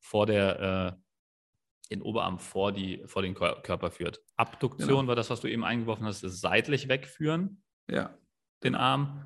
vor 0.00 0.24
der 0.24 0.96
äh, 0.96 1.90
den 1.90 2.00
Oberarm 2.00 2.38
vor, 2.38 2.72
die, 2.72 3.02
vor 3.04 3.20
den 3.20 3.34
Körper 3.34 3.90
führt. 3.90 4.22
Abduktion 4.36 4.88
genau. 4.88 5.06
war 5.08 5.16
das, 5.16 5.28
was 5.28 5.42
du 5.42 5.48
eben 5.48 5.64
eingeworfen 5.64 6.06
hast, 6.06 6.24
ist 6.24 6.40
seitlich 6.40 6.88
wegführen. 6.88 7.62
Ja 7.90 8.16
den 8.64 8.74
Arm. 8.74 9.24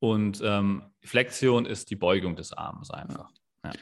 Und 0.00 0.40
ähm, 0.42 0.82
Flexion 1.02 1.66
ist 1.66 1.90
die 1.90 1.96
Beugung 1.96 2.34
des 2.34 2.52
Arms 2.52 2.90
einfach. 2.90 3.32
Ja. 3.64 3.72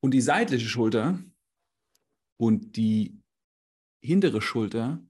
Und 0.00 0.12
die 0.12 0.20
seitliche 0.20 0.68
Schulter 0.68 1.18
und 2.36 2.76
die 2.76 3.20
hintere 4.00 4.40
Schulter 4.40 5.02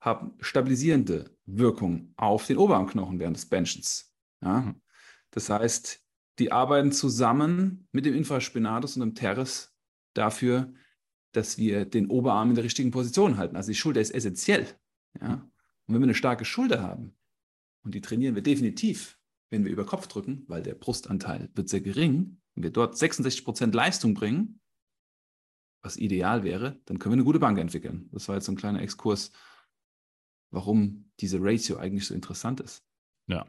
haben 0.00 0.36
stabilisierende 0.40 1.34
Wirkung 1.46 2.12
auf 2.16 2.46
den 2.46 2.58
Oberarmknochen 2.58 3.18
während 3.18 3.36
des 3.36 3.46
Benchens. 3.46 4.14
Ja? 4.42 4.60
Mhm. 4.60 4.82
Das 5.30 5.48
heißt, 5.48 6.02
die 6.38 6.52
arbeiten 6.52 6.92
zusammen 6.92 7.88
mit 7.92 8.04
dem 8.04 8.14
Infraspinatus 8.14 8.96
und 8.96 9.00
dem 9.00 9.14
Teres 9.14 9.74
dafür, 10.12 10.72
dass 11.32 11.58
wir 11.58 11.86
den 11.86 12.08
Oberarm 12.08 12.50
in 12.50 12.54
der 12.54 12.64
richtigen 12.64 12.90
Position 12.90 13.38
halten. 13.38 13.56
Also 13.56 13.70
die 13.70 13.76
Schulter 13.76 14.00
ist 14.00 14.14
essentiell. 14.14 14.66
Ja? 15.20 15.34
Und 15.86 15.94
wenn 15.94 16.00
wir 16.00 16.06
eine 16.06 16.14
starke 16.14 16.44
Schulter 16.44 16.82
haben, 16.82 17.16
und 17.82 17.94
die 17.94 18.00
trainieren 18.00 18.34
wir 18.34 18.42
definitiv, 18.42 19.18
wenn 19.50 19.64
wir 19.64 19.72
über 19.72 19.84
Kopf 19.84 20.06
drücken, 20.06 20.44
weil 20.48 20.62
der 20.62 20.74
Brustanteil 20.74 21.50
wird 21.54 21.68
sehr 21.68 21.80
gering. 21.80 22.40
Wenn 22.54 22.64
wir 22.64 22.70
dort 22.70 22.96
66 22.96 23.44
Prozent 23.44 23.74
Leistung 23.74 24.14
bringen, 24.14 24.60
was 25.82 25.96
ideal 25.96 26.44
wäre, 26.44 26.80
dann 26.86 26.98
können 26.98 27.12
wir 27.12 27.16
eine 27.16 27.24
gute 27.24 27.38
Bank 27.38 27.58
entwickeln. 27.58 28.08
Das 28.12 28.28
war 28.28 28.36
jetzt 28.36 28.46
so 28.46 28.52
ein 28.52 28.56
kleiner 28.56 28.80
Exkurs, 28.80 29.32
warum 30.50 31.10
diese 31.20 31.38
Ratio 31.40 31.76
eigentlich 31.76 32.06
so 32.06 32.14
interessant 32.14 32.60
ist. 32.60 32.82
Ja. 33.26 33.46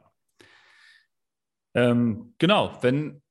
Ähm, 1.74 2.34
genau, 2.38 2.78
wenn, 2.82 3.22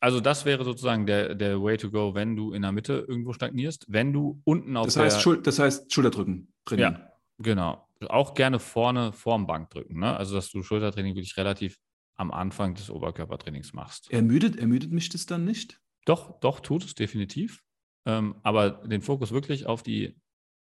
also 0.00 0.20
das 0.20 0.44
wäre 0.44 0.64
sozusagen 0.64 1.06
der, 1.06 1.34
der 1.34 1.62
Way 1.62 1.78
to 1.78 1.90
go, 1.90 2.14
wenn 2.14 2.36
du 2.36 2.52
in 2.52 2.62
der 2.62 2.72
Mitte 2.72 3.04
irgendwo 3.08 3.32
stagnierst. 3.32 3.86
Wenn 3.88 4.12
du 4.12 4.40
unten 4.44 4.76
auf 4.76 4.86
das 4.86 4.96
heißt, 4.96 5.16
der... 5.16 5.20
Schul 5.20 5.42
das 5.42 5.58
heißt 5.58 5.92
Schulterdrücken 5.92 6.52
trainieren. 6.64 6.94
Ja, 6.94 7.12
genau 7.38 7.84
auch 8.10 8.34
gerne 8.34 8.58
vorne 8.58 9.12
vorm 9.12 9.46
Bankdrücken. 9.46 10.00
Ne? 10.00 10.16
Also, 10.16 10.34
dass 10.34 10.50
du 10.50 10.62
Schultertraining 10.62 11.14
wirklich 11.14 11.36
relativ 11.36 11.78
am 12.16 12.30
Anfang 12.30 12.74
des 12.74 12.90
Oberkörpertrainings 12.90 13.72
machst. 13.72 14.10
Ermüdet, 14.10 14.56
ermüdet 14.56 14.92
mich 14.92 15.08
das 15.08 15.26
dann 15.26 15.44
nicht? 15.44 15.80
Doch, 16.04 16.38
doch, 16.40 16.60
tut 16.60 16.84
es 16.84 16.94
definitiv. 16.94 17.62
Ähm, 18.06 18.36
aber 18.42 18.70
den 18.70 19.02
Fokus 19.02 19.32
wirklich 19.32 19.66
auf 19.66 19.82
die 19.82 20.16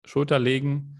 Schulter 0.05 0.39
legen, 0.39 0.97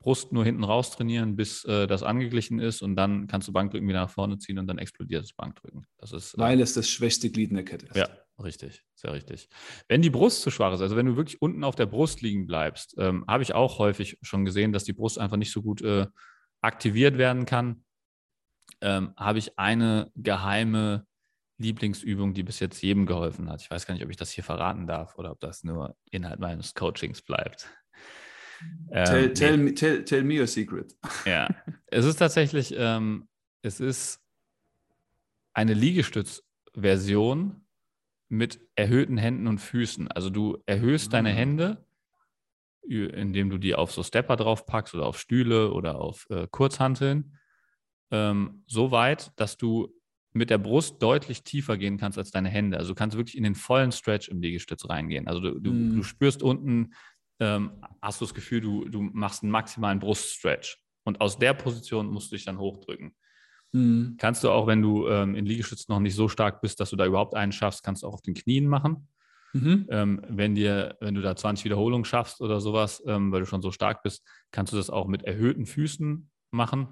Brust 0.00 0.30
nur 0.32 0.44
hinten 0.44 0.62
raus 0.62 0.92
trainieren, 0.92 1.34
bis 1.34 1.64
äh, 1.64 1.86
das 1.86 2.02
angeglichen 2.02 2.60
ist 2.60 2.80
und 2.80 2.94
dann 2.94 3.26
kannst 3.26 3.48
du 3.48 3.52
Bankdrücken 3.52 3.88
wieder 3.88 4.02
nach 4.02 4.10
vorne 4.10 4.38
ziehen 4.38 4.58
und 4.58 4.68
dann 4.68 4.78
explodiert 4.78 5.24
das 5.24 5.32
Bankdrücken. 5.32 5.84
Das 5.98 6.12
ist, 6.12 6.34
äh, 6.34 6.38
Weil 6.38 6.60
es 6.60 6.74
das 6.74 6.88
schwächste 6.88 7.28
Glied 7.28 7.50
in 7.50 7.56
der 7.56 7.64
Kette 7.64 7.86
ist. 7.86 7.96
Ja, 7.96 8.08
richtig, 8.42 8.84
sehr 8.94 9.12
richtig. 9.12 9.48
Wenn 9.88 10.02
die 10.02 10.10
Brust 10.10 10.42
zu 10.42 10.50
schwach 10.50 10.72
ist, 10.74 10.80
also 10.80 10.94
wenn 10.94 11.06
du 11.06 11.16
wirklich 11.16 11.42
unten 11.42 11.64
auf 11.64 11.74
der 11.74 11.86
Brust 11.86 12.22
liegen 12.22 12.46
bleibst, 12.46 12.94
ähm, 12.98 13.24
habe 13.26 13.42
ich 13.42 13.54
auch 13.54 13.80
häufig 13.80 14.18
schon 14.22 14.44
gesehen, 14.44 14.72
dass 14.72 14.84
die 14.84 14.92
Brust 14.92 15.18
einfach 15.18 15.38
nicht 15.38 15.50
so 15.50 15.60
gut 15.60 15.82
äh, 15.82 16.06
aktiviert 16.60 17.18
werden 17.18 17.44
kann. 17.44 17.84
Ähm, 18.80 19.12
habe 19.16 19.38
ich 19.38 19.58
eine 19.58 20.10
geheime 20.14 21.06
Lieblingsübung, 21.58 22.34
die 22.34 22.42
bis 22.42 22.60
jetzt 22.60 22.82
jedem 22.82 23.06
geholfen 23.06 23.48
hat. 23.48 23.62
Ich 23.62 23.70
weiß 23.70 23.86
gar 23.86 23.94
nicht, 23.94 24.04
ob 24.04 24.10
ich 24.10 24.16
das 24.16 24.30
hier 24.30 24.44
verraten 24.44 24.86
darf 24.86 25.16
oder 25.16 25.32
ob 25.32 25.40
das 25.40 25.64
nur 25.64 25.96
Inhalt 26.10 26.38
meines 26.38 26.74
Coachings 26.74 27.22
bleibt. 27.22 27.68
Tell, 28.92 29.24
ähm, 29.24 29.34
tell, 29.34 29.56
me, 29.56 29.74
tell, 29.74 30.04
tell, 30.04 30.22
me 30.22 30.40
your 30.40 30.46
secret. 30.46 30.94
Ja, 31.24 31.48
es 31.86 32.04
ist 32.04 32.16
tatsächlich, 32.16 32.74
ähm, 32.76 33.28
es 33.62 33.80
ist 33.80 34.20
eine 35.52 35.74
Liegestützversion 35.74 37.66
mit 38.28 38.60
erhöhten 38.74 39.18
Händen 39.18 39.46
und 39.46 39.58
Füßen. 39.58 40.08
Also 40.08 40.30
du 40.30 40.58
erhöhst 40.66 41.12
deine 41.12 41.30
ah. 41.30 41.34
Hände, 41.34 41.86
indem 42.82 43.50
du 43.50 43.58
die 43.58 43.74
auf 43.74 43.92
so 43.92 44.02
Stepper 44.02 44.36
drauf 44.36 44.66
packst 44.66 44.94
oder 44.94 45.06
auf 45.06 45.18
Stühle 45.18 45.72
oder 45.72 45.96
auf 45.96 46.26
äh, 46.30 46.46
Kurzhanteln, 46.50 47.38
ähm, 48.10 48.62
so 48.66 48.90
weit, 48.90 49.32
dass 49.36 49.56
du 49.56 49.92
mit 50.32 50.50
der 50.50 50.58
Brust 50.58 51.02
deutlich 51.02 51.42
tiefer 51.44 51.78
gehen 51.78 51.96
kannst 51.96 52.18
als 52.18 52.30
deine 52.30 52.48
Hände. 52.48 52.76
Also 52.76 52.90
du 52.90 52.94
kannst 52.94 53.16
wirklich 53.16 53.36
in 53.36 53.42
den 53.42 53.54
vollen 53.54 53.90
Stretch 53.90 54.28
im 54.28 54.40
Liegestütz 54.40 54.88
reingehen. 54.88 55.26
Also 55.26 55.40
du, 55.40 55.58
du, 55.58 55.72
mm. 55.72 55.96
du 55.96 56.02
spürst 56.02 56.42
unten, 56.42 56.92
ähm, 57.40 57.72
hast 58.02 58.20
du 58.20 58.26
das 58.26 58.34
Gefühl, 58.34 58.60
du, 58.60 58.84
du 58.84 59.00
machst 59.00 59.42
einen 59.42 59.50
maximalen 59.50 59.98
Bruststretch. 59.98 60.78
Und 61.04 61.20
aus 61.20 61.38
der 61.38 61.54
Position 61.54 62.08
musst 62.08 62.30
du 62.30 62.36
dich 62.36 62.44
dann 62.44 62.58
hochdrücken. 62.58 63.14
Mhm. 63.72 64.16
Kannst 64.18 64.42
du 64.44 64.50
auch, 64.50 64.66
wenn 64.66 64.82
du 64.82 65.08
ähm, 65.08 65.34
in 65.34 65.46
Liegestützen 65.46 65.92
noch 65.92 66.00
nicht 66.00 66.14
so 66.14 66.28
stark 66.28 66.60
bist, 66.60 66.80
dass 66.80 66.90
du 66.90 66.96
da 66.96 67.06
überhaupt 67.06 67.34
einen 67.34 67.52
schaffst, 67.52 67.82
kannst 67.82 68.02
du 68.02 68.08
auch 68.08 68.14
auf 68.14 68.22
den 68.22 68.34
Knien 68.34 68.66
machen. 68.66 69.08
Mhm. 69.52 69.86
Ähm, 69.90 70.20
wenn, 70.28 70.54
dir, 70.54 70.96
wenn 71.00 71.14
du 71.14 71.22
da 71.22 71.36
20 71.36 71.64
Wiederholungen 71.64 72.04
schaffst 72.04 72.40
oder 72.40 72.60
sowas, 72.60 73.02
ähm, 73.06 73.32
weil 73.32 73.40
du 73.40 73.46
schon 73.46 73.62
so 73.62 73.70
stark 73.70 74.02
bist, 74.02 74.26
kannst 74.50 74.72
du 74.72 74.76
das 74.76 74.90
auch 74.90 75.06
mit 75.06 75.22
erhöhten 75.22 75.66
Füßen 75.66 76.30
machen, 76.50 76.88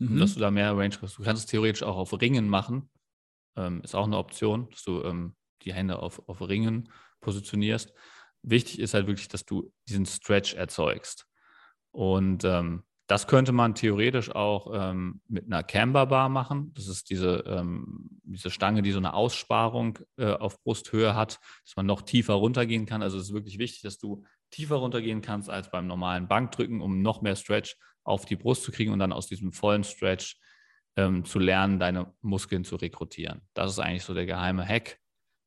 mhm. 0.00 0.18
dass 0.18 0.34
du 0.34 0.40
da 0.40 0.50
mehr 0.50 0.76
Range 0.76 0.96
hast. 1.00 1.18
Du 1.18 1.22
kannst 1.22 1.44
es 1.44 1.50
theoretisch 1.50 1.82
auch 1.82 1.96
auf 1.96 2.20
Ringen 2.20 2.48
machen. 2.48 2.90
Ähm, 3.56 3.80
ist 3.82 3.94
auch 3.94 4.06
eine 4.06 4.18
Option, 4.18 4.68
dass 4.70 4.82
du 4.82 5.02
ähm, 5.02 5.34
die 5.62 5.72
Hände 5.72 6.00
auf, 6.00 6.28
auf 6.28 6.40
Ringen 6.40 6.90
positionierst. 7.20 7.92
Wichtig 8.42 8.78
ist 8.78 8.94
halt 8.94 9.06
wirklich, 9.06 9.28
dass 9.28 9.44
du 9.44 9.72
diesen 9.88 10.06
Stretch 10.06 10.54
erzeugst. 10.54 11.26
Und 11.92 12.44
ähm, 12.44 12.84
das 13.06 13.26
könnte 13.26 13.50
man 13.50 13.74
theoretisch 13.74 14.30
auch 14.30 14.70
ähm, 14.72 15.20
mit 15.26 15.46
einer 15.46 15.64
Camber 15.64 16.06
Bar 16.06 16.28
machen. 16.28 16.72
Das 16.74 16.86
ist 16.86 17.10
diese, 17.10 17.42
ähm, 17.46 18.20
diese 18.22 18.50
Stange, 18.50 18.82
die 18.82 18.92
so 18.92 18.98
eine 18.98 19.14
Aussparung 19.14 19.98
äh, 20.16 20.32
auf 20.32 20.62
Brusthöhe 20.62 21.16
hat, 21.16 21.40
dass 21.64 21.74
man 21.76 21.86
noch 21.86 22.02
tiefer 22.02 22.34
runtergehen 22.34 22.86
kann. 22.86 23.02
Also 23.02 23.18
es 23.18 23.24
ist 23.24 23.34
wirklich 23.34 23.58
wichtig, 23.58 23.82
dass 23.82 23.98
du 23.98 24.22
tiefer 24.50 24.76
runtergehen 24.76 25.22
kannst 25.22 25.50
als 25.50 25.72
beim 25.72 25.88
normalen 25.88 26.28
Bankdrücken, 26.28 26.80
um 26.80 27.02
noch 27.02 27.20
mehr 27.20 27.34
Stretch 27.34 27.76
auf 28.04 28.24
die 28.24 28.36
Brust 28.36 28.62
zu 28.64 28.72
kriegen 28.72 28.92
und 28.92 28.98
dann 28.98 29.12
aus 29.12 29.26
diesem 29.26 29.52
vollen 29.52 29.84
Stretch 29.84 30.38
ähm, 30.96 31.24
zu 31.24 31.38
lernen, 31.38 31.78
deine 31.78 32.12
Muskeln 32.20 32.64
zu 32.64 32.76
rekrutieren. 32.76 33.42
Das 33.54 33.70
ist 33.70 33.78
eigentlich 33.78 34.04
so 34.04 34.14
der 34.14 34.26
geheime 34.26 34.66
Hack, 34.66 34.98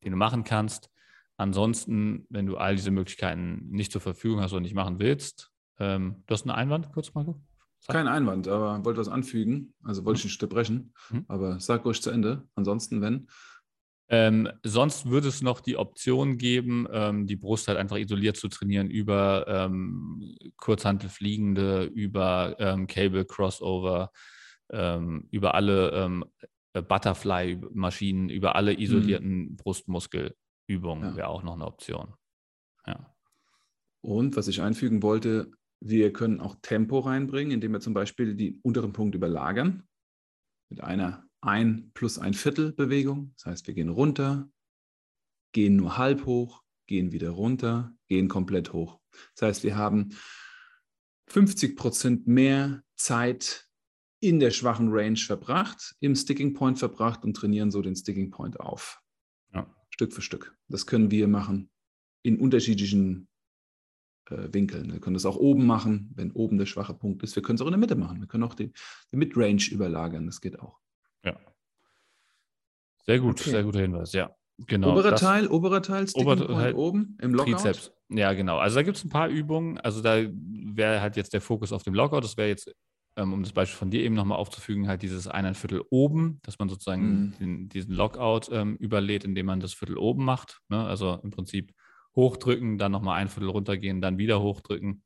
den 0.02 0.12
du 0.12 0.16
machen 0.16 0.44
kannst. 0.44 0.90
Ansonsten, 1.36 2.26
wenn 2.30 2.46
du 2.46 2.56
all 2.56 2.76
diese 2.76 2.90
Möglichkeiten 2.90 3.68
nicht 3.70 3.92
zur 3.92 4.00
Verfügung 4.00 4.40
hast 4.40 4.52
oder 4.52 4.60
nicht 4.60 4.74
machen 4.74 4.98
willst, 4.98 5.50
ähm, 5.78 6.22
du 6.26 6.32
hast 6.32 6.42
einen 6.42 6.56
Einwand, 6.56 6.92
kurz, 6.92 7.12
Marco? 7.14 7.42
Kein 7.88 8.08
Einwand, 8.08 8.48
aber 8.48 8.82
wollte 8.84 9.00
was 9.00 9.08
anfügen. 9.08 9.74
Also 9.82 10.04
wollte 10.04 10.18
ich 10.18 10.24
nicht 10.24 10.42
unterbrechen, 10.42 10.94
mhm. 11.10 11.24
aber 11.28 11.60
sag 11.60 11.84
ruhig 11.84 12.00
zu 12.00 12.10
Ende. 12.10 12.48
Ansonsten, 12.54 13.02
wenn. 13.02 13.28
Ähm, 14.08 14.50
sonst 14.62 15.08
würde 15.08 15.28
es 15.28 15.40
noch 15.40 15.60
die 15.60 15.76
Option 15.76 16.36
geben, 16.36 16.86
ähm, 16.92 17.26
die 17.26 17.36
Brust 17.36 17.68
halt 17.68 17.78
einfach 17.78 17.96
isoliert 17.96 18.36
zu 18.36 18.48
trainieren 18.48 18.90
über 18.90 19.46
ähm, 19.48 20.36
Kurzhantelfliegende, 20.56 21.84
über 21.84 22.56
ähm, 22.58 22.86
Cable 22.86 23.24
Crossover, 23.24 24.10
ähm, 24.70 25.26
über 25.30 25.54
alle 25.54 25.90
ähm, 25.92 26.24
äh, 26.74 26.82
Butterfly-Maschinen, 26.82 28.28
über 28.28 28.56
alle 28.56 28.78
isolierten 28.78 29.50
mhm. 29.50 29.56
Brustmuskelübungen 29.56 31.10
ja. 31.10 31.16
wäre 31.16 31.28
auch 31.28 31.42
noch 31.42 31.54
eine 31.54 31.66
Option. 31.66 32.14
Ja. 32.86 33.14
Und 34.02 34.36
was 34.36 34.48
ich 34.48 34.60
einfügen 34.60 35.02
wollte, 35.02 35.50
wir 35.80 36.12
können 36.12 36.40
auch 36.40 36.56
Tempo 36.60 36.98
reinbringen, 36.98 37.52
indem 37.52 37.72
wir 37.72 37.80
zum 37.80 37.94
Beispiel 37.94 38.34
den 38.34 38.60
unteren 38.62 38.92
Punkt 38.92 39.14
überlagern 39.14 39.86
mit 40.68 40.82
einer 40.82 41.23
ein 41.44 41.90
plus 41.94 42.18
ein 42.18 42.34
Viertel 42.34 42.72
Bewegung. 42.72 43.32
Das 43.36 43.46
heißt, 43.46 43.66
wir 43.66 43.74
gehen 43.74 43.90
runter, 43.90 44.48
gehen 45.52 45.76
nur 45.76 45.98
halb 45.98 46.26
hoch, 46.26 46.62
gehen 46.86 47.12
wieder 47.12 47.30
runter, 47.30 47.94
gehen 48.08 48.28
komplett 48.28 48.72
hoch. 48.72 49.00
Das 49.34 49.48
heißt, 49.48 49.64
wir 49.64 49.76
haben 49.76 50.10
50 51.28 51.76
Prozent 51.76 52.26
mehr 52.26 52.82
Zeit 52.96 53.68
in 54.20 54.40
der 54.40 54.50
schwachen 54.50 54.88
Range 54.90 55.18
verbracht, 55.18 55.94
im 56.00 56.16
Sticking 56.16 56.54
Point 56.54 56.78
verbracht 56.78 57.24
und 57.24 57.34
trainieren 57.34 57.70
so 57.70 57.82
den 57.82 57.94
Sticking 57.94 58.30
Point 58.30 58.58
auf. 58.58 59.02
Ja. 59.52 59.72
Stück 59.90 60.12
für 60.12 60.22
Stück. 60.22 60.56
Das 60.68 60.86
können 60.86 61.10
wir 61.10 61.28
machen 61.28 61.70
in 62.22 62.38
unterschiedlichen 62.38 63.28
äh, 64.30 64.48
Winkeln. 64.50 64.92
Wir 64.92 65.00
können 65.00 65.14
das 65.14 65.26
auch 65.26 65.36
oben 65.36 65.66
machen, 65.66 66.10
wenn 66.14 66.32
oben 66.32 66.56
der 66.56 66.66
schwache 66.66 66.94
Punkt 66.94 67.22
ist. 67.22 67.36
Wir 67.36 67.42
können 67.42 67.56
es 67.56 67.62
auch 67.62 67.66
in 67.66 67.72
der 67.72 67.78
Mitte 67.78 67.96
machen. 67.96 68.20
Wir 68.20 68.26
können 68.26 68.44
auch 68.44 68.54
die, 68.54 68.72
die 69.12 69.16
Midrange 69.16 69.68
überlagern. 69.70 70.26
Das 70.26 70.40
geht 70.40 70.58
auch. 70.58 70.80
Ja. 71.24 71.36
Sehr 73.06 73.18
gut, 73.18 73.40
okay. 73.40 73.50
sehr 73.50 73.62
guter 73.62 73.80
Hinweis, 73.80 74.12
ja. 74.12 74.34
Genau. 74.66 74.92
Oberer 74.92 75.12
das, 75.12 75.20
Teil, 75.20 75.48
oberer 75.48 75.82
Teil, 75.82 76.06
Sticking 76.06 76.46
Point 76.46 76.74
oben 76.76 77.18
im 77.20 77.34
Lockout. 77.34 77.52
Trizeps. 77.52 77.92
Ja, 78.08 78.32
genau. 78.34 78.58
Also 78.58 78.76
da 78.76 78.82
gibt 78.82 78.96
es 78.96 79.04
ein 79.04 79.10
paar 79.10 79.28
Übungen. 79.28 79.78
Also 79.78 80.00
da 80.00 80.22
wäre 80.22 81.00
halt 81.00 81.16
jetzt 81.16 81.32
der 81.32 81.40
Fokus 81.40 81.72
auf 81.72 81.82
dem 81.82 81.94
Lockout. 81.94 82.20
Das 82.20 82.36
wäre 82.36 82.48
jetzt, 82.48 82.72
ähm, 83.16 83.32
um 83.32 83.42
das 83.42 83.52
Beispiel 83.52 83.76
von 83.76 83.90
dir 83.90 84.02
eben 84.02 84.14
nochmal 84.14 84.38
aufzufügen, 84.38 84.86
halt 84.86 85.02
dieses 85.02 85.26
ein 85.26 85.54
Viertel 85.54 85.82
oben, 85.90 86.38
dass 86.42 86.58
man 86.58 86.68
sozusagen 86.68 87.02
mhm. 87.02 87.34
den, 87.38 87.68
diesen 87.68 87.94
Lockout 87.94 88.48
ähm, 88.52 88.76
überlädt, 88.76 89.24
indem 89.24 89.46
man 89.46 89.60
das 89.60 89.74
Viertel 89.74 89.98
oben 89.98 90.24
macht. 90.24 90.60
Ne? 90.68 90.86
Also 90.86 91.18
im 91.22 91.30
Prinzip 91.30 91.74
hochdrücken, 92.14 92.78
dann 92.78 92.92
nochmal 92.92 93.20
ein 93.20 93.28
Viertel 93.28 93.50
runtergehen, 93.50 94.00
dann 94.00 94.18
wieder 94.18 94.40
hochdrücken. 94.40 95.02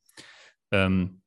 Ähm, 0.70 1.22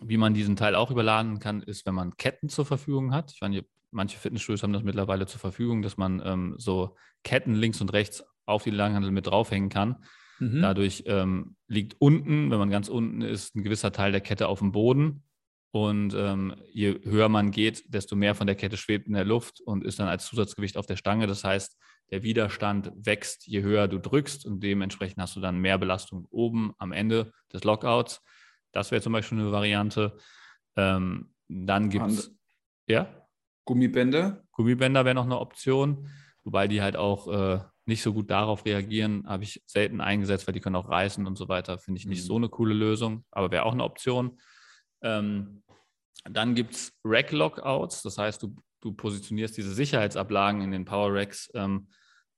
wie 0.00 0.16
man 0.16 0.32
diesen 0.32 0.54
Teil 0.54 0.76
auch 0.76 0.92
überladen 0.92 1.40
kann, 1.40 1.60
ist, 1.60 1.84
wenn 1.84 1.94
man 1.94 2.16
Ketten 2.16 2.48
zur 2.48 2.64
Verfügung 2.64 3.12
hat. 3.12 3.32
Ich 3.32 3.40
meine, 3.40 3.64
manche 3.90 4.18
Fitnessstudios 4.18 4.62
haben 4.62 4.72
das 4.72 4.82
mittlerweile 4.82 5.26
zur 5.26 5.40
Verfügung, 5.40 5.82
dass 5.82 5.96
man 5.96 6.22
ähm, 6.24 6.54
so 6.58 6.96
Ketten 7.24 7.54
links 7.54 7.80
und 7.80 7.92
rechts 7.92 8.24
auf 8.46 8.64
die 8.64 8.70
Langhandel 8.70 9.10
mit 9.10 9.26
draufhängen 9.26 9.68
kann. 9.68 10.04
Mhm. 10.38 10.62
Dadurch 10.62 11.04
ähm, 11.06 11.56
liegt 11.66 11.96
unten, 11.98 12.50
wenn 12.50 12.58
man 12.58 12.70
ganz 12.70 12.88
unten 12.88 13.22
ist, 13.22 13.54
ein 13.54 13.62
gewisser 13.62 13.92
Teil 13.92 14.12
der 14.12 14.20
Kette 14.20 14.48
auf 14.48 14.60
dem 14.60 14.72
Boden. 14.72 15.24
Und 15.70 16.14
ähm, 16.14 16.54
je 16.72 16.98
höher 17.04 17.28
man 17.28 17.50
geht, 17.50 17.92
desto 17.92 18.16
mehr 18.16 18.34
von 18.34 18.46
der 18.46 18.56
Kette 18.56 18.78
schwebt 18.78 19.06
in 19.06 19.12
der 19.12 19.26
Luft 19.26 19.60
und 19.60 19.84
ist 19.84 19.98
dann 19.98 20.08
als 20.08 20.26
Zusatzgewicht 20.26 20.78
auf 20.78 20.86
der 20.86 20.96
Stange. 20.96 21.26
Das 21.26 21.44
heißt, 21.44 21.76
der 22.10 22.22
Widerstand 22.22 22.90
wächst, 22.96 23.46
je 23.46 23.62
höher 23.62 23.86
du 23.86 23.98
drückst 23.98 24.46
und 24.46 24.60
dementsprechend 24.62 25.20
hast 25.20 25.36
du 25.36 25.40
dann 25.40 25.58
mehr 25.58 25.76
Belastung 25.76 26.26
oben 26.30 26.72
am 26.78 26.92
Ende 26.92 27.32
des 27.52 27.64
Lockouts. 27.64 28.22
Das 28.72 28.90
wäre 28.90 29.02
zum 29.02 29.12
Beispiel 29.12 29.38
eine 29.38 29.52
Variante. 29.52 30.16
Ähm, 30.76 31.34
dann 31.48 31.90
gibt 31.90 32.06
es, 32.06 32.34
ja? 32.86 33.27
Gummibänder? 33.68 34.42
Gummibänder 34.52 35.04
wäre 35.04 35.14
noch 35.14 35.26
eine 35.26 35.38
Option, 35.38 36.08
wobei 36.42 36.68
die 36.68 36.80
halt 36.80 36.96
auch 36.96 37.28
äh, 37.28 37.60
nicht 37.84 38.00
so 38.00 38.14
gut 38.14 38.30
darauf 38.30 38.64
reagieren, 38.64 39.24
habe 39.26 39.44
ich 39.44 39.62
selten 39.66 40.00
eingesetzt, 40.00 40.46
weil 40.46 40.54
die 40.54 40.60
können 40.60 40.76
auch 40.76 40.88
reißen 40.88 41.26
und 41.26 41.36
so 41.36 41.50
weiter. 41.50 41.76
Finde 41.76 41.98
ich 41.98 42.06
nicht 42.06 42.22
mhm. 42.22 42.26
so 42.26 42.36
eine 42.36 42.48
coole 42.48 42.72
Lösung, 42.72 43.26
aber 43.30 43.50
wäre 43.50 43.66
auch 43.66 43.74
eine 43.74 43.84
Option. 43.84 44.40
Ähm, 45.02 45.62
dann 46.24 46.54
gibt 46.54 46.76
es 46.76 46.98
Rack-Lockouts, 47.04 48.00
das 48.00 48.16
heißt, 48.16 48.42
du, 48.42 48.56
du 48.80 48.92
positionierst 48.92 49.58
diese 49.58 49.74
Sicherheitsablagen 49.74 50.62
in 50.62 50.70
den 50.70 50.86
Power 50.86 51.12
Racks 51.12 51.50
ähm, 51.52 51.88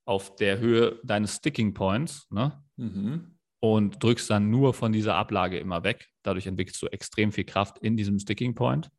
auf 0.06 0.34
der 0.34 0.58
Höhe 0.58 0.98
deines 1.04 1.36
Sticking 1.36 1.74
Points 1.74 2.26
ne? 2.30 2.60
Mhm. 2.76 3.38
und 3.60 4.02
drückst 4.02 4.28
dann 4.30 4.50
nur 4.50 4.74
von 4.74 4.90
dieser 4.90 5.14
Ablage 5.14 5.60
immer 5.60 5.84
weg. 5.84 6.08
Dadurch 6.24 6.48
entwickelst 6.48 6.82
du 6.82 6.88
extrem 6.88 7.30
viel 7.30 7.44
Kraft 7.44 7.78
in 7.78 7.96
diesem 7.96 8.18
Sticking 8.18 8.56
Point. 8.56 8.90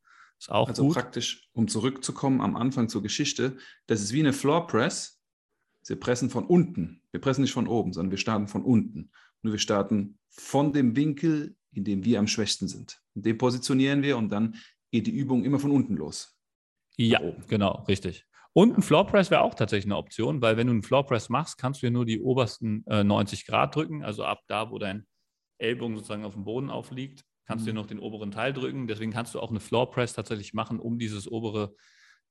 Ist 0.42 0.52
auch 0.52 0.68
also 0.68 0.86
gut. 0.86 0.96
praktisch, 0.96 1.48
um 1.54 1.68
zurückzukommen 1.68 2.42
am 2.42 2.56
Anfang 2.56 2.90
zur 2.90 3.04
Geschichte, 3.04 3.58
das 3.86 4.02
ist 4.02 4.12
wie 4.12 4.22
eine 4.22 4.34
Floor 4.34 4.66
Press. 4.66 5.22
Wir 5.86 6.00
pressen 6.00 6.32
von 6.32 6.48
unten. 6.48 7.04
Wir 7.12 7.22
pressen 7.22 7.42
nicht 7.42 7.54
von 7.54 7.68
oben, 7.68 7.94
sondern 7.94 8.10
wir 8.10 8.18
starten 8.18 8.48
von 8.48 8.64
unten. 8.64 9.12
Nur 9.44 9.54
wir 9.54 9.60
starten 9.60 10.18
von 10.30 10.74
dem 10.74 10.96
Winkel, 10.96 11.56
in 11.74 11.84
dem 11.84 12.04
wir 12.06 12.18
am 12.18 12.26
schwächsten 12.26 12.68
sind. 12.68 13.04
Und 13.14 13.28
den 13.28 13.38
positionieren 13.38 14.02
wir 14.02 14.18
und 14.18 14.30
dann 14.30 14.56
geht 14.90 15.06
die 15.06 15.12
Übung 15.12 15.44
immer 15.44 15.60
von 15.60 15.70
unten 15.70 15.96
los. 15.96 16.36
Ja, 16.98 17.20
genau, 17.48 17.84
richtig. 17.88 18.26
Und 18.54 18.76
ein 18.76 18.82
Floor 18.82 19.06
Press 19.06 19.30
wäre 19.30 19.42
auch 19.42 19.54
tatsächlich 19.54 19.86
eine 19.86 19.98
Option, 19.98 20.42
weil 20.42 20.58
wenn 20.58 20.66
du 20.66 20.74
einen 20.74 20.82
Floor 20.82 21.06
Press 21.06 21.30
machst, 21.30 21.60
kannst 21.60 21.84
du 21.84 21.86
ja 21.86 21.92
nur 21.92 22.06
die 22.06 22.20
obersten 22.20 22.84
äh, 22.88 23.04
90 23.04 23.46
Grad 23.46 23.76
drücken, 23.76 24.04
also 24.04 24.26
ab 24.26 24.40
da, 24.48 24.72
wo 24.72 24.80
dein 24.80 25.06
Ellbogen 25.60 25.98
sozusagen 25.98 26.26
auf 26.26 26.34
dem 26.34 26.46
Boden 26.46 26.72
aufliegt, 26.72 27.26
kannst 27.52 27.66
mhm. 27.66 27.70
du 27.70 27.76
noch 27.76 27.86
den 27.86 28.00
oberen 28.00 28.32
Teil 28.32 28.54
drücken. 28.54 28.88
Deswegen 28.88 29.12
kannst 29.12 29.36
du 29.36 29.40
auch 29.40 29.50
eine 29.50 29.60
Floor 29.60 29.92
Press 29.92 30.14
tatsächlich 30.14 30.54
machen, 30.54 30.80
um 30.80 30.98
dieses 30.98 31.30
obere, 31.30 31.76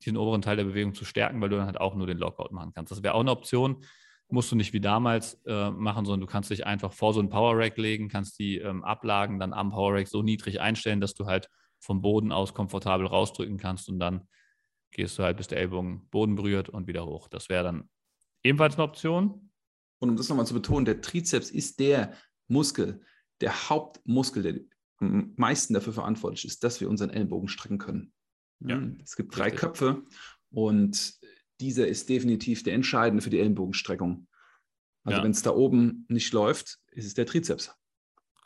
diesen 0.03 0.17
oberen 0.17 0.41
Teil 0.41 0.57
der 0.57 0.65
Bewegung 0.65 0.95
zu 0.95 1.05
stärken, 1.05 1.41
weil 1.41 1.51
du 1.51 1.57
dann 1.57 1.67
halt 1.67 1.81
auch 1.81 1.95
nur 1.95 2.07
den 2.07 2.17
Lockout 2.17 2.53
machen 2.53 2.73
kannst. 2.75 2.91
Das 2.91 3.03
wäre 3.03 3.15
auch 3.15 3.21
eine 3.21 3.31
Option. 3.31 3.85
Musst 4.31 4.51
du 4.51 4.57
nicht 4.57 4.73
wie 4.73 4.81
damals 4.81 5.35
äh, 5.47 5.71
machen, 5.71 6.07
sondern 6.07 6.21
du 6.21 6.27
kannst 6.27 6.51
dich 6.51 6.65
einfach 6.65 6.93
vor 6.93 7.13
so 7.13 7.21
ein 7.21 7.29
Power 7.29 7.59
Rack 7.59 7.77
legen, 7.77 8.09
kannst 8.09 8.39
die 8.39 8.59
ähm, 8.59 8.83
Ablagen 8.83 9.39
dann 9.39 9.53
am 9.53 9.71
Power 9.71 9.95
Rack 9.95 10.09
so 10.09 10.23
niedrig 10.23 10.61
einstellen, 10.61 11.01
dass 11.01 11.15
du 11.15 11.27
halt 11.27 11.51
vom 11.81 12.01
Boden 12.01 12.33
aus 12.33 12.55
komfortabel 12.55 13.07
rausdrücken 13.07 13.59
kannst 13.59 13.89
und 13.89 13.99
dann 13.99 14.27
gehst 14.93 15.19
du 15.19 15.23
halt, 15.23 15.37
bis 15.37 15.49
der 15.49 15.59
Ellbogen 15.59 16.09
Boden 16.11 16.37
berührt 16.37 16.69
und 16.69 16.87
wieder 16.87 17.05
hoch. 17.07 17.29
Das 17.29 17.49
wäre 17.49 17.65
dann 17.65 17.89
ebenfalls 18.43 18.75
eine 18.75 18.85
Option. 18.85 19.51
Und 19.99 20.11
um 20.11 20.17
das 20.17 20.29
nochmal 20.29 20.47
zu 20.47 20.55
betonen, 20.55 20.85
der 20.85 21.01
Trizeps 21.01 21.51
ist 21.51 21.79
der 21.79 22.15
Muskel, 22.49 23.03
der 23.41 23.69
Hauptmuskel, 23.69 24.43
der 24.43 24.55
meisten 25.01 25.75
dafür 25.75 25.93
verantwortlich 25.93 26.45
ist, 26.45 26.63
dass 26.63 26.81
wir 26.81 26.89
unseren 26.89 27.11
Ellenbogen 27.11 27.49
strecken 27.49 27.79
können. 27.79 28.13
Ja. 28.61 28.77
Hm, 28.77 28.99
es 29.03 29.17
gibt 29.17 29.37
drei 29.37 29.45
Richtig. 29.45 29.61
Köpfe 29.61 30.03
und 30.51 31.15
dieser 31.61 31.89
ist 31.89 32.09
definitiv 32.09 32.63
der 32.63 32.75
entscheidende 32.75 33.23
für 33.23 33.31
die 33.31 33.39
Ellenbogenstreckung. 33.39 34.27
Also 35.05 35.19
ja. 35.19 35.25
wenn 35.25 35.31
es 35.31 35.43
da 35.43 35.51
oben 35.51 36.07
nicht 36.09 36.33
läuft, 36.33 36.79
ist 36.93 37.07
es 37.07 37.15
der 37.15 37.27
Trizeps. 37.27 37.75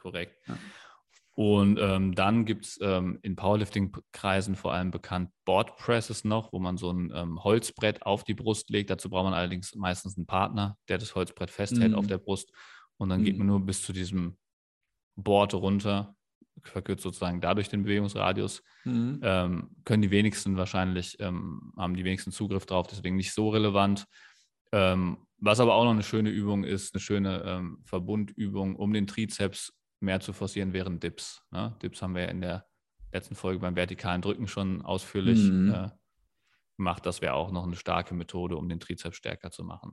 Korrekt. 0.00 0.36
Ja. 0.46 0.58
Und 1.36 1.80
ähm, 1.80 2.14
dann 2.14 2.44
gibt 2.44 2.64
es 2.64 2.78
ähm, 2.80 3.18
in 3.22 3.34
Powerlifting-Kreisen 3.34 4.54
vor 4.54 4.72
allem 4.72 4.92
bekannt 4.92 5.30
Board 5.44 5.76
Presses 5.76 6.22
noch, 6.22 6.52
wo 6.52 6.60
man 6.60 6.76
so 6.76 6.92
ein 6.92 7.10
ähm, 7.12 7.42
Holzbrett 7.42 8.02
auf 8.02 8.22
die 8.22 8.34
Brust 8.34 8.70
legt. 8.70 8.90
Dazu 8.90 9.10
braucht 9.10 9.24
man 9.24 9.34
allerdings 9.34 9.74
meistens 9.74 10.16
einen 10.16 10.26
Partner, 10.26 10.78
der 10.88 10.98
das 10.98 11.16
Holzbrett 11.16 11.50
festhält 11.50 11.92
mhm. 11.92 11.98
auf 11.98 12.06
der 12.06 12.18
Brust. 12.18 12.52
Und 12.98 13.08
dann 13.08 13.20
mhm. 13.20 13.24
geht 13.24 13.38
man 13.38 13.48
nur 13.48 13.58
bis 13.66 13.82
zu 13.82 13.92
diesem 13.92 14.38
Board 15.16 15.54
runter 15.54 16.14
verkürzt 16.68 17.02
sozusagen 17.02 17.40
dadurch 17.40 17.68
den 17.68 17.84
Bewegungsradius, 17.84 18.62
mhm. 18.84 19.20
ähm, 19.22 19.70
können 19.84 20.02
die 20.02 20.10
wenigsten 20.10 20.56
wahrscheinlich, 20.56 21.18
ähm, 21.20 21.72
haben 21.76 21.94
die 21.94 22.04
wenigsten 22.04 22.32
Zugriff 22.32 22.66
drauf, 22.66 22.86
deswegen 22.86 23.16
nicht 23.16 23.32
so 23.32 23.50
relevant. 23.50 24.06
Ähm, 24.72 25.18
was 25.38 25.60
aber 25.60 25.74
auch 25.74 25.84
noch 25.84 25.92
eine 25.92 26.02
schöne 26.02 26.30
Übung 26.30 26.64
ist, 26.64 26.94
eine 26.94 27.00
schöne 27.00 27.42
ähm, 27.44 27.78
Verbundübung, 27.84 28.76
um 28.76 28.92
den 28.92 29.06
Trizeps 29.06 29.72
mehr 30.00 30.20
zu 30.20 30.32
forcieren, 30.32 30.72
wären 30.72 31.00
Dips. 31.00 31.42
Ne? 31.50 31.76
Dips 31.82 32.02
haben 32.02 32.14
wir 32.14 32.28
in 32.28 32.40
der 32.40 32.66
letzten 33.12 33.34
Folge 33.34 33.60
beim 33.60 33.76
vertikalen 33.76 34.22
Drücken 34.22 34.48
schon 34.48 34.82
ausführlich 34.82 35.38
mhm. 35.38 35.72
äh, 35.72 35.90
gemacht. 36.76 37.04
Das 37.06 37.20
wäre 37.20 37.34
auch 37.34 37.52
noch 37.52 37.64
eine 37.64 37.76
starke 37.76 38.14
Methode, 38.14 38.56
um 38.56 38.68
den 38.68 38.80
Trizeps 38.80 39.16
stärker 39.16 39.50
zu 39.50 39.64
machen. 39.64 39.92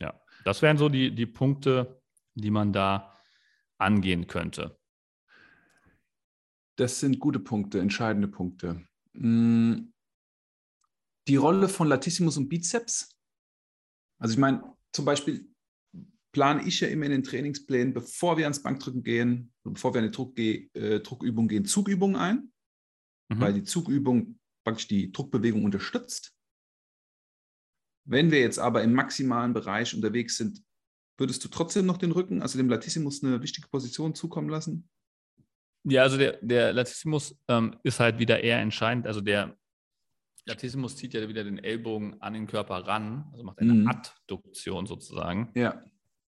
Ja, 0.00 0.20
das 0.44 0.62
wären 0.62 0.78
so 0.78 0.88
die, 0.88 1.14
die 1.14 1.26
Punkte, 1.26 2.00
die 2.34 2.50
man 2.50 2.72
da 2.72 3.12
angehen 3.78 4.26
könnte? 4.26 4.77
Das 6.78 7.00
sind 7.00 7.18
gute 7.18 7.40
Punkte, 7.40 7.80
entscheidende 7.80 8.28
Punkte. 8.28 8.84
Mm, 9.12 9.92
die 11.26 11.36
Rolle 11.36 11.68
von 11.68 11.88
Latissimus 11.88 12.36
und 12.36 12.48
Bizeps. 12.48 13.16
Also 14.20 14.32
ich 14.32 14.38
meine, 14.38 14.76
zum 14.92 15.04
Beispiel 15.04 15.48
plane 16.32 16.66
ich 16.66 16.80
ja 16.80 16.88
immer 16.88 17.06
in 17.06 17.12
den 17.12 17.24
Trainingsplänen, 17.24 17.94
bevor 17.94 18.36
wir 18.36 18.44
ans 18.44 18.62
Bankdrücken 18.62 19.02
gehen, 19.02 19.52
bevor 19.64 19.92
wir 19.94 20.00
eine 20.00 20.10
Druck, 20.10 20.38
äh, 20.38 21.00
Druckübung 21.00 21.48
gehen, 21.48 21.64
Zugübungen 21.64 22.16
ein, 22.16 22.52
mhm. 23.28 23.40
weil 23.40 23.54
die 23.54 23.64
Zugübung 23.64 24.38
praktisch 24.64 24.88
die 24.88 25.10
Druckbewegung 25.10 25.64
unterstützt. 25.64 26.32
Wenn 28.04 28.30
wir 28.30 28.40
jetzt 28.40 28.58
aber 28.58 28.82
im 28.82 28.92
maximalen 28.92 29.52
Bereich 29.52 29.94
unterwegs 29.94 30.36
sind, 30.36 30.62
Würdest 31.18 31.44
du 31.44 31.48
trotzdem 31.48 31.84
noch 31.84 31.98
den 31.98 32.12
Rücken, 32.12 32.42
also 32.42 32.58
dem 32.58 32.68
Latissimus, 32.68 33.24
eine 33.24 33.42
wichtige 33.42 33.66
Position 33.68 34.14
zukommen 34.14 34.48
lassen? 34.48 34.88
Ja, 35.84 36.02
also 36.02 36.18
der, 36.18 36.38
der 36.42 36.72
Latissimus 36.72 37.36
ähm, 37.48 37.76
ist 37.82 38.00
halt 38.00 38.18
wieder 38.18 38.42
eher 38.42 38.58
entscheidend. 38.60 39.06
Also 39.06 39.20
der 39.20 39.56
Latissimus 40.44 40.96
zieht 40.96 41.14
ja 41.14 41.28
wieder 41.28 41.44
den 41.44 41.58
Ellbogen 41.58 42.20
an 42.20 42.32
den 42.34 42.46
Körper 42.46 42.86
ran, 42.86 43.26
also 43.32 43.44
macht 43.44 43.58
eine 43.60 43.74
Mhm. 43.74 43.88
Adduktion 43.88 44.86
sozusagen. 44.86 45.50
Ja. 45.54 45.82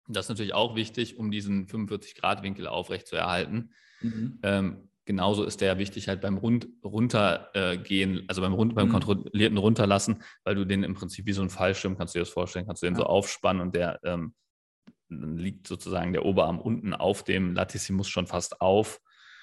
Das 0.08 0.26
ist 0.26 0.30
natürlich 0.30 0.54
auch 0.54 0.76
wichtig, 0.76 1.18
um 1.18 1.32
diesen 1.32 1.68
45-Grad-Winkel 1.68 2.68
aufrechtzuerhalten. 2.68 3.74
Ähm, 4.44 4.90
genauso 5.06 5.44
ist 5.44 5.62
der 5.62 5.78
wichtig 5.80 6.08
halt 6.08 6.22
beim 6.22 6.38
Rund 6.38 6.68
runtergehen, 6.84 8.24
also 8.28 8.42
beim, 8.42 8.54
Rund 8.54 8.76
beim 8.76 8.88
Mhm. 8.88 8.92
kontrollierten 8.92 9.58
Runterlassen, 9.58 10.22
weil 10.44 10.56
du 10.56 10.66
den 10.66 10.84
im 10.84 10.94
Prinzip 10.94 11.26
wie 11.26 11.34
so 11.34 11.42
ein 11.42 11.50
Fallschirm, 11.50 11.98
kannst 11.98 12.14
du 12.14 12.20
dir 12.20 12.24
das 12.24 12.30
vorstellen, 12.30 12.66
kannst 12.68 12.84
du 12.84 12.88
den 12.88 12.94
Ja. 12.96 13.00
so 13.00 13.06
aufspannen 13.06 13.62
und 13.62 13.76
der 13.76 14.00
ähm, 14.04 14.36
dann 15.10 15.38
liegt 15.38 15.68
sozusagen 15.68 16.14
der 16.14 16.26
Oberarm 16.26 16.60
unten 16.60 16.94
auf 16.94 17.24
dem 17.24 17.54
Latissimus 17.54 18.08
schon 18.08 18.28
fast 18.28 18.62
auf 18.62 19.00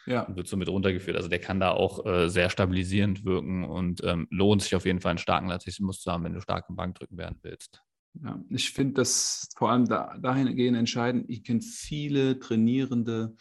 Ja. 0.06 0.22
und 0.22 0.36
wird 0.36 0.48
somit 0.48 0.68
runtergeführt. 0.68 1.16
Also 1.16 1.28
der 1.28 1.38
kann 1.38 1.60
da 1.60 1.70
auch 1.70 2.04
äh, 2.04 2.28
sehr 2.28 2.50
stabilisierend 2.50 3.24
wirken 3.24 3.64
und 3.64 4.02
ähm, 4.04 4.26
lohnt 4.30 4.62
sich 4.62 4.74
auf 4.74 4.84
jeden 4.84 5.00
Fall 5.00 5.10
einen 5.10 5.18
starken 5.18 5.48
Latissimus 5.48 6.00
zu 6.00 6.10
haben, 6.10 6.24
wenn 6.24 6.34
du 6.34 6.40
stark 6.40 6.66
im 6.68 6.76
Bankdrücken 6.76 7.16
werden 7.16 7.38
willst. 7.42 7.82
Ja, 8.22 8.42
ich 8.50 8.72
finde 8.72 8.94
das 8.94 9.48
vor 9.56 9.70
allem 9.70 9.86
da, 9.86 10.18
dahingehend 10.18 10.76
entscheidend. 10.76 11.30
Ich 11.30 11.44
kenne 11.44 11.62
viele 11.62 12.38
Trainierende, 12.38 13.36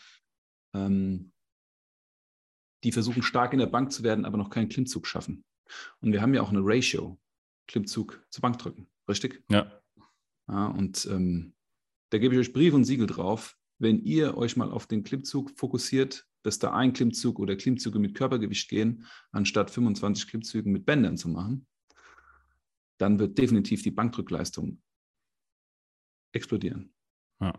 ähm, 0.73 1.33
die 2.83 2.91
versuchen 2.91 3.21
stark 3.21 3.53
in 3.53 3.59
der 3.59 3.67
Bank 3.67 3.91
zu 3.91 4.03
werden, 4.03 4.25
aber 4.25 4.37
noch 4.37 4.49
keinen 4.49 4.69
Klimmzug 4.69 5.07
schaffen. 5.07 5.43
Und 5.99 6.13
wir 6.13 6.21
haben 6.21 6.33
ja 6.33 6.41
auch 6.41 6.49
eine 6.49 6.61
Ratio, 6.63 7.19
Klimmzug 7.67 8.25
zu 8.29 8.41
Bankdrücken, 8.41 8.87
richtig? 9.07 9.43
Ja, 9.49 9.81
Ja, 10.47 10.67
und 10.67 11.05
ähm, 11.11 11.53
da 12.09 12.17
gebe 12.17 12.35
ich 12.35 12.39
euch 12.39 12.53
Brief 12.53 12.73
und 12.73 12.85
Siegel 12.85 13.07
drauf. 13.07 13.57
Wenn 13.77 14.03
ihr 14.03 14.37
euch 14.37 14.57
mal 14.57 14.71
auf 14.71 14.85
den 14.87 15.03
Klimmzug 15.03 15.51
fokussiert, 15.57 16.27
dass 16.43 16.59
da 16.59 16.73
ein 16.73 16.93
Klimmzug 16.93 17.39
oder 17.39 17.55
Klimmzüge 17.55 17.99
mit 17.99 18.15
Körpergewicht 18.15 18.69
gehen, 18.69 19.05
anstatt 19.31 19.69
25 19.71 20.27
Klimmzügen 20.27 20.71
mit 20.71 20.85
Bändern 20.85 21.17
zu 21.17 21.29
machen, 21.29 21.67
dann 22.97 23.19
wird 23.19 23.37
definitiv 23.37 23.83
die 23.83 23.91
Bankdrückleistung 23.91 24.81
explodieren. 26.33 26.93
ja. 27.39 27.53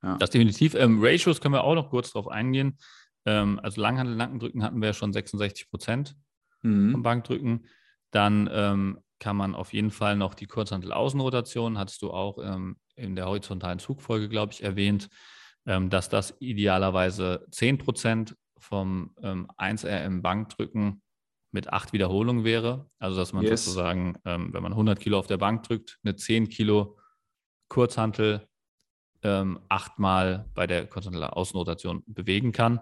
Ja. 0.00 0.16
Das 0.16 0.30
definitiv. 0.30 0.74
Ähm, 0.74 0.98
Ratios 1.02 1.40
können 1.40 1.54
wir 1.54 1.64
auch 1.64 1.74
noch 1.74 1.90
kurz 1.90 2.12
drauf 2.12 2.28
eingehen. 2.28 2.78
Ähm, 3.24 3.58
also 3.60 3.80
Langhandel, 3.80 4.14
Nackendrücken 4.14 4.62
hatten 4.62 4.80
wir 4.80 4.90
ja 4.90 4.94
schon 4.94 5.12
66 5.12 5.68
Prozent 5.70 6.14
vom 6.60 6.70
Mhm. 6.70 7.02
Bankdrücken. 7.02 7.66
Dann 8.12 8.48
ähm, 8.52 9.00
kann 9.18 9.36
man 9.36 9.56
auf 9.56 9.72
jeden 9.72 9.90
Fall 9.90 10.16
noch 10.16 10.34
die 10.34 10.46
Kurzhandel-Außenrotation, 10.46 11.78
hattest 11.78 12.02
du 12.02 12.12
auch 12.12 12.38
ähm, 12.40 12.76
in 12.94 13.16
der 13.16 13.26
horizontalen 13.26 13.80
Zugfolge, 13.80 14.28
glaube 14.28 14.52
ich, 14.52 14.62
erwähnt, 14.62 15.08
dass 15.90 16.08
das 16.08 16.34
idealerweise 16.40 17.46
10 17.50 17.76
Prozent 17.76 18.36
vom 18.58 19.14
ähm, 19.22 19.48
1RM 19.58 20.22
Bankdrücken 20.22 21.02
mit 21.52 21.72
acht 21.72 21.92
Wiederholungen 21.92 22.44
wäre. 22.44 22.90
Also 22.98 23.16
dass 23.16 23.32
man 23.32 23.44
Yes. 23.44 23.64
sozusagen, 23.64 24.16
ähm, 24.24 24.52
wenn 24.52 24.62
man 24.62 24.72
100 24.72 24.98
Kilo 24.98 25.18
auf 25.18 25.26
der 25.26 25.36
Bank 25.36 25.62
drückt, 25.64 25.98
eine 26.02 26.16
10 26.16 26.48
Kilo 26.48 26.98
Kurzhantel 27.68 28.48
ähm, 29.22 29.60
achtmal 29.68 30.48
bei 30.54 30.66
der 30.66 30.86
Kurzhandel-Außenrotation 30.86 32.02
bewegen 32.06 32.52
kann. 32.52 32.80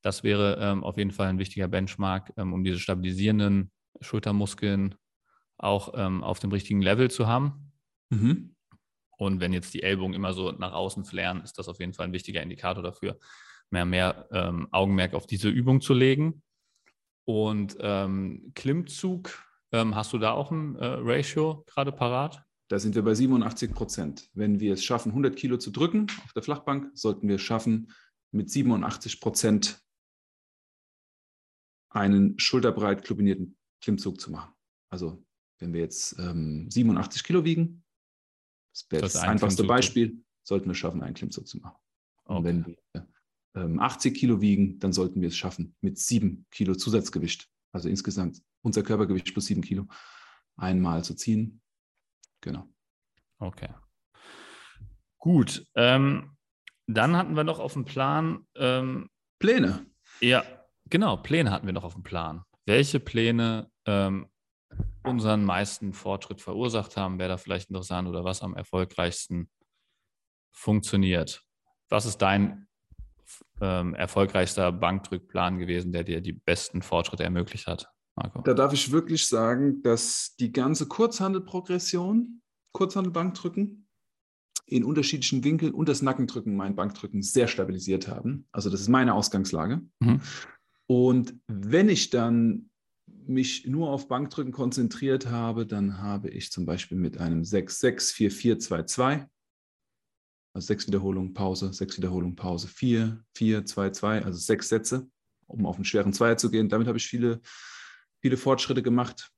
Das 0.00 0.24
wäre 0.24 0.58
ähm, 0.60 0.82
auf 0.82 0.96
jeden 0.96 1.12
Fall 1.12 1.28
ein 1.28 1.38
wichtiger 1.38 1.68
Benchmark, 1.68 2.32
ähm, 2.36 2.52
um 2.52 2.64
diese 2.64 2.80
stabilisierenden 2.80 3.70
Schultermuskeln 4.00 4.96
auch 5.58 5.92
ähm, 5.94 6.24
auf 6.24 6.40
dem 6.40 6.50
richtigen 6.50 6.82
Level 6.82 7.10
zu 7.10 7.26
haben. 7.26 7.72
Mhm. 8.10 8.56
Und 9.22 9.38
wenn 9.38 9.52
jetzt 9.52 9.72
die 9.72 9.84
Ellbogen 9.84 10.14
immer 10.14 10.32
so 10.32 10.50
nach 10.50 10.72
außen 10.72 11.04
flären, 11.04 11.42
ist 11.42 11.56
das 11.56 11.68
auf 11.68 11.78
jeden 11.78 11.92
Fall 11.92 12.06
ein 12.06 12.12
wichtiger 12.12 12.42
Indikator 12.42 12.82
dafür, 12.82 13.20
mehr 13.70 13.84
mehr 13.84 14.28
ähm, 14.32 14.66
Augenmerk 14.72 15.14
auf 15.14 15.28
diese 15.28 15.48
Übung 15.48 15.80
zu 15.80 15.94
legen. 15.94 16.42
Und 17.24 17.76
ähm, 17.78 18.50
Klimmzug, 18.56 19.30
ähm, 19.70 19.94
hast 19.94 20.12
du 20.12 20.18
da 20.18 20.32
auch 20.32 20.50
ein 20.50 20.74
äh, 20.74 20.96
Ratio 20.98 21.62
gerade 21.68 21.92
parat? 21.92 22.42
Da 22.66 22.80
sind 22.80 22.96
wir 22.96 23.02
bei 23.04 23.14
87 23.14 23.72
Prozent. 23.72 24.28
Wenn 24.34 24.58
wir 24.58 24.72
es 24.72 24.82
schaffen, 24.82 25.10
100 25.10 25.36
Kilo 25.36 25.56
zu 25.56 25.70
drücken 25.70 26.08
auf 26.24 26.32
der 26.32 26.42
Flachbank, 26.42 26.90
sollten 26.94 27.28
wir 27.28 27.36
es 27.36 27.42
schaffen, 27.42 27.92
mit 28.32 28.50
87 28.50 29.20
Prozent 29.20 29.80
einen 31.90 32.40
schulterbreit 32.40 33.04
klubinierten 33.04 33.56
Klimmzug 33.82 34.20
zu 34.20 34.32
machen. 34.32 34.52
Also 34.90 35.24
wenn 35.60 35.72
wir 35.72 35.80
jetzt 35.80 36.18
ähm, 36.18 36.68
87 36.68 37.22
Kilo 37.22 37.44
wiegen, 37.44 37.81
das 38.72 38.86
wäre 38.90 39.02
das 39.02 39.16
ein 39.16 39.30
einfachste 39.30 39.64
Beispiel, 39.64 40.22
sollten 40.42 40.68
wir 40.68 40.74
schaffen, 40.74 41.02
einen 41.02 41.14
Klimmzug 41.14 41.46
zu 41.46 41.58
machen. 41.58 41.76
Und 42.24 42.36
Okay. 42.36 42.44
wenn 42.44 42.66
wir 42.66 43.06
ähm, 43.54 43.78
80 43.80 44.14
Kilo 44.16 44.40
wiegen, 44.40 44.78
dann 44.78 44.92
sollten 44.92 45.20
wir 45.20 45.28
es 45.28 45.36
schaffen, 45.36 45.74
mit 45.80 45.98
7 45.98 46.46
Kilo 46.50 46.74
Zusatzgewicht, 46.74 47.48
also 47.72 47.88
insgesamt 47.88 48.40
unser 48.62 48.82
Körpergewicht 48.82 49.32
plus 49.32 49.46
7 49.46 49.60
Kilo, 49.62 49.86
einmal 50.56 51.04
zu 51.04 51.14
ziehen. 51.14 51.60
Genau. 52.40 52.66
Okay. 53.38 53.68
Gut. 55.18 55.66
Ähm, 55.74 56.36
dann 56.86 57.16
hatten 57.16 57.36
wir 57.36 57.44
noch 57.44 57.58
auf 57.58 57.74
dem 57.74 57.84
Plan, 57.84 58.46
ähm, 58.56 59.08
Pläne. 59.38 59.86
ja, 60.20 60.44
genau, 60.88 61.16
Pläne 61.16 61.50
hatten 61.50 61.66
wir 61.66 61.72
noch 61.72 61.84
auf 61.84 61.94
dem 61.94 62.02
Plan. 62.02 62.44
Welche 62.66 63.00
Pläne 63.00 63.70
ähm, 63.86 64.28
unseren 65.04 65.44
meisten 65.44 65.92
Fortschritt 65.92 66.40
verursacht 66.40 66.96
haben, 66.96 67.18
wäre 67.18 67.30
da 67.30 67.36
vielleicht 67.36 67.70
interessant 67.70 68.08
oder 68.08 68.24
was 68.24 68.42
am 68.42 68.54
erfolgreichsten 68.54 69.48
funktioniert. 70.52 71.42
Was 71.88 72.06
ist 72.06 72.18
dein 72.18 72.66
ähm, 73.60 73.94
erfolgreichster 73.94 74.72
Bankdrückplan 74.72 75.58
gewesen, 75.58 75.92
der 75.92 76.04
dir 76.04 76.20
die 76.20 76.32
besten 76.32 76.82
Fortschritte 76.82 77.24
ermöglicht 77.24 77.66
hat, 77.66 77.88
Marco? 78.16 78.42
Da 78.42 78.54
darf 78.54 78.72
ich 78.72 78.92
wirklich 78.92 79.26
sagen, 79.26 79.82
dass 79.82 80.34
die 80.38 80.52
ganze 80.52 80.86
Kurzhandelprogression, 80.86 82.42
Kurzhandelbankdrücken 82.72 83.88
in 84.66 84.84
unterschiedlichen 84.84 85.44
Winkeln 85.44 85.74
und 85.74 85.88
das 85.88 86.02
Nackendrücken, 86.02 86.56
mein 86.56 86.76
Bankdrücken 86.76 87.22
sehr 87.22 87.48
stabilisiert 87.48 88.08
haben. 88.08 88.46
Also 88.52 88.70
das 88.70 88.80
ist 88.80 88.88
meine 88.88 89.14
Ausgangslage. 89.14 89.82
Mhm. 90.00 90.20
Und 90.86 91.34
wenn 91.46 91.88
ich 91.88 92.10
dann 92.10 92.70
mich 93.26 93.66
nur 93.66 93.90
auf 93.90 94.08
Bankdrücken 94.08 94.52
konzentriert 94.52 95.26
habe, 95.26 95.66
dann 95.66 95.98
habe 95.98 96.28
ich 96.30 96.50
zum 96.50 96.66
Beispiel 96.66 96.98
mit 96.98 97.18
einem 97.18 97.42
6-6-4-4-2-2, 97.42 99.26
also 100.54 100.66
sechs 100.66 100.86
Wiederholungen, 100.86 101.32
Pause, 101.32 101.72
sechs 101.72 101.96
Wiederholungen, 101.96 102.36
Pause, 102.36 102.68
4, 102.68 103.24
4, 103.34 103.64
2, 103.64 103.90
2, 103.90 104.24
also 104.24 104.38
sechs 104.38 104.68
Sätze, 104.68 105.08
um 105.46 105.66
auf 105.66 105.76
einen 105.76 105.84
schweren 105.84 106.12
Zweier 106.12 106.36
zu 106.36 106.50
gehen. 106.50 106.68
Damit 106.68 106.88
habe 106.88 106.98
ich 106.98 107.06
viele, 107.06 107.40
viele 108.20 108.36
Fortschritte 108.36 108.82
gemacht. 108.82 109.30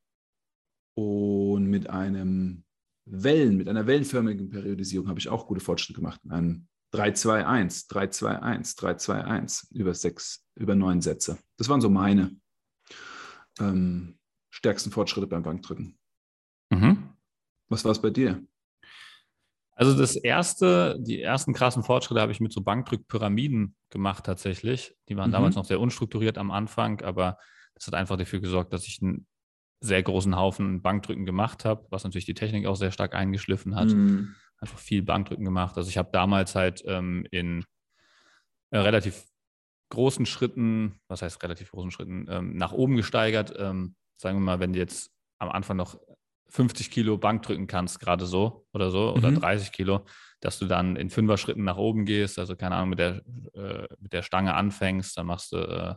Und 0.97 1.67
mit 1.67 1.91
einem 1.91 2.65
Wellen, 3.05 3.57
mit 3.57 3.69
einer 3.69 3.87
wellenförmigen 3.87 4.49
Periodisierung 4.49 5.09
habe 5.09 5.19
ich 5.19 5.29
auch 5.29 5.47
gute 5.47 5.61
Fortschritte 5.61 6.01
gemacht. 6.01 6.21
Ein 6.29 6.69
3-2-1, 6.95 7.91
3-2-1, 7.91 8.79
3-2-1 8.79 9.75
über 9.75 9.95
sechs, 9.95 10.47
über 10.55 10.75
neun 10.75 11.01
Sätze. 11.01 11.39
Das 11.57 11.69
waren 11.69 11.81
so 11.81 11.91
meine 11.91 12.37
ähm, 13.61 14.19
stärksten 14.51 14.91
Fortschritte 14.91 15.27
beim 15.27 15.43
Bankdrücken. 15.43 15.99
Mhm. 16.71 17.11
Was 17.69 17.85
war 17.85 17.93
es 17.93 18.01
bei 18.01 18.11
dir? 18.11 18.43
Also 19.77 19.97
das 19.97 20.15
erste, 20.15 20.97
die 21.01 21.21
ersten 21.21 21.53
krassen 21.53 21.83
Fortschritte 21.83 22.21
habe 22.21 22.31
ich 22.31 22.41
mit 22.41 22.53
so 22.53 22.61
Bankdrückpyramiden 22.63 23.75
gemacht 23.91 24.25
tatsächlich. 24.25 24.95
Die 25.09 25.17
waren 25.17 25.31
Mhm. 25.31 25.35
damals 25.35 25.57
noch 25.57 25.65
sehr 25.65 25.81
unstrukturiert 25.81 26.39
am 26.39 26.51
Anfang, 26.53 27.01
aber 27.03 27.39
das 27.75 27.87
hat 27.89 27.95
einfach 27.95 28.17
dafür 28.17 28.41
gesorgt, 28.41 28.73
dass 28.73 28.87
ich 28.87 29.03
einen 29.03 29.27
sehr 29.81 30.03
großen 30.03 30.37
Haufen 30.37 30.81
Bankdrücken 30.81 31.27
gemacht 31.27 31.65
habe, 31.65 31.87
was 31.91 32.05
natürlich 32.05 32.25
die 32.25 32.35
Technik 32.35 32.67
auch 32.67 32.77
sehr 32.77 32.93
stark 32.93 33.15
eingeschliffen 33.15 33.75
hat. 33.75 33.89
Mhm. 33.89 34.35
Einfach 34.59 34.79
viel 34.79 35.03
Bankdrücken 35.03 35.45
gemacht. 35.45 35.77
Also 35.77 35.91
ich 35.91 35.99
habe 35.99 36.11
damals 36.13 36.55
halt 36.55 36.83
ähm, 36.87 37.27
in 37.33 37.65
äh, 38.71 38.79
relativ 38.79 39.25
großen 39.95 40.27
Schritten, 40.27 41.01
was 41.09 41.23
heißt 41.23 41.43
relativ 41.43 41.71
großen 41.71 41.91
Schritten, 41.91 42.27
ähm, 42.29 42.57
nach 42.57 42.73
oben 42.73 42.97
gesteigert. 42.97 43.55
Ähm, 43.57 43.95
sagen 44.17 44.39
wir 44.39 44.43
mal, 44.45 44.61
wenn 44.61 44.73
du 44.73 44.79
jetzt 44.79 45.11
am 45.39 45.49
Anfang 45.49 45.77
noch 45.77 45.99
50 46.49 46.91
Kilo 46.91 47.19
Bank 47.19 47.43
drücken 47.43 47.67
kannst, 47.67 47.99
gerade 48.01 48.27
so 48.27 48.67
oder 48.73 48.91
so, 48.91 49.13
oder 49.15 49.31
Mhm. 49.31 49.41
30 49.41 49.73
Kilo, 49.73 50.05
dass 50.41 50.59
du 50.59 50.67
dann 50.67 50.97
in 50.97 51.11
Fünfer-Schritten 51.11 51.65
nach 51.65 51.77
oben 51.79 52.05
gehst, 52.05 52.39
also 52.39 52.55
keine 52.55 52.77
Ahnung, 52.77 52.91
mit 52.91 52.99
der, 52.99 53.23
äh, 53.55 53.89
mit 53.99 54.13
der 54.13 54.23
Stange 54.23 54.55
anfängst, 54.55 55.17
dann 55.17 55.27
machst 55.27 55.53
du 55.53 55.57
äh, 55.57 55.95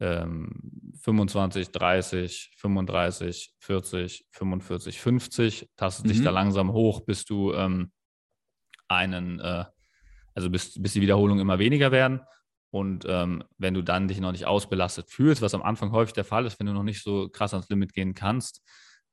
ähm, 0.00 0.92
25, 1.00 1.70
30, 1.70 2.52
35, 2.56 3.54
40, 3.60 4.26
45, 4.30 5.00
50, 5.00 5.70
tastet 5.76 6.10
dich 6.10 6.20
Mhm. 6.20 6.24
da 6.24 6.30
langsam 6.30 6.72
hoch, 6.72 7.00
bis 7.00 7.24
du 7.24 7.52
ähm, 7.54 7.92
einen, 8.88 9.40
äh, 9.40 9.64
also 10.34 10.50
bis, 10.50 10.80
bis 10.80 10.92
die 10.92 11.00
Wiederholungen 11.00 11.40
immer 11.40 11.58
weniger 11.58 11.92
werden. 11.92 12.20
Und 12.72 13.04
ähm, 13.06 13.44
wenn 13.58 13.74
du 13.74 13.82
dann 13.82 14.08
dich 14.08 14.18
noch 14.18 14.32
nicht 14.32 14.46
ausbelastet 14.46 15.10
fühlst, 15.10 15.42
was 15.42 15.52
am 15.52 15.62
Anfang 15.62 15.92
häufig 15.92 16.14
der 16.14 16.24
Fall 16.24 16.46
ist, 16.46 16.58
wenn 16.58 16.66
du 16.66 16.72
noch 16.72 16.82
nicht 16.82 17.02
so 17.02 17.28
krass 17.28 17.52
ans 17.52 17.68
Limit 17.68 17.92
gehen 17.92 18.14
kannst, 18.14 18.62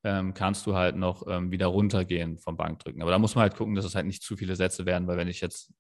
ähm, 0.05 0.34
kannst 0.34 0.66
du 0.66 0.76
halt 0.76 0.95
noch 0.95 1.28
ähm, 1.28 1.51
wieder 1.51 1.68
runtergehen 1.68 2.38
vom 2.38 2.55
Bankdrücken. 2.55 3.01
Aber 3.01 3.12
da 3.12 3.20
muss 3.20 3.36
man 3.36 3.41
halt 3.41 3.57
gucken, 3.57 3.76
dass 3.76 3.84
es 3.84 3.95
halt 3.95 4.05
nicht 4.05 4.24
zu 4.24 4.38
viele 4.38 4.55
Sätze 4.55 4.86
werden, 4.86 5.07
weil 5.07 5.18
wenn 5.18 5.28
ich 5.28 5.41
jetzt 5.41 5.74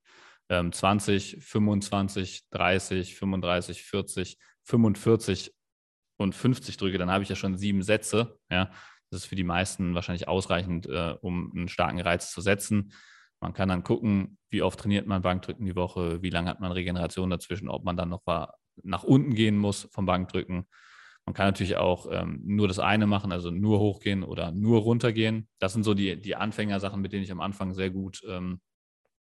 ähm, 0.49 0.73
20, 0.73 1.37
25, 1.39 2.49
30, 2.51 3.15
35, 3.15 3.83
40, 3.83 4.37
45 4.63 5.53
und 6.17 6.35
50 6.35 6.75
drücke, 6.75 6.97
dann 6.97 7.09
habe 7.09 7.23
ich 7.23 7.29
ja 7.29 7.37
schon 7.37 7.57
sieben 7.57 7.81
Sätze. 7.81 8.37
Ja, 8.51 8.71
das 9.09 9.21
ist 9.21 9.27
für 9.27 9.35
die 9.35 9.45
meisten 9.45 9.95
wahrscheinlich 9.95 10.27
ausreichend, 10.27 10.85
äh, 10.87 11.15
um 11.21 11.53
einen 11.55 11.69
starken 11.69 12.01
Reiz 12.01 12.31
zu 12.31 12.41
setzen. 12.41 12.91
Man 13.41 13.53
kann 13.53 13.69
dann 13.69 13.83
gucken, 13.83 14.37
wie 14.49 14.61
oft 14.61 14.79
trainiert 14.79 15.07
man 15.07 15.21
Bankdrücken 15.21 15.65
die 15.65 15.75
Woche, 15.75 16.21
wie 16.21 16.29
lange 16.29 16.49
hat 16.49 16.59
man 16.59 16.71
Regeneration 16.71 17.29
dazwischen, 17.29 17.69
ob 17.69 17.85
man 17.85 17.95
dann 17.95 18.09
noch 18.09 18.23
nach 18.83 19.03
unten 19.03 19.33
gehen 19.33 19.57
muss 19.57 19.87
vom 19.91 20.05
Bankdrücken. 20.05 20.65
Man 21.25 21.33
kann 21.33 21.47
natürlich 21.47 21.77
auch 21.77 22.07
ähm, 22.11 22.41
nur 22.43 22.67
das 22.67 22.79
eine 22.79 23.05
machen, 23.05 23.31
also 23.31 23.51
nur 23.51 23.79
hochgehen 23.79 24.23
oder 24.23 24.51
nur 24.51 24.81
runtergehen. 24.81 25.47
Das 25.59 25.73
sind 25.73 25.83
so 25.83 25.93
die, 25.93 26.19
die 26.19 26.35
Anfängersachen, 26.35 27.01
mit 27.01 27.13
denen 27.13 27.23
ich 27.23 27.31
am 27.31 27.39
Anfang 27.39 27.73
sehr 27.73 27.91
gut, 27.91 28.21
ähm, 28.27 28.61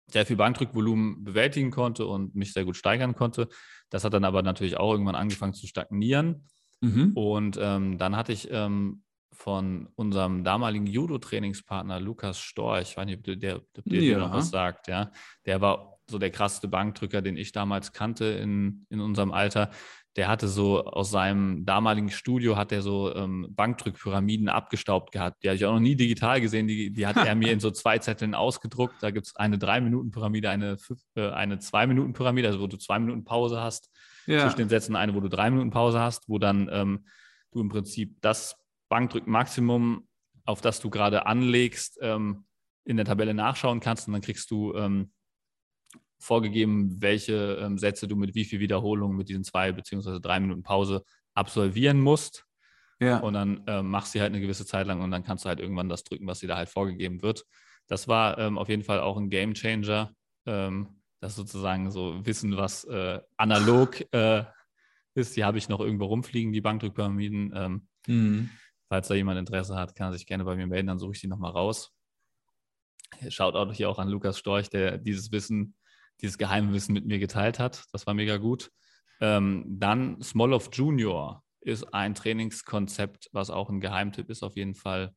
sehr 0.08 0.26
viel 0.26 0.38
Bankdrückvolumen 0.38 1.24
bewältigen 1.24 1.72
konnte 1.72 2.06
und 2.06 2.36
mich 2.36 2.54
sehr 2.54 2.66
gut 2.66 2.78
steigern 2.78 3.16
konnte. 3.16 3.50
Das 3.90 4.04
hat 4.04 4.14
dann 4.14 4.24
aber 4.24 4.42
natürlich 4.44 4.78
auch 4.78 4.92
irgendwann 4.92 5.16
angefangen 5.16 5.54
zu 5.54 5.68
stagnieren. 5.68 6.48
Mhm. 6.82 7.12
Und 7.16 7.60
ähm, 7.62 7.98
dann 7.98 8.16
hatte 8.16 8.32
ich 8.32 8.48
ähm, 8.50 9.04
von 9.32 9.88
unserem 9.96 10.44
damaligen 10.44 10.88
Judo-Trainingspartner 10.88 12.00
Lukas 12.00 12.40
Storch, 12.40 12.92
ich 12.92 12.98
weiß 12.98 13.06
nicht, 13.06 13.20
ob 13.20 13.40
der, 13.40 13.58
ob 13.58 13.64
der 13.74 13.84
ja. 13.86 14.00
dir 14.00 14.18
noch 14.18 14.34
was 14.34 14.50
sagt, 14.50 14.88
ja. 14.88 15.12
Der 15.46 15.62
war 15.62 16.00
so 16.10 16.18
der 16.18 16.32
krasseste 16.32 16.68
Bankdrücker, 16.68 17.22
den 17.22 17.38
ich 17.38 17.52
damals 17.52 17.94
kannte 17.94 18.26
in, 18.26 18.86
in 18.90 19.00
unserem 19.00 19.32
Alter. 19.32 19.70
Der 20.16 20.28
hatte 20.28 20.48
so 20.48 20.84
aus 20.84 21.12
seinem 21.12 21.66
damaligen 21.66 22.10
Studio 22.10 22.58
hat 22.58 22.72
er 22.72 22.82
so 22.82 23.16
ähm, 23.16 23.48
Bankdrückpyramiden 23.52 24.50
abgestaubt 24.50 25.12
gehabt. 25.12 25.44
Die 25.44 25.48
habe 25.48 25.56
ich 25.56 25.66
auch 25.66 25.74
noch 25.74 25.80
nie 25.80 25.96
digital 25.96 26.42
gesehen. 26.42 26.68
Die, 26.68 26.92
die 26.92 27.06
hat 27.06 27.16
er 27.16 27.36
mir 27.36 27.52
in 27.52 27.60
so 27.60 27.70
zwei 27.70 28.00
Zetteln 28.00 28.34
ausgedruckt. 28.34 28.96
Da 29.02 29.12
gibt 29.12 29.28
es 29.28 29.36
eine 29.36 29.60
Drei-Minuten-Pyramide, 29.60 30.50
eine, 30.50 30.78
äh, 31.16 31.30
eine 31.30 31.60
Zwei-Minuten-Pyramide, 31.60 32.48
also 32.48 32.60
wo 32.60 32.68
du 32.68 32.78
zwei 32.78 32.98
Minuten 32.98 33.24
Pause 33.24 33.62
hast 33.62 33.92
ja. 34.26 34.42
zwischen 34.42 34.58
den 34.58 34.70
Sätzen, 34.70 34.96
eine, 34.96 35.14
wo 35.16 35.20
du 35.20 35.30
drei 35.30 35.50
Minuten 35.50 35.70
Pause 35.70 36.00
hast, 36.00 36.28
wo 36.28 36.40
dann 36.40 36.70
ähm, 36.72 37.06
du 37.52 37.62
im 37.62 37.70
Prinzip 37.70 38.18
das 38.22 38.58
Bankdrückmaximum, 38.90 40.08
auf 40.46 40.62
das 40.62 40.80
du 40.80 40.90
gerade 40.90 41.26
anlegst, 41.26 41.98
ähm, 42.02 42.46
in 42.86 42.98
der 42.98 43.06
Tabelle 43.06 43.34
nachschauen 43.34 43.80
kannst 43.80 44.08
und 44.08 44.14
dann 44.14 44.22
kriegst 44.22 44.50
du 44.52 44.74
ähm, 44.76 45.12
vorgegeben, 46.20 47.02
welche 47.02 47.60
ähm, 47.62 47.78
Sätze 47.78 48.08
du 48.08 48.16
mit 48.16 48.36
wie 48.36 48.46
viel 48.46 48.60
Wiederholungen 48.60 49.16
mit 49.16 49.30
diesen 49.30 49.44
zwei 49.44 49.72
beziehungsweise 49.72 50.20
drei 50.20 50.40
Minuten 50.40 50.64
Pause 50.64 51.04
absolvieren 51.34 52.02
musst. 52.02 52.46
Ja. 53.00 53.20
Und 53.20 53.34
dann 53.34 53.64
ähm, 53.68 53.90
machst 53.90 54.14
du 54.14 54.20
halt 54.20 54.34
eine 54.34 54.42
gewisse 54.42 54.66
Zeit 54.66 54.86
lang 54.88 55.02
und 55.02 55.12
dann 55.12 55.24
kannst 55.24 55.46
du 55.46 55.50
halt 55.50 55.60
irgendwann 55.60 55.88
das 55.88 56.04
drücken, 56.04 56.28
was 56.28 56.40
dir 56.40 56.48
da 56.48 56.58
halt 56.58 56.68
vorgegeben 56.68 57.22
wird. 57.22 57.46
Das 57.88 58.08
war 58.08 58.38
ähm, 58.38 58.58
auf 58.58 58.68
jeden 58.68 58.84
Fall 58.84 59.00
auch 59.00 59.18
ein 59.18 59.30
Game 59.30 59.54
Changer. 59.54 60.14
Ähm, 60.46 61.00
das 61.22 61.36
sozusagen 61.36 61.92
so 61.92 62.26
Wissen, 62.26 62.58
was 62.58 62.86
äh, 62.86 63.20
analog 63.38 64.02
äh, 64.14 64.44
ist. 65.16 65.36
Die 65.36 65.44
habe 65.44 65.58
ich 65.58 65.70
noch 65.70 65.80
irgendwo 65.80 66.06
rumfliegen, 66.06 66.54
die 66.54 66.62
Bankdrückpyramiden. 66.62 67.54
Ähm, 67.56 67.88
mhm. 68.08 68.50
Falls 68.90 69.08
da 69.08 69.16
jemand 69.16 69.40
Interesse 69.40 69.76
hat, 69.76 69.96
kann 69.96 70.10
er 70.10 70.14
sich 70.14 70.26
gerne 70.26 70.44
bei 70.44 70.56
mir 70.56 70.68
melden, 70.68 70.88
dann 70.88 71.00
suche 71.00 71.14
ich 71.14 71.22
die 71.22 71.28
nochmal 71.28 71.52
raus. 71.52 71.94
Schaut 73.30 73.56
auch 73.56 73.72
hier 73.72 73.90
auch 73.90 74.00
an 74.00 74.10
Lukas 74.10 74.38
Storch, 74.38 74.70
der 74.70 74.98
dieses 74.98 75.32
Wissen 75.32 75.76
dieses 76.22 76.38
geheime 76.38 76.74
Wissen 76.74 76.94
mit 76.94 77.06
mir 77.06 77.20
geteilt 77.20 77.60
hat. 77.60 77.86
Das 77.92 78.06
war 78.08 78.14
mega 78.14 78.38
gut. 78.38 78.72
Ähm, 79.22 79.66
dann 79.68 80.22
Smolov 80.22 80.70
Junior 80.74 81.44
ist 81.62 81.94
ein 81.94 82.16
Trainingskonzept, 82.16 83.30
was 83.32 83.50
auch 83.50 83.70
ein 83.70 83.82
Geheimtipp 83.82 84.30
ist, 84.30 84.44
auf 84.44 84.56
jeden 84.56 84.76
Fall, 84.76 85.14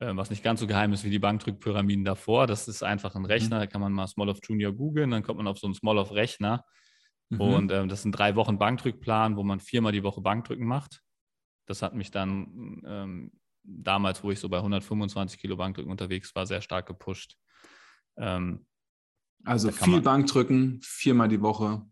äh, 0.00 0.14
was 0.14 0.30
nicht 0.30 0.42
ganz 0.42 0.60
so 0.60 0.66
geheim 0.66 0.92
ist 0.92 1.04
wie 1.04 1.10
die 1.10 1.18
Bankdrückpyramiden 1.18 2.04
davor. 2.04 2.46
Das 2.46 2.68
ist 2.68 2.82
einfach 2.82 3.14
ein 3.14 3.24
Rechner, 3.24 3.56
mhm. 3.56 3.60
da 3.60 3.66
kann 3.66 3.80
man 3.80 3.92
mal 3.92 4.06
Smolov 4.06 4.38
Junior 4.42 4.72
googeln, 4.72 5.10
dann 5.10 5.22
kommt 5.22 5.38
man 5.38 5.46
auf 5.46 5.58
so 5.58 5.66
einen 5.66 5.74
Smolov-Rechner. 5.74 6.64
Mhm. 7.30 7.40
Und 7.40 7.72
ähm, 7.72 7.88
das 7.88 8.00
ist 8.00 8.06
ein 8.06 8.12
drei 8.12 8.34
Wochen 8.34 8.58
Bankdrückplan, 8.58 9.36
wo 9.36 9.44
man 9.44 9.60
viermal 9.60 9.92
die 9.92 10.02
Woche 10.02 10.20
Bankdrücken 10.20 10.66
macht. 10.66 11.01
Das 11.66 11.82
hat 11.82 11.94
mich 11.94 12.10
dann 12.10 12.82
ähm, 12.86 13.32
damals, 13.64 14.22
wo 14.24 14.30
ich 14.30 14.40
so 14.40 14.48
bei 14.48 14.58
125 14.58 15.40
Kilo 15.40 15.56
Bankdrücken 15.56 15.90
unterwegs 15.90 16.34
war, 16.34 16.46
sehr 16.46 16.60
stark 16.60 16.86
gepusht. 16.86 17.36
Ähm, 18.16 18.66
also 19.44 19.70
viel 19.70 19.94
man, 19.94 20.02
Bankdrücken, 20.02 20.80
viermal 20.82 21.28
die 21.28 21.40
Woche. 21.40 21.82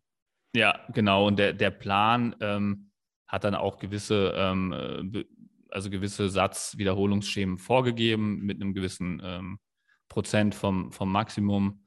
Ja, 0.55 0.81
genau. 0.93 1.27
Und 1.27 1.39
der, 1.39 1.53
der 1.53 1.71
Plan 1.71 2.35
ähm, 2.41 2.91
hat 3.27 3.45
dann 3.45 3.55
auch 3.55 3.79
gewisse, 3.79 4.33
ähm, 4.37 5.13
äh, 5.13 5.25
also 5.71 5.91
gewisse 5.91 6.29
Satzwiederholungsschemen 6.29 7.59
vorgegeben 7.59 8.41
mit 8.41 8.61
einem 8.61 8.75
gewissen 8.75 9.21
ähm, 9.25 9.59
Prozent 10.09 10.55
vom, 10.55 10.93
vom 10.93 11.11
Maximum. 11.11 11.85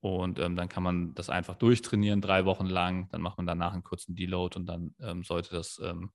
Und 0.00 0.38
ähm, 0.38 0.56
dann 0.56 0.68
kann 0.68 0.82
man 0.82 1.14
das 1.14 1.30
einfach 1.30 1.54
durchtrainieren, 1.54 2.20
drei 2.20 2.44
Wochen 2.44 2.66
lang. 2.66 3.08
Dann 3.10 3.22
macht 3.22 3.38
man 3.38 3.46
danach 3.46 3.72
einen 3.72 3.84
kurzen 3.84 4.14
Deload 4.14 4.58
und 4.58 4.66
dann 4.66 4.94
ähm, 5.00 5.22
sollte 5.22 5.54
das 5.54 5.80
ähm, 5.82 6.10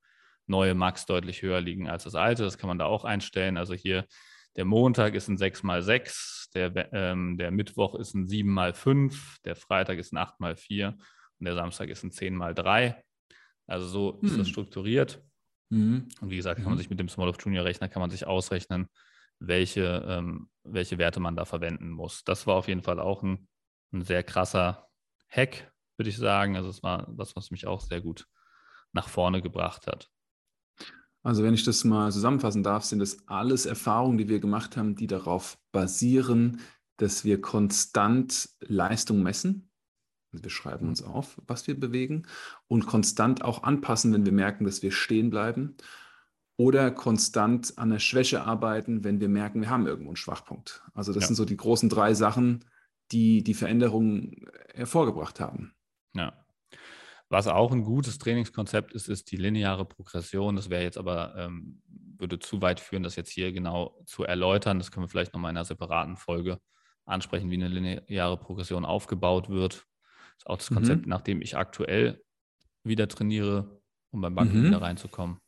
neue 0.48 0.74
Max 0.74 1.06
deutlich 1.06 1.42
höher 1.42 1.60
liegen 1.60 1.88
als 1.88 2.04
das 2.04 2.14
alte. 2.14 2.42
Das 2.42 2.58
kann 2.58 2.68
man 2.68 2.78
da 2.78 2.86
auch 2.86 3.04
einstellen. 3.04 3.56
Also 3.56 3.74
hier 3.74 4.06
der 4.56 4.64
Montag 4.64 5.14
ist 5.14 5.28
ein 5.28 5.38
6x6, 5.38 6.52
der, 6.54 6.92
ähm, 6.92 7.38
der 7.38 7.50
Mittwoch 7.50 7.94
ist 7.94 8.14
ein 8.14 8.26
7x5, 8.26 9.42
der 9.44 9.54
Freitag 9.54 9.98
ist 9.98 10.12
ein 10.12 10.18
8x4 10.18 10.88
und 10.88 11.44
der 11.44 11.54
Samstag 11.54 11.88
ist 11.90 12.02
ein 12.02 12.10
10x3. 12.10 12.96
Also 13.66 13.86
so 13.86 14.20
ist 14.22 14.32
das 14.32 14.46
hm. 14.46 14.52
strukturiert. 14.52 15.22
Mhm. 15.70 16.08
Und 16.20 16.30
wie 16.30 16.36
gesagt, 16.36 16.56
kann 16.56 16.64
man 16.64 16.74
mhm. 16.74 16.78
sich 16.78 16.90
mit 16.90 16.98
dem 16.98 17.08
Small 17.08 17.28
of 17.28 17.36
Junior 17.38 17.64
Rechner 17.64 17.88
kann 17.88 18.00
man 18.00 18.10
sich 18.10 18.26
ausrechnen, 18.26 18.88
welche, 19.38 20.04
ähm, 20.08 20.48
welche 20.64 20.98
Werte 20.98 21.20
man 21.20 21.36
da 21.36 21.44
verwenden 21.44 21.90
muss. 21.90 22.24
Das 22.24 22.46
war 22.46 22.56
auf 22.56 22.68
jeden 22.68 22.82
Fall 22.82 22.98
auch 22.98 23.22
ein, 23.22 23.46
ein 23.92 24.02
sehr 24.02 24.22
krasser 24.22 24.88
Hack, 25.28 25.70
würde 25.96 26.10
ich 26.10 26.16
sagen. 26.16 26.56
Also 26.56 26.70
es 26.70 26.82
war 26.82 27.06
was, 27.08 27.36
was 27.36 27.50
mich 27.50 27.66
auch 27.66 27.80
sehr 27.80 28.00
gut 28.00 28.26
nach 28.92 29.08
vorne 29.08 29.42
gebracht 29.42 29.86
hat. 29.86 30.10
Also 31.28 31.42
wenn 31.42 31.52
ich 31.52 31.64
das 31.64 31.84
mal 31.84 32.10
zusammenfassen 32.10 32.62
darf, 32.62 32.84
sind 32.84 33.00
das 33.00 33.28
alles 33.28 33.66
Erfahrungen, 33.66 34.16
die 34.16 34.30
wir 34.30 34.40
gemacht 34.40 34.78
haben, 34.78 34.96
die 34.96 35.06
darauf 35.06 35.58
basieren, 35.72 36.62
dass 36.96 37.22
wir 37.22 37.38
konstant 37.42 38.48
Leistung 38.60 39.22
messen. 39.22 39.68
Also 40.32 40.44
wir 40.44 40.50
schreiben 40.50 40.88
uns 40.88 41.02
auf, 41.02 41.38
was 41.46 41.66
wir 41.66 41.78
bewegen 41.78 42.22
und 42.66 42.86
konstant 42.86 43.44
auch 43.44 43.62
anpassen, 43.62 44.10
wenn 44.14 44.24
wir 44.24 44.32
merken, 44.32 44.64
dass 44.64 44.82
wir 44.82 44.90
stehen 44.90 45.28
bleiben. 45.28 45.76
Oder 46.56 46.90
konstant 46.90 47.76
an 47.76 47.90
der 47.90 47.98
Schwäche 47.98 48.44
arbeiten, 48.44 49.04
wenn 49.04 49.20
wir 49.20 49.28
merken, 49.28 49.60
wir 49.60 49.68
haben 49.68 49.86
irgendwo 49.86 50.08
einen 50.08 50.16
Schwachpunkt. 50.16 50.82
Also 50.94 51.12
das 51.12 51.24
ja. 51.24 51.26
sind 51.26 51.36
so 51.36 51.44
die 51.44 51.58
großen 51.58 51.90
drei 51.90 52.14
Sachen, 52.14 52.64
die 53.12 53.44
die 53.44 53.52
Veränderungen 53.52 54.46
hervorgebracht 54.72 55.40
haben. 55.40 55.74
Ja. 56.14 56.32
Was 57.30 57.46
auch 57.46 57.72
ein 57.72 57.84
gutes 57.84 58.18
Trainingskonzept 58.18 58.92
ist, 58.92 59.08
ist 59.08 59.30
die 59.30 59.36
lineare 59.36 59.84
Progression. 59.84 60.56
Das 60.56 60.70
wäre 60.70 60.82
jetzt 60.82 60.96
aber, 60.96 61.34
ähm, 61.36 61.82
würde 61.86 62.38
zu 62.38 62.62
weit 62.62 62.80
führen, 62.80 63.02
das 63.02 63.16
jetzt 63.16 63.30
hier 63.30 63.52
genau 63.52 64.00
zu 64.06 64.24
erläutern. 64.24 64.78
Das 64.78 64.90
können 64.90 65.04
wir 65.04 65.10
vielleicht 65.10 65.34
nochmal 65.34 65.50
in 65.50 65.58
einer 65.58 65.64
separaten 65.64 66.16
Folge 66.16 66.58
ansprechen, 67.04 67.50
wie 67.50 67.54
eine 67.54 67.68
lineare 67.68 68.38
Progression 68.38 68.84
aufgebaut 68.84 69.50
wird. 69.50 69.74
Das 69.74 70.38
ist 70.38 70.46
auch 70.46 70.56
das 70.56 70.68
Konzept, 70.68 71.02
mhm. 71.02 71.10
nach 71.10 71.20
dem 71.20 71.42
ich 71.42 71.56
aktuell 71.56 72.22
wieder 72.82 73.08
trainiere, 73.08 73.82
um 74.10 74.20
beim 74.20 74.34
Banken 74.34 74.60
mhm. 74.60 74.66
wieder 74.66 74.80
reinzukommen. 74.82 75.38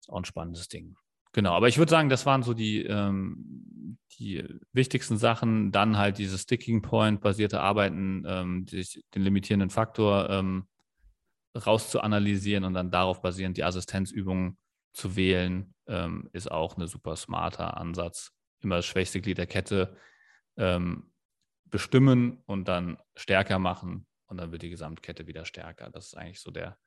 Ist 0.00 0.08
auch 0.08 0.18
ein 0.18 0.24
spannendes 0.24 0.68
Ding. 0.68 0.96
Genau, 1.32 1.52
aber 1.54 1.68
ich 1.68 1.78
würde 1.78 1.90
sagen, 1.90 2.08
das 2.08 2.26
waren 2.26 2.42
so 2.42 2.54
die, 2.54 2.82
ähm, 2.84 3.98
die 4.18 4.44
wichtigsten 4.72 5.18
Sachen. 5.18 5.72
Dann 5.72 5.98
halt 5.98 6.18
dieses 6.18 6.42
Sticking 6.42 6.82
Point-basierte 6.82 7.60
Arbeiten, 7.60 8.24
ähm, 8.26 8.66
die, 8.66 8.84
den 9.14 9.22
limitierenden 9.22 9.70
Faktor 9.70 10.30
ähm, 10.30 10.66
rauszuanalysieren 11.54 12.64
und 12.64 12.74
dann 12.74 12.90
darauf 12.90 13.20
basierend 13.20 13.56
die 13.56 13.64
Assistenzübungen 13.64 14.56
zu 14.92 15.16
wählen, 15.16 15.74
ähm, 15.86 16.28
ist 16.32 16.50
auch 16.50 16.76
ein 16.76 16.86
super 16.86 17.16
smarter 17.16 17.76
Ansatz. 17.76 18.32
Immer 18.60 18.76
das 18.76 18.86
schwächste 18.86 19.20
Glied 19.20 19.38
der 19.38 19.46
Kette 19.46 19.96
ähm, 20.56 21.10
bestimmen 21.66 22.42
und 22.46 22.68
dann 22.68 22.98
stärker 23.14 23.58
machen 23.58 24.06
und 24.26 24.38
dann 24.38 24.50
wird 24.50 24.62
die 24.62 24.70
Gesamtkette 24.70 25.26
wieder 25.26 25.44
stärker. 25.44 25.90
Das 25.90 26.06
ist 26.06 26.16
eigentlich 26.16 26.40
so 26.40 26.50
der 26.50 26.78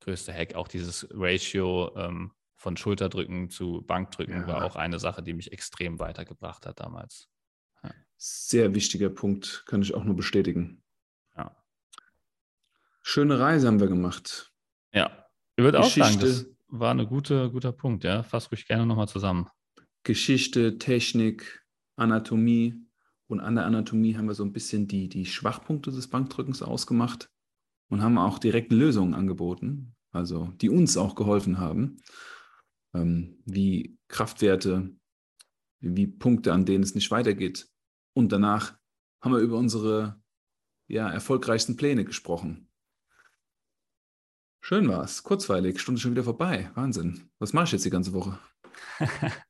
größte 0.00 0.32
Hack. 0.32 0.54
Auch 0.54 0.68
dieses 0.68 1.08
Ratio 1.10 1.96
ähm, 1.96 2.32
von 2.64 2.78
Schulterdrücken 2.78 3.50
zu 3.50 3.84
Bankdrücken 3.86 4.40
ja. 4.40 4.46
war 4.46 4.64
auch 4.64 4.74
eine 4.74 4.98
Sache, 4.98 5.22
die 5.22 5.34
mich 5.34 5.52
extrem 5.52 5.98
weitergebracht 5.98 6.64
hat 6.64 6.80
damals. 6.80 7.28
Ja. 7.82 7.90
Sehr 8.16 8.74
wichtiger 8.74 9.10
Punkt, 9.10 9.64
kann 9.66 9.82
ich 9.82 9.94
auch 9.94 10.02
nur 10.02 10.16
bestätigen. 10.16 10.82
Ja. 11.36 11.54
Schöne 13.02 13.38
Reise 13.38 13.66
haben 13.66 13.80
wir 13.80 13.88
gemacht. 13.88 14.50
Ja, 14.94 15.26
ich 15.56 15.62
würde 15.62 15.78
auch 15.78 15.90
sagen, 15.90 16.18
das 16.20 16.46
war 16.68 16.94
ein 16.94 17.06
gute, 17.06 17.50
guter 17.50 17.70
Punkt. 17.70 18.02
Ja, 18.02 18.22
fass 18.22 18.50
ruhig 18.50 18.66
gerne 18.66 18.86
nochmal 18.86 19.08
zusammen. 19.08 19.46
Geschichte, 20.02 20.78
Technik, 20.78 21.66
Anatomie. 21.96 22.80
Und 23.26 23.40
an 23.40 23.56
der 23.56 23.66
Anatomie 23.66 24.16
haben 24.16 24.26
wir 24.26 24.34
so 24.34 24.44
ein 24.44 24.52
bisschen 24.52 24.88
die, 24.88 25.10
die 25.10 25.26
Schwachpunkte 25.26 25.90
des 25.90 26.08
Bankdrückens 26.08 26.62
ausgemacht 26.62 27.28
und 27.90 28.00
haben 28.00 28.16
auch 28.16 28.38
direkt 28.38 28.72
Lösungen 28.72 29.12
angeboten, 29.12 29.94
also 30.12 30.46
die 30.62 30.70
uns 30.70 30.96
auch 30.96 31.14
geholfen 31.14 31.58
haben 31.58 31.98
ähm, 32.94 33.42
wie 33.44 33.98
Kraftwerte, 34.08 34.94
wie 35.80 36.06
Punkte, 36.06 36.52
an 36.52 36.64
denen 36.64 36.84
es 36.84 36.94
nicht 36.94 37.10
weitergeht. 37.10 37.68
Und 38.14 38.32
danach 38.32 38.78
haben 39.20 39.32
wir 39.32 39.40
über 39.40 39.58
unsere 39.58 40.22
ja, 40.86 41.10
erfolgreichsten 41.10 41.76
Pläne 41.76 42.04
gesprochen. 42.04 42.68
Schön 44.60 44.88
war's. 44.88 45.22
Kurzweilig. 45.22 45.78
Stunde 45.78 46.00
schon 46.00 46.12
wieder 46.12 46.24
vorbei. 46.24 46.70
Wahnsinn. 46.74 47.28
Was 47.38 47.52
mache 47.52 47.64
ich 47.66 47.72
jetzt 47.72 47.84
die 47.84 47.90
ganze 47.90 48.14
Woche? 48.14 48.38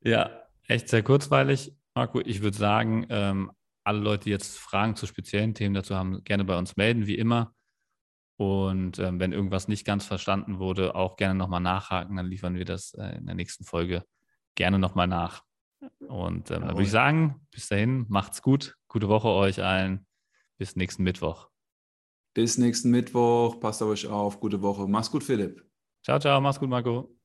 ja, 0.00 0.42
echt 0.68 0.88
sehr 0.88 1.02
kurzweilig. 1.02 1.76
Marco, 1.94 2.20
ich 2.20 2.40
würde 2.42 2.56
sagen, 2.56 3.06
ähm, 3.10 3.50
alle 3.84 4.00
Leute, 4.00 4.24
die 4.24 4.30
jetzt 4.30 4.58
Fragen 4.58 4.96
zu 4.96 5.06
speziellen 5.06 5.54
Themen 5.54 5.74
dazu 5.74 5.94
haben, 5.94 6.22
gerne 6.24 6.44
bei 6.44 6.56
uns 6.56 6.76
melden, 6.76 7.06
wie 7.06 7.16
immer. 7.16 7.54
Und 8.38 9.00
ähm, 9.00 9.18
wenn 9.18 9.32
irgendwas 9.32 9.66
nicht 9.66 9.84
ganz 9.84 10.06
verstanden 10.06 10.60
wurde, 10.60 10.94
auch 10.94 11.16
gerne 11.16 11.34
nochmal 11.34 11.60
nachhaken, 11.60 12.16
dann 12.16 12.26
liefern 12.26 12.54
wir 12.54 12.64
das 12.64 12.94
äh, 12.94 13.16
in 13.16 13.26
der 13.26 13.34
nächsten 13.34 13.64
Folge 13.64 14.04
gerne 14.54 14.78
nochmal 14.78 15.08
nach. 15.08 15.42
Und 16.06 16.50
ähm, 16.52 16.60
dann 16.60 16.68
würde 16.68 16.84
ich 16.84 16.90
sagen, 16.90 17.46
bis 17.50 17.68
dahin, 17.68 18.06
macht's 18.08 18.40
gut. 18.40 18.76
Gute 18.86 19.08
Woche 19.08 19.28
euch 19.28 19.62
allen. 19.62 20.06
Bis 20.56 20.76
nächsten 20.76 21.02
Mittwoch. 21.02 21.48
Bis 22.32 22.58
nächsten 22.58 22.92
Mittwoch. 22.92 23.58
Passt 23.58 23.82
auf 23.82 23.88
euch 23.88 24.06
auf. 24.06 24.38
Gute 24.38 24.62
Woche. 24.62 24.86
Mach's 24.86 25.10
gut, 25.10 25.24
Philipp. 25.24 25.68
Ciao, 26.04 26.20
ciao. 26.20 26.40
Mach's 26.40 26.60
gut, 26.60 26.68
Marco. 26.68 27.17